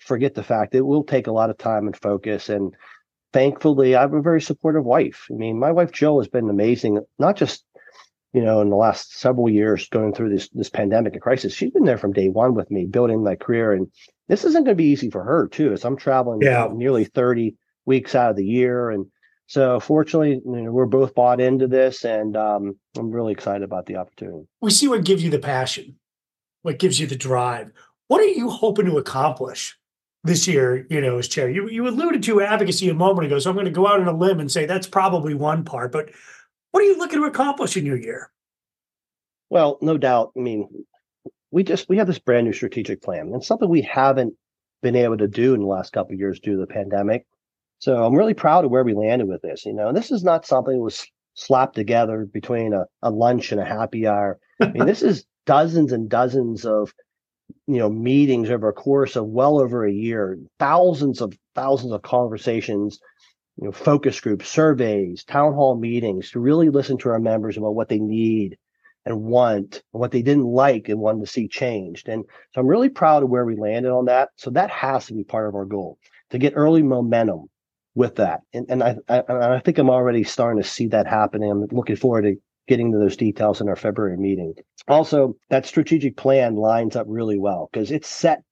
forget 0.00 0.34
the 0.34 0.42
fact 0.42 0.74
it 0.74 0.82
will 0.82 1.04
take 1.04 1.26
a 1.26 1.32
lot 1.32 1.50
of 1.50 1.58
time 1.58 1.86
and 1.86 1.96
focus. 1.96 2.48
And 2.48 2.74
thankfully, 3.32 3.94
I 3.94 4.02
have 4.02 4.14
a 4.14 4.20
very 4.20 4.40
supportive 4.40 4.84
wife. 4.84 5.26
I 5.30 5.34
mean, 5.34 5.58
my 5.58 5.72
wife 5.72 5.92
Jill 5.92 6.18
has 6.18 6.28
been 6.28 6.50
amazing, 6.50 7.00
not 7.18 7.36
just 7.36 7.64
you 8.36 8.44
know 8.44 8.60
in 8.60 8.68
the 8.68 8.76
last 8.76 9.18
several 9.18 9.48
years 9.48 9.88
going 9.88 10.12
through 10.12 10.28
this 10.28 10.50
this 10.50 10.68
pandemic 10.68 11.14
and 11.14 11.22
crisis. 11.22 11.54
She's 11.54 11.70
been 11.70 11.84
there 11.84 11.96
from 11.96 12.12
day 12.12 12.28
one 12.28 12.54
with 12.54 12.70
me, 12.70 12.84
building 12.84 13.24
my 13.24 13.34
career. 13.34 13.72
And 13.72 13.88
this 14.28 14.44
isn't 14.44 14.64
going 14.64 14.76
to 14.76 14.82
be 14.82 14.90
easy 14.90 15.10
for 15.10 15.24
her 15.24 15.48
too, 15.48 15.72
as 15.72 15.84
I'm 15.84 15.96
traveling 15.96 16.40
yeah. 16.42 16.68
nearly 16.70 17.04
30 17.04 17.56
weeks 17.86 18.14
out 18.14 18.30
of 18.30 18.36
the 18.36 18.44
year 18.44 18.90
and 18.90 19.06
so 19.48 19.78
fortunately, 19.78 20.40
you 20.44 20.62
know, 20.62 20.72
we're 20.72 20.86
both 20.86 21.14
bought 21.14 21.40
into 21.40 21.68
this, 21.68 22.04
and 22.04 22.36
um, 22.36 22.76
I'm 22.96 23.12
really 23.12 23.30
excited 23.30 23.62
about 23.62 23.86
the 23.86 23.94
opportunity. 23.94 24.44
We 24.60 24.72
see 24.72 24.88
what 24.88 25.04
gives 25.04 25.22
you 25.22 25.30
the 25.30 25.38
passion, 25.38 25.94
what 26.62 26.80
gives 26.80 26.98
you 26.98 27.06
the 27.06 27.14
drive. 27.14 27.70
What 28.08 28.20
are 28.20 28.24
you 28.24 28.50
hoping 28.50 28.86
to 28.86 28.98
accomplish 28.98 29.78
this 30.26 30.46
year, 30.46 30.86
you 30.90 31.00
know, 31.00 31.18
as 31.18 31.28
chair. 31.28 31.48
You 31.48 31.68
you 31.68 31.86
alluded 31.86 32.22
to 32.24 32.42
advocacy 32.42 32.88
a 32.88 32.94
moment 32.94 33.26
ago, 33.26 33.38
so 33.38 33.48
I'm 33.48 33.56
going 33.56 33.66
to 33.66 33.72
go 33.72 33.86
out 33.86 34.00
on 34.00 34.08
a 34.08 34.16
limb 34.16 34.40
and 34.40 34.50
say 34.50 34.66
that's 34.66 34.86
probably 34.86 35.34
one 35.34 35.64
part. 35.64 35.92
But 35.92 36.10
what 36.76 36.82
are 36.82 36.88
you 36.88 36.98
looking 36.98 37.20
to 37.20 37.26
accomplish 37.26 37.74
in 37.78 37.86
your 37.86 37.96
year? 37.96 38.30
Well, 39.48 39.78
no 39.80 39.96
doubt. 39.96 40.32
I 40.36 40.40
mean, 40.40 40.68
we 41.50 41.62
just 41.62 41.88
we 41.88 41.96
have 41.96 42.06
this 42.06 42.18
brand 42.18 42.46
new 42.46 42.52
strategic 42.52 43.00
plan, 43.00 43.30
and 43.32 43.42
something 43.42 43.66
we 43.66 43.80
haven't 43.80 44.34
been 44.82 44.94
able 44.94 45.16
to 45.16 45.26
do 45.26 45.54
in 45.54 45.60
the 45.60 45.66
last 45.66 45.94
couple 45.94 46.12
of 46.12 46.18
years 46.18 46.38
due 46.38 46.52
to 46.52 46.58
the 46.58 46.66
pandemic. 46.66 47.26
So 47.78 48.04
I'm 48.04 48.14
really 48.14 48.34
proud 48.34 48.66
of 48.66 48.70
where 48.70 48.84
we 48.84 48.92
landed 48.92 49.26
with 49.26 49.40
this. 49.40 49.64
You 49.64 49.72
know, 49.72 49.88
and 49.88 49.96
this 49.96 50.10
is 50.10 50.22
not 50.22 50.44
something 50.44 50.74
that 50.74 50.82
was 50.82 51.06
slapped 51.32 51.76
together 51.76 52.26
between 52.30 52.74
a, 52.74 52.84
a 53.00 53.10
lunch 53.10 53.52
and 53.52 53.60
a 53.60 53.64
happy 53.64 54.06
hour. 54.06 54.38
I 54.60 54.66
mean, 54.66 54.84
this 54.84 55.00
is 55.00 55.24
dozens 55.46 55.92
and 55.92 56.10
dozens 56.10 56.66
of 56.66 56.92
you 57.66 57.78
know 57.78 57.88
meetings 57.88 58.50
over 58.50 58.68
a 58.68 58.74
course 58.74 59.16
of 59.16 59.24
well 59.24 59.58
over 59.60 59.86
a 59.86 59.92
year 59.92 60.38
thousands 60.58 61.22
of 61.22 61.32
thousands 61.54 61.92
of 61.92 62.02
conversations 62.02 62.98
you 63.56 63.64
know 63.64 63.72
focus 63.72 64.20
groups 64.20 64.48
surveys 64.48 65.24
town 65.24 65.54
hall 65.54 65.76
meetings 65.76 66.30
to 66.30 66.40
really 66.40 66.68
listen 66.68 66.98
to 66.98 67.08
our 67.08 67.18
members 67.18 67.56
about 67.56 67.74
what 67.74 67.88
they 67.88 67.98
need 67.98 68.56
and 69.06 69.22
want 69.22 69.82
and 69.92 70.00
what 70.00 70.10
they 70.10 70.22
didn't 70.22 70.44
like 70.44 70.88
and 70.88 71.00
wanted 71.00 71.20
to 71.20 71.30
see 71.30 71.48
changed. 71.48 72.08
And 72.08 72.24
so 72.52 72.60
i'm 72.60 72.66
really 72.66 72.88
proud 72.88 73.22
of 73.22 73.30
where 73.30 73.46
we 73.46 73.56
landed 73.56 73.90
on 73.90 74.06
that. 74.06 74.30
So 74.36 74.50
that 74.50 74.70
has 74.70 75.06
to 75.06 75.14
be 75.14 75.24
part 75.24 75.48
of 75.48 75.54
our 75.54 75.64
goal 75.64 75.98
to 76.30 76.38
get 76.38 76.54
early 76.56 76.82
momentum 76.82 77.48
with 77.94 78.16
that. 78.16 78.40
And, 78.52 78.66
and 78.68 78.82
I, 78.82 78.96
I, 79.08 79.22
I 79.28 79.60
think 79.60 79.78
i'm 79.78 79.90
already 79.90 80.24
starting 80.24 80.62
to 80.62 80.68
see 80.68 80.88
that 80.88 81.06
happening. 81.06 81.50
I'm 81.50 81.66
looking 81.70 81.96
forward 81.96 82.22
to 82.22 82.36
getting 82.68 82.90
to 82.92 82.98
those 82.98 83.16
details 83.16 83.60
in 83.60 83.68
our 83.68 83.76
February 83.76 84.16
meeting. 84.16 84.54
Also, 84.88 85.36
that 85.50 85.66
strategic 85.66 86.16
plan 86.16 86.56
lines 86.56 86.96
up 86.96 87.06
really 87.08 87.38
well 87.38 87.70
because 87.72 87.92
it's 87.92 88.08
set 88.08 88.42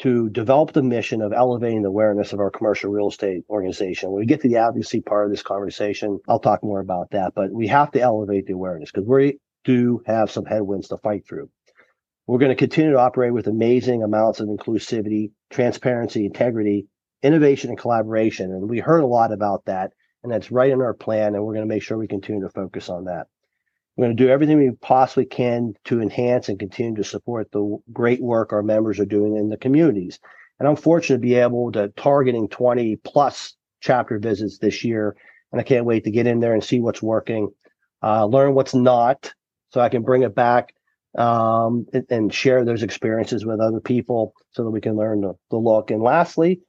to 0.00 0.28
develop 0.28 0.72
the 0.72 0.82
mission 0.82 1.22
of 1.22 1.32
elevating 1.32 1.82
the 1.82 1.88
awareness 1.88 2.32
of 2.32 2.40
our 2.40 2.50
commercial 2.50 2.90
real 2.90 3.08
estate 3.08 3.44
organization. 3.48 4.10
When 4.10 4.20
we 4.20 4.26
get 4.26 4.40
to 4.42 4.48
the 4.48 4.56
advocacy 4.56 5.00
part 5.00 5.26
of 5.26 5.30
this 5.30 5.42
conversation, 5.42 6.18
I'll 6.28 6.40
talk 6.40 6.64
more 6.64 6.80
about 6.80 7.10
that, 7.10 7.32
but 7.34 7.52
we 7.52 7.68
have 7.68 7.92
to 7.92 8.00
elevate 8.00 8.46
the 8.46 8.54
awareness 8.54 8.90
because 8.90 9.06
we 9.06 9.38
do 9.64 10.02
have 10.06 10.30
some 10.30 10.44
headwinds 10.44 10.88
to 10.88 10.98
fight 10.98 11.26
through. 11.26 11.48
We're 12.26 12.38
going 12.38 12.50
to 12.50 12.56
continue 12.56 12.92
to 12.92 12.98
operate 12.98 13.34
with 13.34 13.46
amazing 13.46 14.02
amounts 14.02 14.40
of 14.40 14.48
inclusivity, 14.48 15.32
transparency, 15.50 16.24
integrity, 16.24 16.86
innovation, 17.22 17.70
and 17.70 17.78
collaboration. 17.78 18.50
And 18.50 18.68
we 18.68 18.80
heard 18.80 19.02
a 19.02 19.06
lot 19.06 19.32
about 19.32 19.66
that, 19.66 19.92
and 20.22 20.32
that's 20.32 20.50
right 20.50 20.70
in 20.70 20.80
our 20.80 20.94
plan. 20.94 21.34
And 21.34 21.44
we're 21.44 21.54
going 21.54 21.68
to 21.68 21.74
make 21.74 21.82
sure 21.82 21.98
we 21.98 22.08
continue 22.08 22.42
to 22.42 22.50
focus 22.50 22.88
on 22.88 23.04
that. 23.04 23.26
We're 23.96 24.06
going 24.06 24.16
to 24.16 24.24
do 24.24 24.30
everything 24.30 24.58
we 24.58 24.70
possibly 24.72 25.24
can 25.24 25.74
to 25.84 26.00
enhance 26.00 26.48
and 26.48 26.58
continue 26.58 26.96
to 26.96 27.04
support 27.04 27.52
the 27.52 27.78
great 27.92 28.20
work 28.20 28.52
our 28.52 28.62
members 28.62 28.98
are 28.98 29.06
doing 29.06 29.36
in 29.36 29.48
the 29.48 29.56
communities. 29.56 30.18
And 30.58 30.68
I'm 30.68 30.76
fortunate 30.76 31.18
to 31.18 31.22
be 31.22 31.34
able 31.34 31.70
to 31.72 31.88
targeting 31.88 32.48
20 32.48 32.96
plus 32.96 33.54
chapter 33.80 34.18
visits 34.18 34.58
this 34.58 34.82
year. 34.84 35.14
And 35.52 35.60
I 35.60 35.64
can't 35.64 35.84
wait 35.84 36.04
to 36.04 36.10
get 36.10 36.26
in 36.26 36.40
there 36.40 36.54
and 36.54 36.64
see 36.64 36.80
what's 36.80 37.02
working, 37.02 37.50
uh, 38.02 38.26
learn 38.26 38.54
what's 38.54 38.74
not, 38.74 39.32
so 39.70 39.80
I 39.80 39.88
can 39.88 40.02
bring 40.02 40.22
it 40.22 40.34
back 40.34 40.74
um, 41.16 41.86
and, 41.92 42.04
and, 42.10 42.34
share 42.34 42.64
those 42.64 42.82
experiences 42.82 43.46
with 43.46 43.60
other 43.60 43.78
people 43.78 44.34
so 44.50 44.64
that 44.64 44.70
we 44.70 44.80
can 44.80 44.96
learn 44.96 45.20
the, 45.20 45.34
the 45.50 45.56
look. 45.56 45.92
And 45.92 46.02
lastly, 46.02 46.60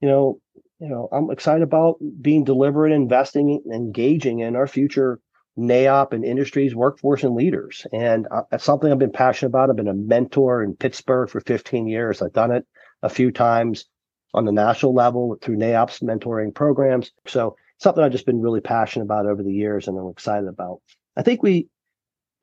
you 0.00 0.08
know, 0.08 0.40
you 0.80 0.88
know, 0.88 1.08
I'm 1.12 1.30
excited 1.30 1.62
about 1.62 1.96
being 2.20 2.42
deliberate, 2.42 2.92
investing, 2.92 3.62
engaging 3.72 4.40
in 4.40 4.56
our 4.56 4.66
future 4.66 5.20
NAIOP 5.58 6.12
and 6.12 6.24
industries, 6.24 6.74
workforce, 6.74 7.24
and 7.24 7.34
leaders. 7.34 7.86
And 7.92 8.26
uh, 8.30 8.42
that's 8.50 8.64
something 8.64 8.90
I've 8.90 8.98
been 8.98 9.12
passionate 9.12 9.48
about. 9.48 9.70
I've 9.70 9.76
been 9.76 9.88
a 9.88 9.94
mentor 9.94 10.62
in 10.62 10.74
Pittsburgh 10.74 11.28
for 11.28 11.40
15 11.40 11.86
years. 11.86 12.22
I've 12.22 12.32
done 12.32 12.52
it 12.52 12.66
a 13.02 13.08
few 13.08 13.30
times 13.30 13.86
on 14.34 14.44
the 14.44 14.52
national 14.52 14.94
level 14.94 15.36
through 15.40 15.56
NAIOP's 15.56 16.00
mentoring 16.00 16.54
programs. 16.54 17.12
So 17.26 17.56
something 17.78 18.02
I've 18.02 18.12
just 18.12 18.26
been 18.26 18.40
really 18.40 18.60
passionate 18.60 19.04
about 19.04 19.26
over 19.26 19.42
the 19.42 19.52
years 19.52 19.88
and 19.88 19.98
I'm 19.98 20.08
excited 20.08 20.48
about. 20.48 20.80
I 21.16 21.22
think 21.22 21.42
we 21.42 21.68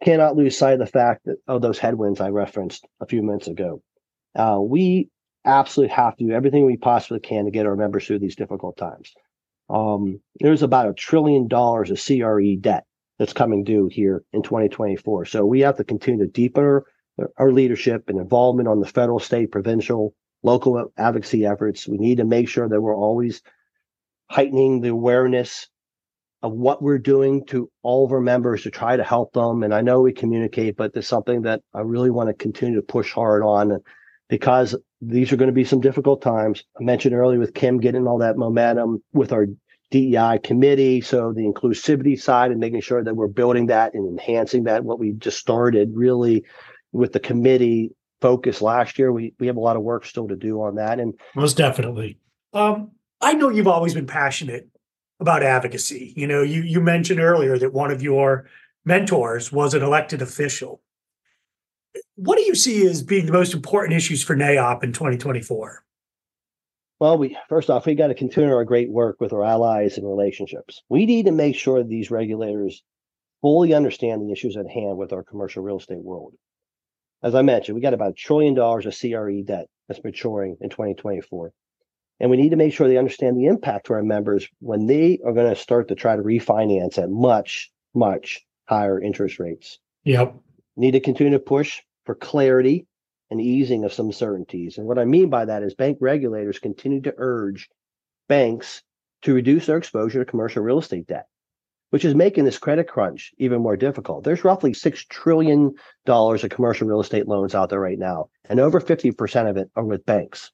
cannot 0.04 0.36
lose 0.36 0.58
sight 0.58 0.74
of 0.74 0.80
the 0.80 0.86
fact 0.86 1.26
that 1.26 1.38
of 1.48 1.62
those 1.62 1.80
headwinds 1.80 2.20
I 2.20 2.30
referenced 2.30 2.86
a 3.00 3.06
few 3.06 3.22
minutes 3.22 3.48
ago. 3.48 3.82
Uh, 4.36 4.60
we 4.60 5.10
absolutely 5.46 5.96
have 5.96 6.18
to 6.18 6.26
do 6.26 6.32
everything 6.32 6.66
we 6.66 6.78
possibly 6.78 7.20
can 7.20 7.46
to 7.46 7.52
get 7.52 7.66
our 7.66 7.76
members 7.76 8.06
through 8.06 8.20
these 8.20 8.36
difficult 8.36 8.78
times. 8.78 9.14
Um, 9.70 10.20
there's 10.40 10.64
about 10.64 10.90
a 10.90 10.94
trillion 10.94 11.48
dollars 11.48 11.92
of 11.92 12.04
CRE 12.04 12.56
debt 12.60 12.86
that's 13.18 13.34
coming 13.34 13.64
due 13.64 13.88
here 13.88 14.24
in 14.34 14.44
2024. 14.44 15.26
So 15.26 15.46
we 15.46 15.62
have 15.62 15.78
to 15.78 15.84
continue 15.84 16.26
to 16.26 16.32
deepen 16.32 16.64
our, 16.64 16.86
our 17.38 17.52
leadership 17.52 18.10
and 18.10 18.20
involvement 18.20 18.68
on 18.68 18.80
the 18.80 18.88
federal, 18.88 19.20
state, 19.20 19.52
provincial, 19.52 20.14
local 20.44 20.92
advocacy 20.98 21.46
efforts. 21.46 21.88
We 21.88 21.98
need 21.98 22.18
to 22.18 22.26
make 22.26 22.50
sure 22.50 22.68
that 22.68 22.82
we're 22.82 22.96
always 22.96 23.42
heightening 24.30 24.82
the 24.82 24.90
awareness 24.90 25.68
of 26.44 26.52
what 26.52 26.82
we're 26.82 27.00
doing 27.00 27.46
to 27.48 27.70
all 27.82 28.06
of 28.06 28.12
our 28.12 28.22
members 28.22 28.64
to 28.64 28.70
try 28.70 28.96
to 28.96 29.04
help 29.04 29.34
them. 29.34 29.64
And 29.64 29.74
I 29.74 29.82
know 29.82 30.02
we 30.02 30.14
communicate, 30.14 30.76
but 30.76 30.94
there's 30.94 31.08
something 31.08 31.44
that 31.44 31.62
I 31.74 31.82
really 31.82 32.12
want 32.12 32.30
to 32.30 32.34
continue 32.34 32.76
to 32.76 32.86
push 32.86 33.12
hard 33.12 33.42
on 33.42 33.80
because 34.30 34.76
these 35.02 35.32
are 35.32 35.38
going 35.38 35.50
to 35.50 35.54
be 35.54 35.64
some 35.64 35.82
difficult 35.82 36.22
times. 36.22 36.64
I 36.80 36.84
mentioned 36.84 37.16
earlier 37.16 37.40
with 37.40 37.54
Kim 37.54 37.80
getting 37.80 38.08
all 38.08 38.20
that 38.20 38.38
momentum 38.38 39.04
with 39.14 39.32
our 39.32 39.48
DEI 39.92 40.40
committee. 40.44 41.02
So 41.02 41.32
the 41.34 41.42
inclusivity 41.42 42.20
side 42.20 42.52
and 42.52 42.60
making 42.60 42.82
sure 42.82 43.04
that 43.04 43.16
we're 43.16 43.28
building 43.28 43.68
that 43.68 43.94
and 43.94 44.08
enhancing 44.08 44.64
that. 44.64 44.84
What 44.84 45.00
we 45.00 45.14
just 45.14 45.38
started 45.38 45.92
really 45.94 46.44
with 46.92 47.14
the 47.14 47.20
committee 47.20 47.92
focus 48.22 48.62
last 48.62 48.98
year. 48.98 49.12
We 49.12 49.34
we 49.40 49.48
have 49.48 49.58
a 49.58 49.62
lot 49.62 49.76
of 49.76 49.84
work 49.84 50.06
still 50.06 50.28
to 50.28 50.36
do 50.36 50.62
on 50.62 50.76
that. 50.76 51.00
And 51.00 51.14
most 51.36 51.58
definitely. 51.58 52.18
Um, 52.54 52.92
I 53.22 53.34
know 53.34 53.50
you've 53.50 53.68
always 53.68 53.94
been 53.94 54.08
passionate 54.08 54.68
about 55.20 55.44
advocacy. 55.44 56.14
You 56.16 56.28
know, 56.28 56.42
you 56.42 56.62
you 56.62 56.82
mentioned 56.82 57.20
earlier 57.20 57.58
that 57.58 57.74
one 57.74 57.92
of 57.92 58.02
your 58.02 58.48
mentors 58.84 59.52
was 59.52 59.74
an 59.74 59.84
elected 59.84 60.22
official. 60.22 60.82
What 62.16 62.38
do 62.38 62.44
you 62.44 62.56
see 62.56 62.86
as 62.88 63.04
being 63.04 63.26
the 63.26 63.32
most 63.32 63.54
important 63.54 63.96
issues 63.96 64.24
for 64.24 64.36
NAIOP 64.36 64.84
in 64.84 64.94
2024? 64.94 65.85
Well, 67.00 67.18
we 67.18 67.38
first 67.50 67.70
off, 67.70 67.86
we 67.86 67.96
got 67.96 68.08
to 68.08 68.16
continue 68.16 68.54
our 68.54 68.64
great 68.64 68.90
work 68.90 69.20
with 69.20 69.34
our 69.34 69.44
allies 69.44 69.98
and 69.98 70.08
relationships. 70.08 70.82
We 70.88 71.06
need 71.06 71.26
to 71.26 71.32
make 71.32 71.56
sure 71.56 71.80
that 71.80 71.90
these 71.90 72.10
regulators 72.10 72.84
fully 73.42 73.74
understand 73.74 74.22
the 74.22 74.32
issues 74.32 74.56
at 74.56 74.70
hand 74.70 74.98
with 74.98 75.12
our 75.12 75.24
commercial 75.24 75.62
real 75.62 75.78
estate 75.78 76.04
world. 76.04 76.34
As 77.22 77.36
I 77.36 77.42
mentioned, 77.42 77.76
we 77.76 77.82
got 77.82 77.94
about 77.94 78.12
a 78.12 78.14
trillion 78.14 78.54
dollars 78.54 78.86
of 78.86 78.98
CRE 78.98 79.42
debt 79.46 79.68
that's 79.88 80.04
maturing 80.04 80.58
in 80.62 80.70
2024. 80.70 81.52
And 82.20 82.32
we 82.32 82.38
need 82.38 82.52
to 82.52 82.56
make 82.56 82.74
sure 82.74 82.88
they 82.88 82.98
understand 82.98 83.38
the 83.38 83.48
impact 83.48 83.88
to 83.88 83.94
our 83.94 84.04
members 84.04 84.48
when 84.60 84.88
they 84.88 85.20
are 85.26 85.34
going 85.34 85.54
to 85.54 85.60
start 85.60 85.90
to 85.90 85.96
try 85.96 86.16
to 86.16 86.22
refinance 86.22 86.98
at 86.98 87.10
much, 87.10 87.72
much 87.94 88.46
higher 88.66 89.02
interest 89.02 89.38
rates. 89.38 89.80
Yep. 90.06 90.36
Need 90.78 90.92
to 90.92 91.02
continue 91.02 91.34
to 91.34 91.40
push 91.40 91.82
for 92.06 92.16
clarity 92.16 92.88
and 93.30 93.42
easing 93.42 93.84
of 93.84 93.94
some 93.94 94.12
certainties. 94.12 94.78
And 94.78 94.88
what 94.88 95.00
I 95.00 95.06
mean 95.06 95.30
by 95.30 95.46
that 95.46 95.64
is 95.64 95.74
bank 95.74 95.98
regulators 96.02 96.60
continue 96.60 97.02
to 97.02 97.14
urge 97.18 97.70
banks 98.28 98.84
to 99.24 99.34
reduce 99.34 99.66
their 99.66 99.78
exposure 99.78 100.24
to 100.24 100.30
commercial 100.30 100.64
real 100.64 100.80
estate 100.80 101.08
debt, 101.08 101.28
which 101.90 102.06
is 102.06 102.14
making 102.14 102.46
this 102.46 102.60
credit 102.60 102.88
crunch 102.88 103.34
even 103.38 103.62
more 103.62 103.78
difficult. 103.78 104.24
There's 104.24 104.44
roughly 104.44 104.74
$6 104.74 105.08
trillion 105.08 105.74
of 106.08 106.50
commercial 106.50 106.88
real 106.88 107.02
estate 107.02 107.28
loans 107.28 107.56
out 107.56 107.70
there 107.70 107.80
right 107.80 108.00
now, 108.00 108.30
and 108.48 108.60
over 108.60 108.80
50% 108.80 109.50
of 109.50 109.58
it 109.58 109.70
are 109.76 109.84
with 109.84 110.06
banks. 110.06 110.52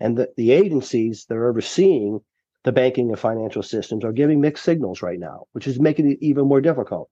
And 0.00 0.16
the, 0.16 0.30
the 0.36 0.52
agencies 0.52 1.26
that 1.28 1.36
are 1.36 1.48
overseeing 1.48 2.20
the 2.64 2.72
banking 2.72 3.08
and 3.08 3.18
financial 3.18 3.62
systems 3.62 4.04
are 4.04 4.12
giving 4.12 4.40
mixed 4.40 4.64
signals 4.64 5.02
right 5.02 5.18
now, 5.18 5.44
which 5.52 5.66
is 5.66 5.80
making 5.80 6.10
it 6.10 6.18
even 6.20 6.46
more 6.46 6.60
difficult. 6.60 7.10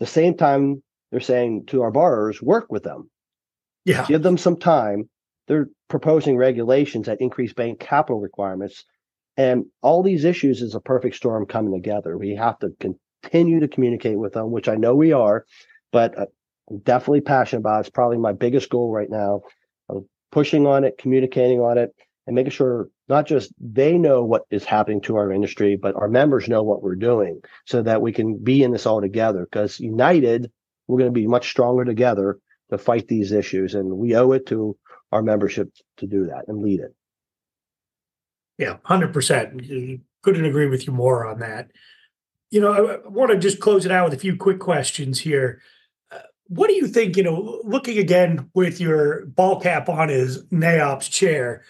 At 0.00 0.06
the 0.06 0.12
same 0.12 0.36
time, 0.36 0.82
they're 1.10 1.20
saying 1.20 1.66
to 1.66 1.82
our 1.82 1.90
borrowers, 1.90 2.42
work 2.42 2.70
with 2.70 2.82
them. 2.82 3.10
Yeah. 3.88 4.06
Give 4.06 4.22
them 4.22 4.36
some 4.36 4.58
time. 4.58 5.08
They're 5.46 5.68
proposing 5.88 6.36
regulations 6.36 7.06
that 7.06 7.22
increase 7.22 7.54
bank 7.54 7.80
capital 7.80 8.20
requirements. 8.20 8.84
And 9.38 9.64
all 9.80 10.02
these 10.02 10.24
issues 10.24 10.60
is 10.60 10.74
a 10.74 10.80
perfect 10.80 11.16
storm 11.16 11.46
coming 11.46 11.72
together. 11.72 12.18
We 12.18 12.34
have 12.34 12.58
to 12.58 12.70
continue 12.80 13.60
to 13.60 13.68
communicate 13.68 14.18
with 14.18 14.34
them, 14.34 14.50
which 14.50 14.68
I 14.68 14.74
know 14.74 14.94
we 14.94 15.12
are, 15.12 15.46
but 15.90 16.18
uh, 16.18 16.26
I'm 16.68 16.80
definitely 16.80 17.22
passionate 17.22 17.60
about. 17.60 17.78
It. 17.78 17.80
It's 17.80 17.90
probably 17.90 18.18
my 18.18 18.32
biggest 18.32 18.68
goal 18.68 18.92
right 18.92 19.08
now 19.08 19.40
of 19.88 20.04
pushing 20.32 20.66
on 20.66 20.84
it, 20.84 20.98
communicating 20.98 21.60
on 21.60 21.78
it, 21.78 21.94
and 22.26 22.34
making 22.36 22.50
sure 22.50 22.88
not 23.08 23.26
just 23.26 23.50
they 23.58 23.96
know 23.96 24.22
what 24.22 24.42
is 24.50 24.64
happening 24.64 25.00
to 25.02 25.16
our 25.16 25.32
industry, 25.32 25.78
but 25.80 25.96
our 25.96 26.08
members 26.08 26.46
know 26.46 26.62
what 26.62 26.82
we're 26.82 26.94
doing 26.94 27.40
so 27.64 27.80
that 27.80 28.02
we 28.02 28.12
can 28.12 28.36
be 28.36 28.62
in 28.62 28.72
this 28.72 28.84
all 28.84 29.00
together. 29.00 29.48
Because 29.50 29.80
united, 29.80 30.50
we're 30.88 30.98
going 30.98 31.14
to 31.14 31.20
be 31.20 31.26
much 31.26 31.48
stronger 31.48 31.86
together 31.86 32.38
to 32.70 32.78
fight 32.78 33.08
these 33.08 33.32
issues. 33.32 33.74
And 33.74 33.98
we 33.98 34.14
owe 34.14 34.32
it 34.32 34.46
to 34.46 34.76
our 35.12 35.22
membership 35.22 35.70
to 35.98 36.06
do 36.06 36.26
that 36.26 36.44
and 36.48 36.62
lead 36.62 36.80
it. 36.80 36.94
Yeah, 38.58 38.76
100%. 38.86 40.00
Couldn't 40.22 40.44
agree 40.44 40.66
with 40.66 40.86
you 40.86 40.92
more 40.92 41.26
on 41.26 41.38
that. 41.40 41.70
You 42.50 42.60
know, 42.60 42.72
I, 42.72 42.94
I 42.94 43.08
want 43.08 43.30
to 43.30 43.38
just 43.38 43.60
close 43.60 43.86
it 43.86 43.92
out 43.92 44.10
with 44.10 44.18
a 44.18 44.20
few 44.20 44.36
quick 44.36 44.58
questions 44.58 45.20
here. 45.20 45.62
Uh, 46.10 46.18
what 46.48 46.68
do 46.68 46.74
you 46.74 46.88
think, 46.88 47.16
you 47.16 47.22
know, 47.22 47.60
looking 47.64 47.98
again 47.98 48.50
with 48.54 48.80
your 48.80 49.26
ball 49.26 49.60
cap 49.60 49.88
on 49.88 50.10
as 50.10 50.42
NAIOP's 50.44 51.08
chair, 51.08 51.62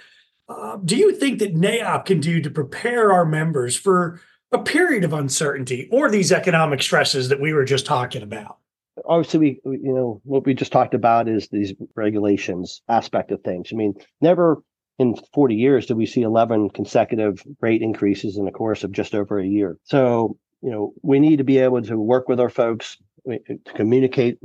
uh, 0.49 0.79
do 0.85 0.97
you 0.97 1.15
think 1.15 1.41
that 1.41 1.55
NAIOP 1.55 2.07
can 2.07 2.21
do 2.21 2.41
to 2.41 2.51
prepare 2.51 3.13
our 3.13 3.27
members 3.27 3.77
for 3.77 4.21
a 4.51 4.59
period 4.59 5.05
of 5.05 5.13
uncertainty 5.13 5.89
or 5.93 6.11
these 6.11 6.33
economic 6.33 6.81
stresses 6.83 7.29
that 7.29 7.41
we 7.41 7.53
were 7.53 7.67
just 7.67 7.85
talking 7.85 8.23
about? 8.23 8.59
Obviously, 9.05 9.61
we, 9.65 9.79
you 9.79 9.93
know, 9.93 10.21
what 10.25 10.47
we 10.47 10.55
just 10.55 10.73
talked 10.73 10.95
about 10.95 11.29
is 11.29 11.49
these 11.49 11.75
regulations 11.95 12.83
aspect 12.89 13.31
of 13.31 13.43
things. 13.43 13.71
I 13.73 13.77
mean, 13.77 13.95
never 14.21 14.63
in 14.99 15.17
40 15.35 15.55
years 15.55 15.87
did 15.87 15.97
we 15.97 16.07
see 16.07 16.23
11 16.23 16.71
consecutive 16.71 17.43
rate 17.61 17.83
increases 17.83 18.37
in 18.37 18.45
the 18.45 18.51
course 18.51 18.85
of 18.85 18.93
just 18.93 19.15
over 19.15 19.39
a 19.39 19.47
year. 19.47 19.79
So, 19.85 20.37
you 20.63 20.71
know, 20.71 20.93
we 21.03 21.21
need 21.21 21.37
to 21.37 21.45
be 21.45 21.59
able 21.59 21.83
to 21.83 21.99
work 21.99 22.29
with 22.29 22.41
our 22.41 22.51
folks 22.51 22.97
to 23.27 23.59
communicate 23.75 24.39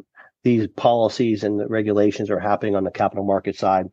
these 0.43 0.68
policies 0.68 1.43
and 1.43 1.60
the 1.60 1.68
regulations 1.68 2.30
are 2.30 2.39
happening 2.39 2.76
on 2.76 2.84
the 2.84 2.91
capital 2.91 3.26
market 3.26 3.56
side 3.56 3.88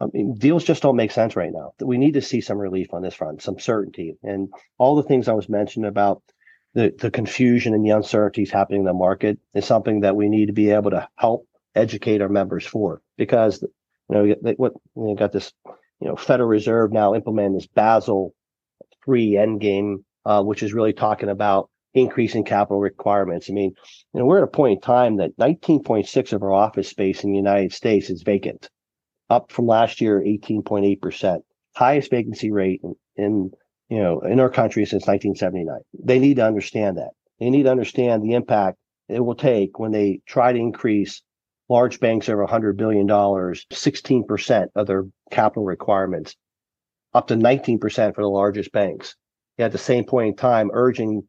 I 0.00 0.06
mean, 0.12 0.34
deals 0.34 0.64
just 0.64 0.82
don't 0.82 0.96
make 0.96 1.12
sense 1.12 1.36
right 1.36 1.52
now. 1.52 1.72
We 1.80 1.98
need 1.98 2.14
to 2.14 2.22
see 2.22 2.40
some 2.40 2.58
relief 2.58 2.92
on 2.92 3.02
this 3.02 3.14
front, 3.14 3.42
some 3.42 3.58
certainty, 3.58 4.16
and 4.22 4.48
all 4.78 4.96
the 4.96 5.04
things 5.04 5.28
I 5.28 5.34
was 5.34 5.48
mentioning 5.48 5.88
about 5.88 6.22
the 6.74 6.94
the 6.98 7.10
confusion 7.10 7.74
and 7.74 7.84
the 7.84 7.90
uncertainties 7.90 8.50
happening 8.50 8.80
in 8.80 8.86
the 8.86 8.92
market 8.92 9.38
is 9.54 9.64
something 9.64 10.00
that 10.00 10.16
we 10.16 10.28
need 10.28 10.46
to 10.46 10.52
be 10.52 10.70
able 10.70 10.90
to 10.90 11.08
help 11.16 11.46
educate 11.74 12.20
our 12.20 12.28
members 12.28 12.66
for. 12.66 13.00
Because 13.16 13.62
you 13.62 14.16
know 14.16 14.34
they, 14.42 14.52
what 14.52 14.72
you 14.96 15.14
got 15.16 15.32
this, 15.32 15.52
you 16.00 16.08
know, 16.08 16.16
Federal 16.16 16.48
Reserve 16.48 16.92
now 16.92 17.14
implementing 17.14 17.54
this 17.54 17.66
Basel 17.66 18.34
three 19.04 19.32
endgame, 19.32 20.04
uh, 20.24 20.42
which 20.42 20.62
is 20.62 20.74
really 20.74 20.92
talking 20.92 21.28
about 21.28 21.70
increasing 21.94 22.44
capital 22.44 22.80
requirements. 22.80 23.48
I 23.48 23.52
mean, 23.52 23.72
you 24.12 24.20
know, 24.20 24.26
we're 24.26 24.38
at 24.38 24.44
a 24.44 24.48
point 24.48 24.78
in 24.78 24.80
time 24.80 25.16
that 25.18 25.36
19.6 25.38 26.32
of 26.32 26.42
our 26.42 26.52
office 26.52 26.88
space 26.88 27.22
in 27.22 27.30
the 27.30 27.36
United 27.36 27.72
States 27.72 28.10
is 28.10 28.22
vacant 28.22 28.68
up 29.30 29.52
from 29.52 29.66
last 29.66 30.00
year, 30.00 30.20
18.8%, 30.20 31.38
highest 31.74 32.10
vacancy 32.10 32.50
rate 32.50 32.80
in, 32.82 32.94
in 33.16 33.50
you 33.88 33.98
know 33.98 34.20
in 34.20 34.40
our 34.40 34.50
country 34.50 34.84
since 34.84 35.06
1979. 35.06 35.80
They 36.02 36.18
need 36.18 36.36
to 36.36 36.46
understand 36.46 36.98
that. 36.98 37.10
They 37.40 37.50
need 37.50 37.64
to 37.64 37.70
understand 37.70 38.22
the 38.22 38.34
impact 38.34 38.78
it 39.08 39.20
will 39.20 39.34
take 39.34 39.78
when 39.78 39.92
they 39.92 40.20
try 40.26 40.52
to 40.52 40.58
increase 40.58 41.22
large 41.68 42.00
banks 42.00 42.28
over 42.28 42.42
100 42.42 42.76
billion 42.76 43.06
dollars, 43.06 43.66
16% 43.70 44.68
of 44.74 44.86
their 44.86 45.04
capital 45.30 45.64
requirements, 45.64 46.36
up 47.12 47.28
to 47.28 47.34
19% 47.34 47.80
for 48.14 48.22
the 48.22 48.28
largest 48.28 48.72
banks. 48.72 49.16
At 49.58 49.72
the 49.72 49.78
same 49.78 50.04
point 50.04 50.28
in 50.28 50.36
time, 50.36 50.70
urging 50.72 51.22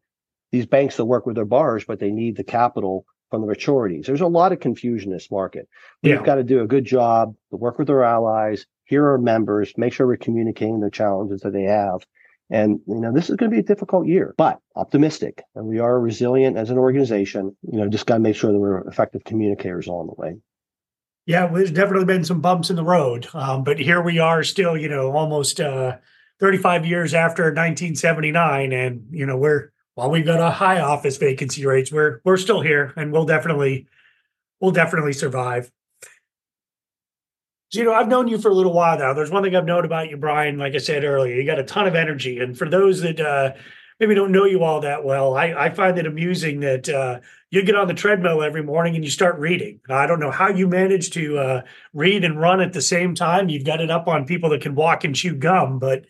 these 0.52 0.66
banks 0.66 0.96
to 0.96 1.04
work 1.04 1.26
with 1.26 1.36
their 1.36 1.44
borrowers, 1.44 1.84
but 1.84 2.00
they 2.00 2.10
need 2.10 2.36
the 2.36 2.44
capital 2.44 3.04
from 3.30 3.40
the 3.40 3.52
maturities. 3.52 4.06
There's 4.06 4.20
a 4.20 4.26
lot 4.26 4.52
of 4.52 4.60
confusion 4.60 5.10
in 5.10 5.16
this 5.16 5.30
market. 5.30 5.68
We've 6.02 6.14
yeah. 6.14 6.22
got 6.22 6.36
to 6.36 6.44
do 6.44 6.60
a 6.60 6.66
good 6.66 6.84
job 6.84 7.34
to 7.50 7.56
work 7.56 7.78
with 7.78 7.90
our 7.90 8.04
allies, 8.04 8.66
hear 8.84 9.08
our 9.10 9.18
members, 9.18 9.72
make 9.76 9.92
sure 9.92 10.06
we're 10.06 10.16
communicating 10.16 10.80
the 10.80 10.90
challenges 10.90 11.40
that 11.40 11.52
they 11.52 11.64
have. 11.64 12.06
And 12.50 12.80
you 12.86 13.00
know, 13.00 13.12
this 13.12 13.28
is 13.28 13.36
going 13.36 13.50
to 13.50 13.54
be 13.54 13.60
a 13.60 13.64
difficult 13.64 14.06
year, 14.06 14.34
but 14.36 14.58
optimistic. 14.76 15.42
And 15.54 15.66
we 15.66 15.78
are 15.78 15.98
resilient 15.98 16.56
as 16.56 16.70
an 16.70 16.78
organization. 16.78 17.56
You 17.62 17.80
know, 17.80 17.88
just 17.88 18.06
got 18.06 18.14
to 18.14 18.20
make 18.20 18.36
sure 18.36 18.52
that 18.52 18.58
we're 18.58 18.86
effective 18.88 19.24
communicators 19.24 19.86
along 19.86 20.06
the 20.06 20.20
way. 20.20 20.36
Yeah, 21.26 21.44
well, 21.44 21.54
there's 21.54 21.72
definitely 21.72 22.04
been 22.04 22.24
some 22.24 22.40
bumps 22.40 22.70
in 22.70 22.76
the 22.76 22.84
road, 22.84 23.26
um, 23.34 23.64
but 23.64 23.80
here 23.80 24.00
we 24.00 24.20
are, 24.20 24.44
still, 24.44 24.76
you 24.76 24.88
know, 24.88 25.10
almost 25.10 25.60
uh, 25.60 25.96
35 26.38 26.86
years 26.86 27.14
after 27.14 27.44
1979, 27.44 28.72
and 28.72 29.06
you 29.10 29.26
know, 29.26 29.36
we're 29.36 29.72
while 29.96 30.10
we've 30.10 30.26
got 30.26 30.40
a 30.40 30.50
high 30.50 30.80
office 30.80 31.16
vacancy 31.16 31.66
rates, 31.66 31.90
we're 31.90 32.20
we're 32.24 32.36
still 32.36 32.60
here 32.60 32.92
and 32.96 33.12
we'll 33.12 33.24
definitely 33.24 33.88
we'll 34.60 34.70
definitely 34.70 35.12
survive. 35.12 35.72
So, 37.68 37.80
you 37.80 37.84
know, 37.84 37.94
I've 37.94 38.08
known 38.08 38.28
you 38.28 38.38
for 38.38 38.50
a 38.50 38.54
little 38.54 38.72
while 38.72 38.98
now. 38.98 39.12
There's 39.12 39.30
one 39.30 39.42
thing 39.42 39.56
I've 39.56 39.64
known 39.64 39.84
about 39.84 40.08
you, 40.08 40.16
Brian. 40.16 40.56
Like 40.58 40.74
I 40.74 40.78
said 40.78 41.02
earlier, 41.02 41.34
you 41.34 41.44
got 41.44 41.58
a 41.58 41.64
ton 41.64 41.86
of 41.86 41.96
energy. 41.96 42.38
And 42.38 42.56
for 42.56 42.68
those 42.68 43.00
that 43.00 43.18
uh, 43.18 43.54
maybe 43.98 44.14
don't 44.14 44.30
know 44.30 44.44
you 44.44 44.62
all 44.62 44.80
that 44.80 45.04
well, 45.04 45.36
I, 45.36 45.52
I 45.52 45.70
find 45.70 45.98
it 45.98 46.06
amusing 46.06 46.60
that 46.60 46.88
uh, 46.88 47.20
you 47.50 47.64
get 47.64 47.74
on 47.74 47.88
the 47.88 47.94
treadmill 47.94 48.42
every 48.42 48.62
morning 48.62 48.94
and 48.94 49.04
you 49.04 49.10
start 49.10 49.38
reading. 49.40 49.80
I 49.88 50.06
don't 50.06 50.20
know 50.20 50.30
how 50.30 50.48
you 50.48 50.68
manage 50.68 51.10
to 51.10 51.38
uh, 51.38 51.62
read 51.92 52.24
and 52.24 52.40
run 52.40 52.60
at 52.60 52.72
the 52.72 52.80
same 52.80 53.16
time. 53.16 53.48
You've 53.48 53.66
got 53.66 53.80
it 53.80 53.90
up 53.90 54.06
on 54.06 54.26
people 54.26 54.50
that 54.50 54.60
can 54.60 54.76
walk 54.76 55.02
and 55.02 55.14
chew 55.14 55.34
gum, 55.34 55.80
but 55.80 56.04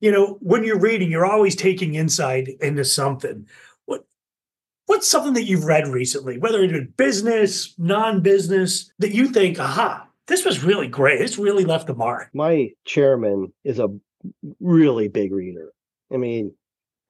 you 0.00 0.12
know, 0.12 0.38
when 0.40 0.64
you're 0.64 0.78
reading, 0.78 1.10
you're 1.10 1.26
always 1.26 1.56
taking 1.56 1.94
insight 1.94 2.48
into 2.60 2.84
something. 2.84 3.48
What 3.86 4.04
what's 4.86 5.08
something 5.08 5.34
that 5.34 5.44
you've 5.44 5.64
read 5.64 5.88
recently, 5.88 6.38
whether 6.38 6.62
it 6.62 6.74
it's 6.74 6.92
business, 6.96 7.74
non-business, 7.78 8.92
that 9.00 9.12
you 9.12 9.28
think, 9.28 9.58
aha, 9.58 10.07
this 10.28 10.44
was 10.44 10.62
really 10.62 10.88
great. 10.88 11.18
This 11.18 11.38
really 11.38 11.64
left 11.64 11.90
a 11.90 11.94
mark. 11.94 12.28
My 12.34 12.70
chairman 12.84 13.52
is 13.64 13.78
a 13.78 13.88
really 14.60 15.08
big 15.08 15.32
reader. 15.32 15.72
I 16.12 16.16
mean, 16.16 16.54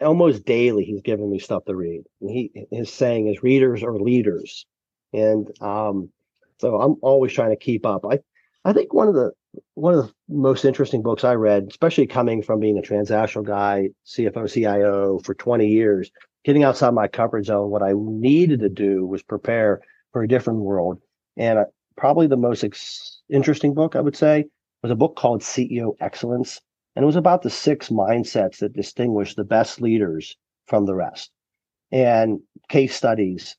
almost 0.01 0.45
daily 0.45 0.85
he's 0.85 1.03
giving 1.03 1.31
me 1.31 1.39
stuff 1.39 1.65
to 1.67 1.75
read. 1.75 2.03
He 2.21 2.51
his 2.71 2.93
saying 2.93 3.29
is 3.29 3.43
readers 3.43 3.83
are 3.83 3.99
leaders. 3.99 4.67
And 5.13 5.51
um, 5.61 6.11
so 6.59 6.81
I'm 6.81 6.97
always 7.03 7.33
trying 7.33 7.51
to 7.51 7.57
keep 7.57 7.85
up. 7.85 8.05
I 8.09 8.21
I 8.65 8.73
think 8.73 8.93
one 8.95 9.09
of 9.09 9.15
the 9.15 9.33
one 9.75 9.95
of 9.95 10.07
the 10.07 10.13
most 10.29 10.65
interesting 10.65 11.03
books 11.03 11.25
I 11.25 11.35
read, 11.35 11.67
especially 11.71 12.07
coming 12.07 12.43
from 12.43 12.61
being 12.61 12.79
a 12.79 12.83
transactional 12.83 13.45
guy, 13.45 13.91
CFO, 14.07 14.53
CIO 14.53 15.19
for 15.25 15.35
20 15.35 15.67
years, 15.67 16.11
getting 16.45 16.65
outside 16.65 16.95
my 16.95 17.09
comfort 17.09 17.47
zone, 17.47 17.71
what 17.71 17.83
I 17.83 17.93
needed 17.95 18.61
to 18.61 18.69
do 18.69 19.07
was 19.07 19.23
prepare 19.23 19.81
for 20.13 20.23
a 20.23 20.29
different 20.29 20.61
world. 20.61 21.01
And 21.37 21.61
probably 21.99 22.27
the 22.27 22.37
most 22.37 22.65
ex- 22.65 23.21
interesting 23.29 23.75
book, 23.75 23.95
I 23.95 24.01
would 24.01 24.17
say, 24.17 24.47
was 24.83 24.91
a 24.91 24.97
book 24.97 25.17
called 25.17 25.43
CEO 25.43 25.95
Excellence. 26.01 26.61
And 26.97 27.03
it 27.03 27.07
was 27.07 27.17
about 27.17 27.43
the 27.43 27.51
six 27.51 27.91
mindsets 27.91 28.59
that 28.59 28.73
distinguish 28.73 29.35
the 29.35 29.45
best 29.45 29.81
leaders 29.81 30.37
from 30.67 30.87
the 30.87 30.95
rest 30.95 31.31
and 31.93 32.41
case 32.71 32.95
studies 32.95 33.57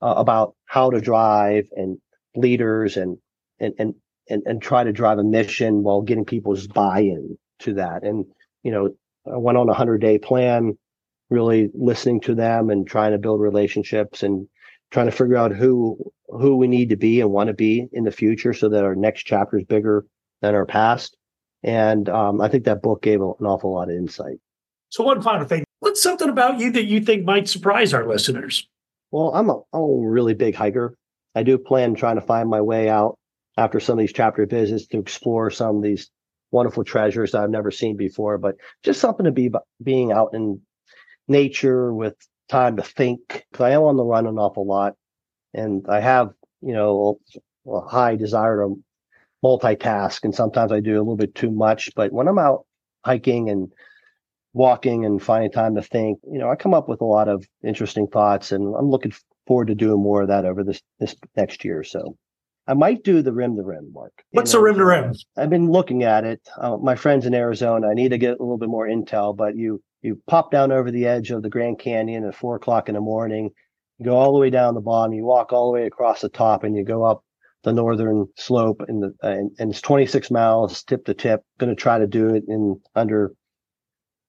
uh, 0.00 0.14
about 0.16 0.54
how 0.64 0.90
to 0.90 1.00
drive 1.00 1.66
and 1.76 1.98
leaders 2.34 2.96
and, 2.96 3.18
and, 3.58 3.74
and 3.78 3.94
and, 4.30 4.42
and 4.46 4.62
try 4.62 4.84
to 4.84 4.92
drive 4.92 5.18
a 5.18 5.24
mission 5.24 5.82
while 5.82 6.00
getting 6.00 6.24
people's 6.24 6.66
buy-in 6.68 7.36
to 7.58 7.74
that. 7.74 8.04
And, 8.04 8.24
you 8.62 8.70
know, 8.70 8.90
I 9.30 9.36
went 9.36 9.58
on 9.58 9.68
a 9.68 9.74
hundred 9.74 10.00
day 10.00 10.18
plan, 10.18 10.78
really 11.28 11.68
listening 11.74 12.20
to 12.22 12.34
them 12.34 12.70
and 12.70 12.86
trying 12.86 13.12
to 13.12 13.18
build 13.18 13.40
relationships 13.40 14.22
and 14.22 14.48
trying 14.90 15.06
to 15.06 15.12
figure 15.12 15.36
out 15.36 15.52
who 15.52 15.98
who 16.28 16.56
we 16.56 16.68
need 16.68 16.88
to 16.90 16.96
be 16.96 17.20
and 17.20 17.30
want 17.30 17.48
to 17.48 17.54
be 17.54 17.88
in 17.92 18.04
the 18.04 18.12
future 18.12 18.52
so 18.52 18.68
that 18.68 18.84
our 18.84 18.94
next 18.94 19.24
chapter 19.24 19.58
is 19.58 19.64
bigger 19.64 20.06
than 20.42 20.54
our 20.54 20.66
past. 20.66 21.16
And 21.62 22.08
um, 22.08 22.40
I 22.40 22.48
think 22.48 22.64
that 22.64 22.82
book 22.82 23.02
gave 23.02 23.20
an 23.20 23.26
awful 23.26 23.74
lot 23.74 23.90
of 23.90 23.96
insight. 23.96 24.38
So 24.88 25.04
one 25.04 25.22
final 25.22 25.46
thing, 25.46 25.64
what's 25.80 26.02
something 26.02 26.28
about 26.28 26.58
you 26.58 26.70
that 26.72 26.84
you 26.84 27.00
think 27.00 27.24
might 27.24 27.48
surprise 27.48 27.92
our 27.92 28.06
listeners? 28.06 28.66
Well, 29.10 29.32
I'm 29.34 29.50
a, 29.50 29.60
I'm 29.72 29.80
a 29.80 30.08
really 30.08 30.34
big 30.34 30.54
hiker. 30.54 30.94
I 31.34 31.42
do 31.42 31.58
plan 31.58 31.94
trying 31.94 32.16
to 32.16 32.22
find 32.22 32.48
my 32.48 32.60
way 32.60 32.88
out 32.88 33.18
after 33.56 33.80
some 33.80 33.94
of 33.94 33.98
these 33.98 34.12
chapter 34.12 34.46
visits 34.46 34.86
to 34.88 34.98
explore 34.98 35.50
some 35.50 35.76
of 35.76 35.82
these 35.82 36.10
wonderful 36.50 36.84
treasures 36.84 37.32
that 37.32 37.42
I've 37.42 37.50
never 37.50 37.70
seen 37.70 37.96
before. 37.96 38.38
But 38.38 38.56
just 38.82 39.00
something 39.00 39.24
to 39.24 39.32
be 39.32 39.50
being 39.82 40.12
out 40.12 40.30
in 40.32 40.60
nature 41.28 41.92
with 41.92 42.14
time 42.50 42.76
to 42.76 42.82
think 42.82 43.46
because 43.50 43.64
I 43.64 43.70
am 43.70 43.82
on 43.82 43.96
the 43.96 44.04
run 44.04 44.26
an 44.26 44.38
awful 44.38 44.66
lot, 44.66 44.94
and 45.54 45.86
I 45.88 46.00
have 46.00 46.32
you 46.60 46.74
know 46.74 47.20
a 47.66 47.80
high 47.80 48.16
desire 48.16 48.62
to 48.62 48.76
multitask, 49.44 50.24
and 50.24 50.34
sometimes 50.34 50.72
I 50.72 50.80
do 50.80 50.96
a 50.96 50.98
little 50.98 51.16
bit 51.16 51.34
too 51.34 51.50
much. 51.50 51.90
But 51.94 52.12
when 52.12 52.28
I'm 52.28 52.38
out 52.38 52.66
hiking 53.04 53.48
and 53.48 53.72
walking 54.52 55.04
and 55.04 55.22
finding 55.22 55.50
time 55.50 55.76
to 55.76 55.82
think, 55.82 56.18
you 56.30 56.38
know, 56.38 56.50
I 56.50 56.56
come 56.56 56.74
up 56.74 56.88
with 56.88 57.00
a 57.00 57.06
lot 57.06 57.28
of 57.28 57.46
interesting 57.64 58.06
thoughts, 58.08 58.52
and 58.52 58.74
I'm 58.76 58.90
looking 58.90 59.12
forward 59.46 59.68
to 59.68 59.74
doing 59.74 60.02
more 60.02 60.22
of 60.22 60.28
that 60.28 60.44
over 60.44 60.64
this 60.64 60.82
this 60.98 61.14
next 61.36 61.64
year. 61.64 61.80
or 61.80 61.84
So 61.84 62.16
I 62.66 62.74
might 62.74 63.04
do 63.04 63.22
the 63.22 63.32
rim 63.32 63.56
to 63.56 63.62
rim, 63.62 63.92
Marc. 63.92 64.12
What's 64.32 64.52
the 64.52 64.60
rim 64.60 64.76
to 64.76 64.84
rim? 64.84 65.14
I've 65.36 65.50
been 65.50 65.70
looking 65.70 66.02
at 66.02 66.24
it. 66.24 66.40
Uh, 66.58 66.76
my 66.76 66.96
friends 66.96 67.26
in 67.26 67.34
Arizona. 67.34 67.88
I 67.88 67.94
need 67.94 68.10
to 68.10 68.18
get 68.18 68.38
a 68.38 68.42
little 68.42 68.58
bit 68.58 68.68
more 68.68 68.86
intel, 68.88 69.36
but 69.36 69.56
you 69.56 69.82
you 70.02 70.20
pop 70.26 70.50
down 70.50 70.72
over 70.72 70.90
the 70.90 71.06
edge 71.06 71.30
of 71.30 71.42
the 71.42 71.50
Grand 71.50 71.78
Canyon 71.78 72.24
at 72.24 72.34
four 72.34 72.56
o'clock 72.56 72.88
in 72.88 72.94
the 72.94 73.00
morning. 73.00 73.50
You 73.98 74.06
go 74.06 74.16
all 74.16 74.32
the 74.32 74.38
way 74.38 74.50
down 74.50 74.74
the 74.74 74.80
bottom. 74.80 75.12
You 75.12 75.24
walk 75.24 75.52
all 75.52 75.70
the 75.70 75.78
way 75.78 75.86
across 75.86 76.20
the 76.20 76.28
top, 76.28 76.64
and 76.64 76.76
you 76.76 76.84
go 76.84 77.04
up 77.04 77.22
the 77.64 77.72
northern 77.72 78.26
slope. 78.36 78.82
And 78.88 79.02
the 79.02 79.14
and, 79.22 79.50
and 79.58 79.70
it's 79.70 79.82
26 79.82 80.30
miles 80.30 80.82
tip 80.84 81.04
to 81.04 81.14
tip. 81.14 81.42
Going 81.58 81.74
to 81.74 81.80
try 81.80 81.98
to 81.98 82.06
do 82.06 82.34
it 82.34 82.44
in 82.48 82.80
under 82.94 83.32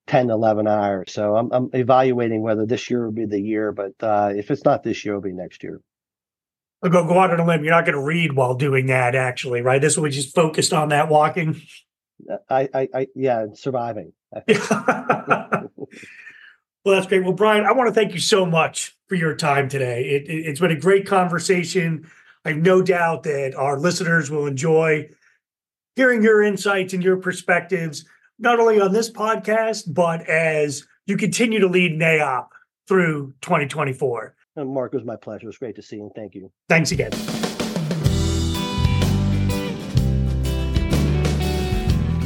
10, 0.07 0.29
11 0.29 0.67
hours. 0.67 1.13
So 1.13 1.35
I'm, 1.37 1.51
I'm 1.53 1.69
evaluating 1.73 2.41
whether 2.41 2.65
this 2.65 2.89
year 2.89 3.05
will 3.05 3.13
be 3.13 3.25
the 3.25 3.39
year, 3.39 3.71
but 3.71 3.93
uh, 4.01 4.31
if 4.35 4.51
it's 4.51 4.65
not 4.65 4.83
this 4.83 5.05
year, 5.05 5.13
it'll 5.13 5.23
be 5.23 5.31
next 5.31 5.63
year. 5.63 5.79
I'll 6.83 6.89
go 6.89 7.07
go 7.07 7.19
out 7.19 7.31
on 7.31 7.39
a 7.39 7.45
limb. 7.45 7.63
You're 7.63 7.73
not 7.73 7.85
going 7.85 7.97
to 7.97 8.03
read 8.03 8.33
while 8.33 8.55
doing 8.55 8.87
that, 8.87 9.15
actually, 9.15 9.61
right? 9.61 9.79
This 9.79 9.95
will 9.95 10.05
be 10.05 10.09
just 10.09 10.35
focused 10.35 10.73
on 10.73 10.89
that 10.89 11.09
walking. 11.09 11.61
I, 12.49 12.67
I, 12.73 12.87
I 12.93 13.07
yeah, 13.15 13.45
surviving. 13.53 14.13
well, 14.47 15.69
that's 16.85 17.07
great. 17.07 17.23
Well, 17.23 17.33
Brian, 17.33 17.65
I 17.65 17.71
want 17.73 17.87
to 17.89 17.93
thank 17.93 18.13
you 18.13 18.19
so 18.19 18.45
much 18.45 18.95
for 19.07 19.15
your 19.15 19.35
time 19.35 19.67
today. 19.69 20.03
It, 20.03 20.29
it, 20.29 20.45
it's 20.45 20.59
been 20.59 20.71
a 20.71 20.79
great 20.79 21.05
conversation. 21.05 22.09
I 22.45 22.49
have 22.49 22.59
no 22.59 22.81
doubt 22.81 23.23
that 23.23 23.55
our 23.55 23.77
listeners 23.77 24.31
will 24.31 24.47
enjoy 24.47 25.09
hearing 25.95 26.23
your 26.23 26.41
insights 26.41 26.93
and 26.93 27.03
your 27.03 27.17
perspectives, 27.17 28.05
not 28.39 28.59
only 28.59 28.79
on 28.79 28.93
this 28.93 29.11
podcast, 29.11 29.93
but 29.93 30.27
as 30.27 30.87
you 31.05 31.17
continue 31.17 31.59
to 31.59 31.67
lead 31.67 31.99
NAIOP 31.99 32.47
through 32.87 33.33
2024. 33.41 34.35
Uh, 34.57 34.65
Marc, 34.65 34.93
it 34.93 34.97
was 34.97 35.05
my 35.05 35.15
pleasure. 35.15 35.43
It 35.43 35.47
was 35.47 35.57
great 35.57 35.75
to 35.75 35.81
see 35.81 35.97
you. 35.97 36.03
And 36.03 36.11
thank 36.15 36.35
you. 36.35 36.51
Thanks 36.67 36.91
again. 36.91 37.11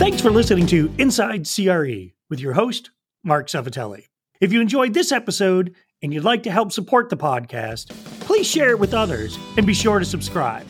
Thanks 0.05 0.21
for 0.21 0.29
listening 0.29 0.67
to 0.67 0.93
Inside 0.99 1.47
CRE 1.47 2.13
with 2.29 2.39
your 2.39 2.53
host, 2.53 2.91
Marc 3.23 3.47
Selvitelli. 3.47 4.03
If 4.39 4.53
you 4.53 4.61
enjoyed 4.61 4.93
this 4.93 5.11
episode 5.11 5.73
and 6.03 6.13
you'd 6.13 6.23
like 6.23 6.43
to 6.43 6.51
help 6.51 6.71
support 6.71 7.09
the 7.09 7.17
podcast, 7.17 7.89
please 8.19 8.45
share 8.45 8.69
it 8.69 8.79
with 8.79 8.93
others 8.93 9.35
and 9.57 9.65
be 9.65 9.73
sure 9.73 9.97
to 9.97 10.05
subscribe. 10.05 10.67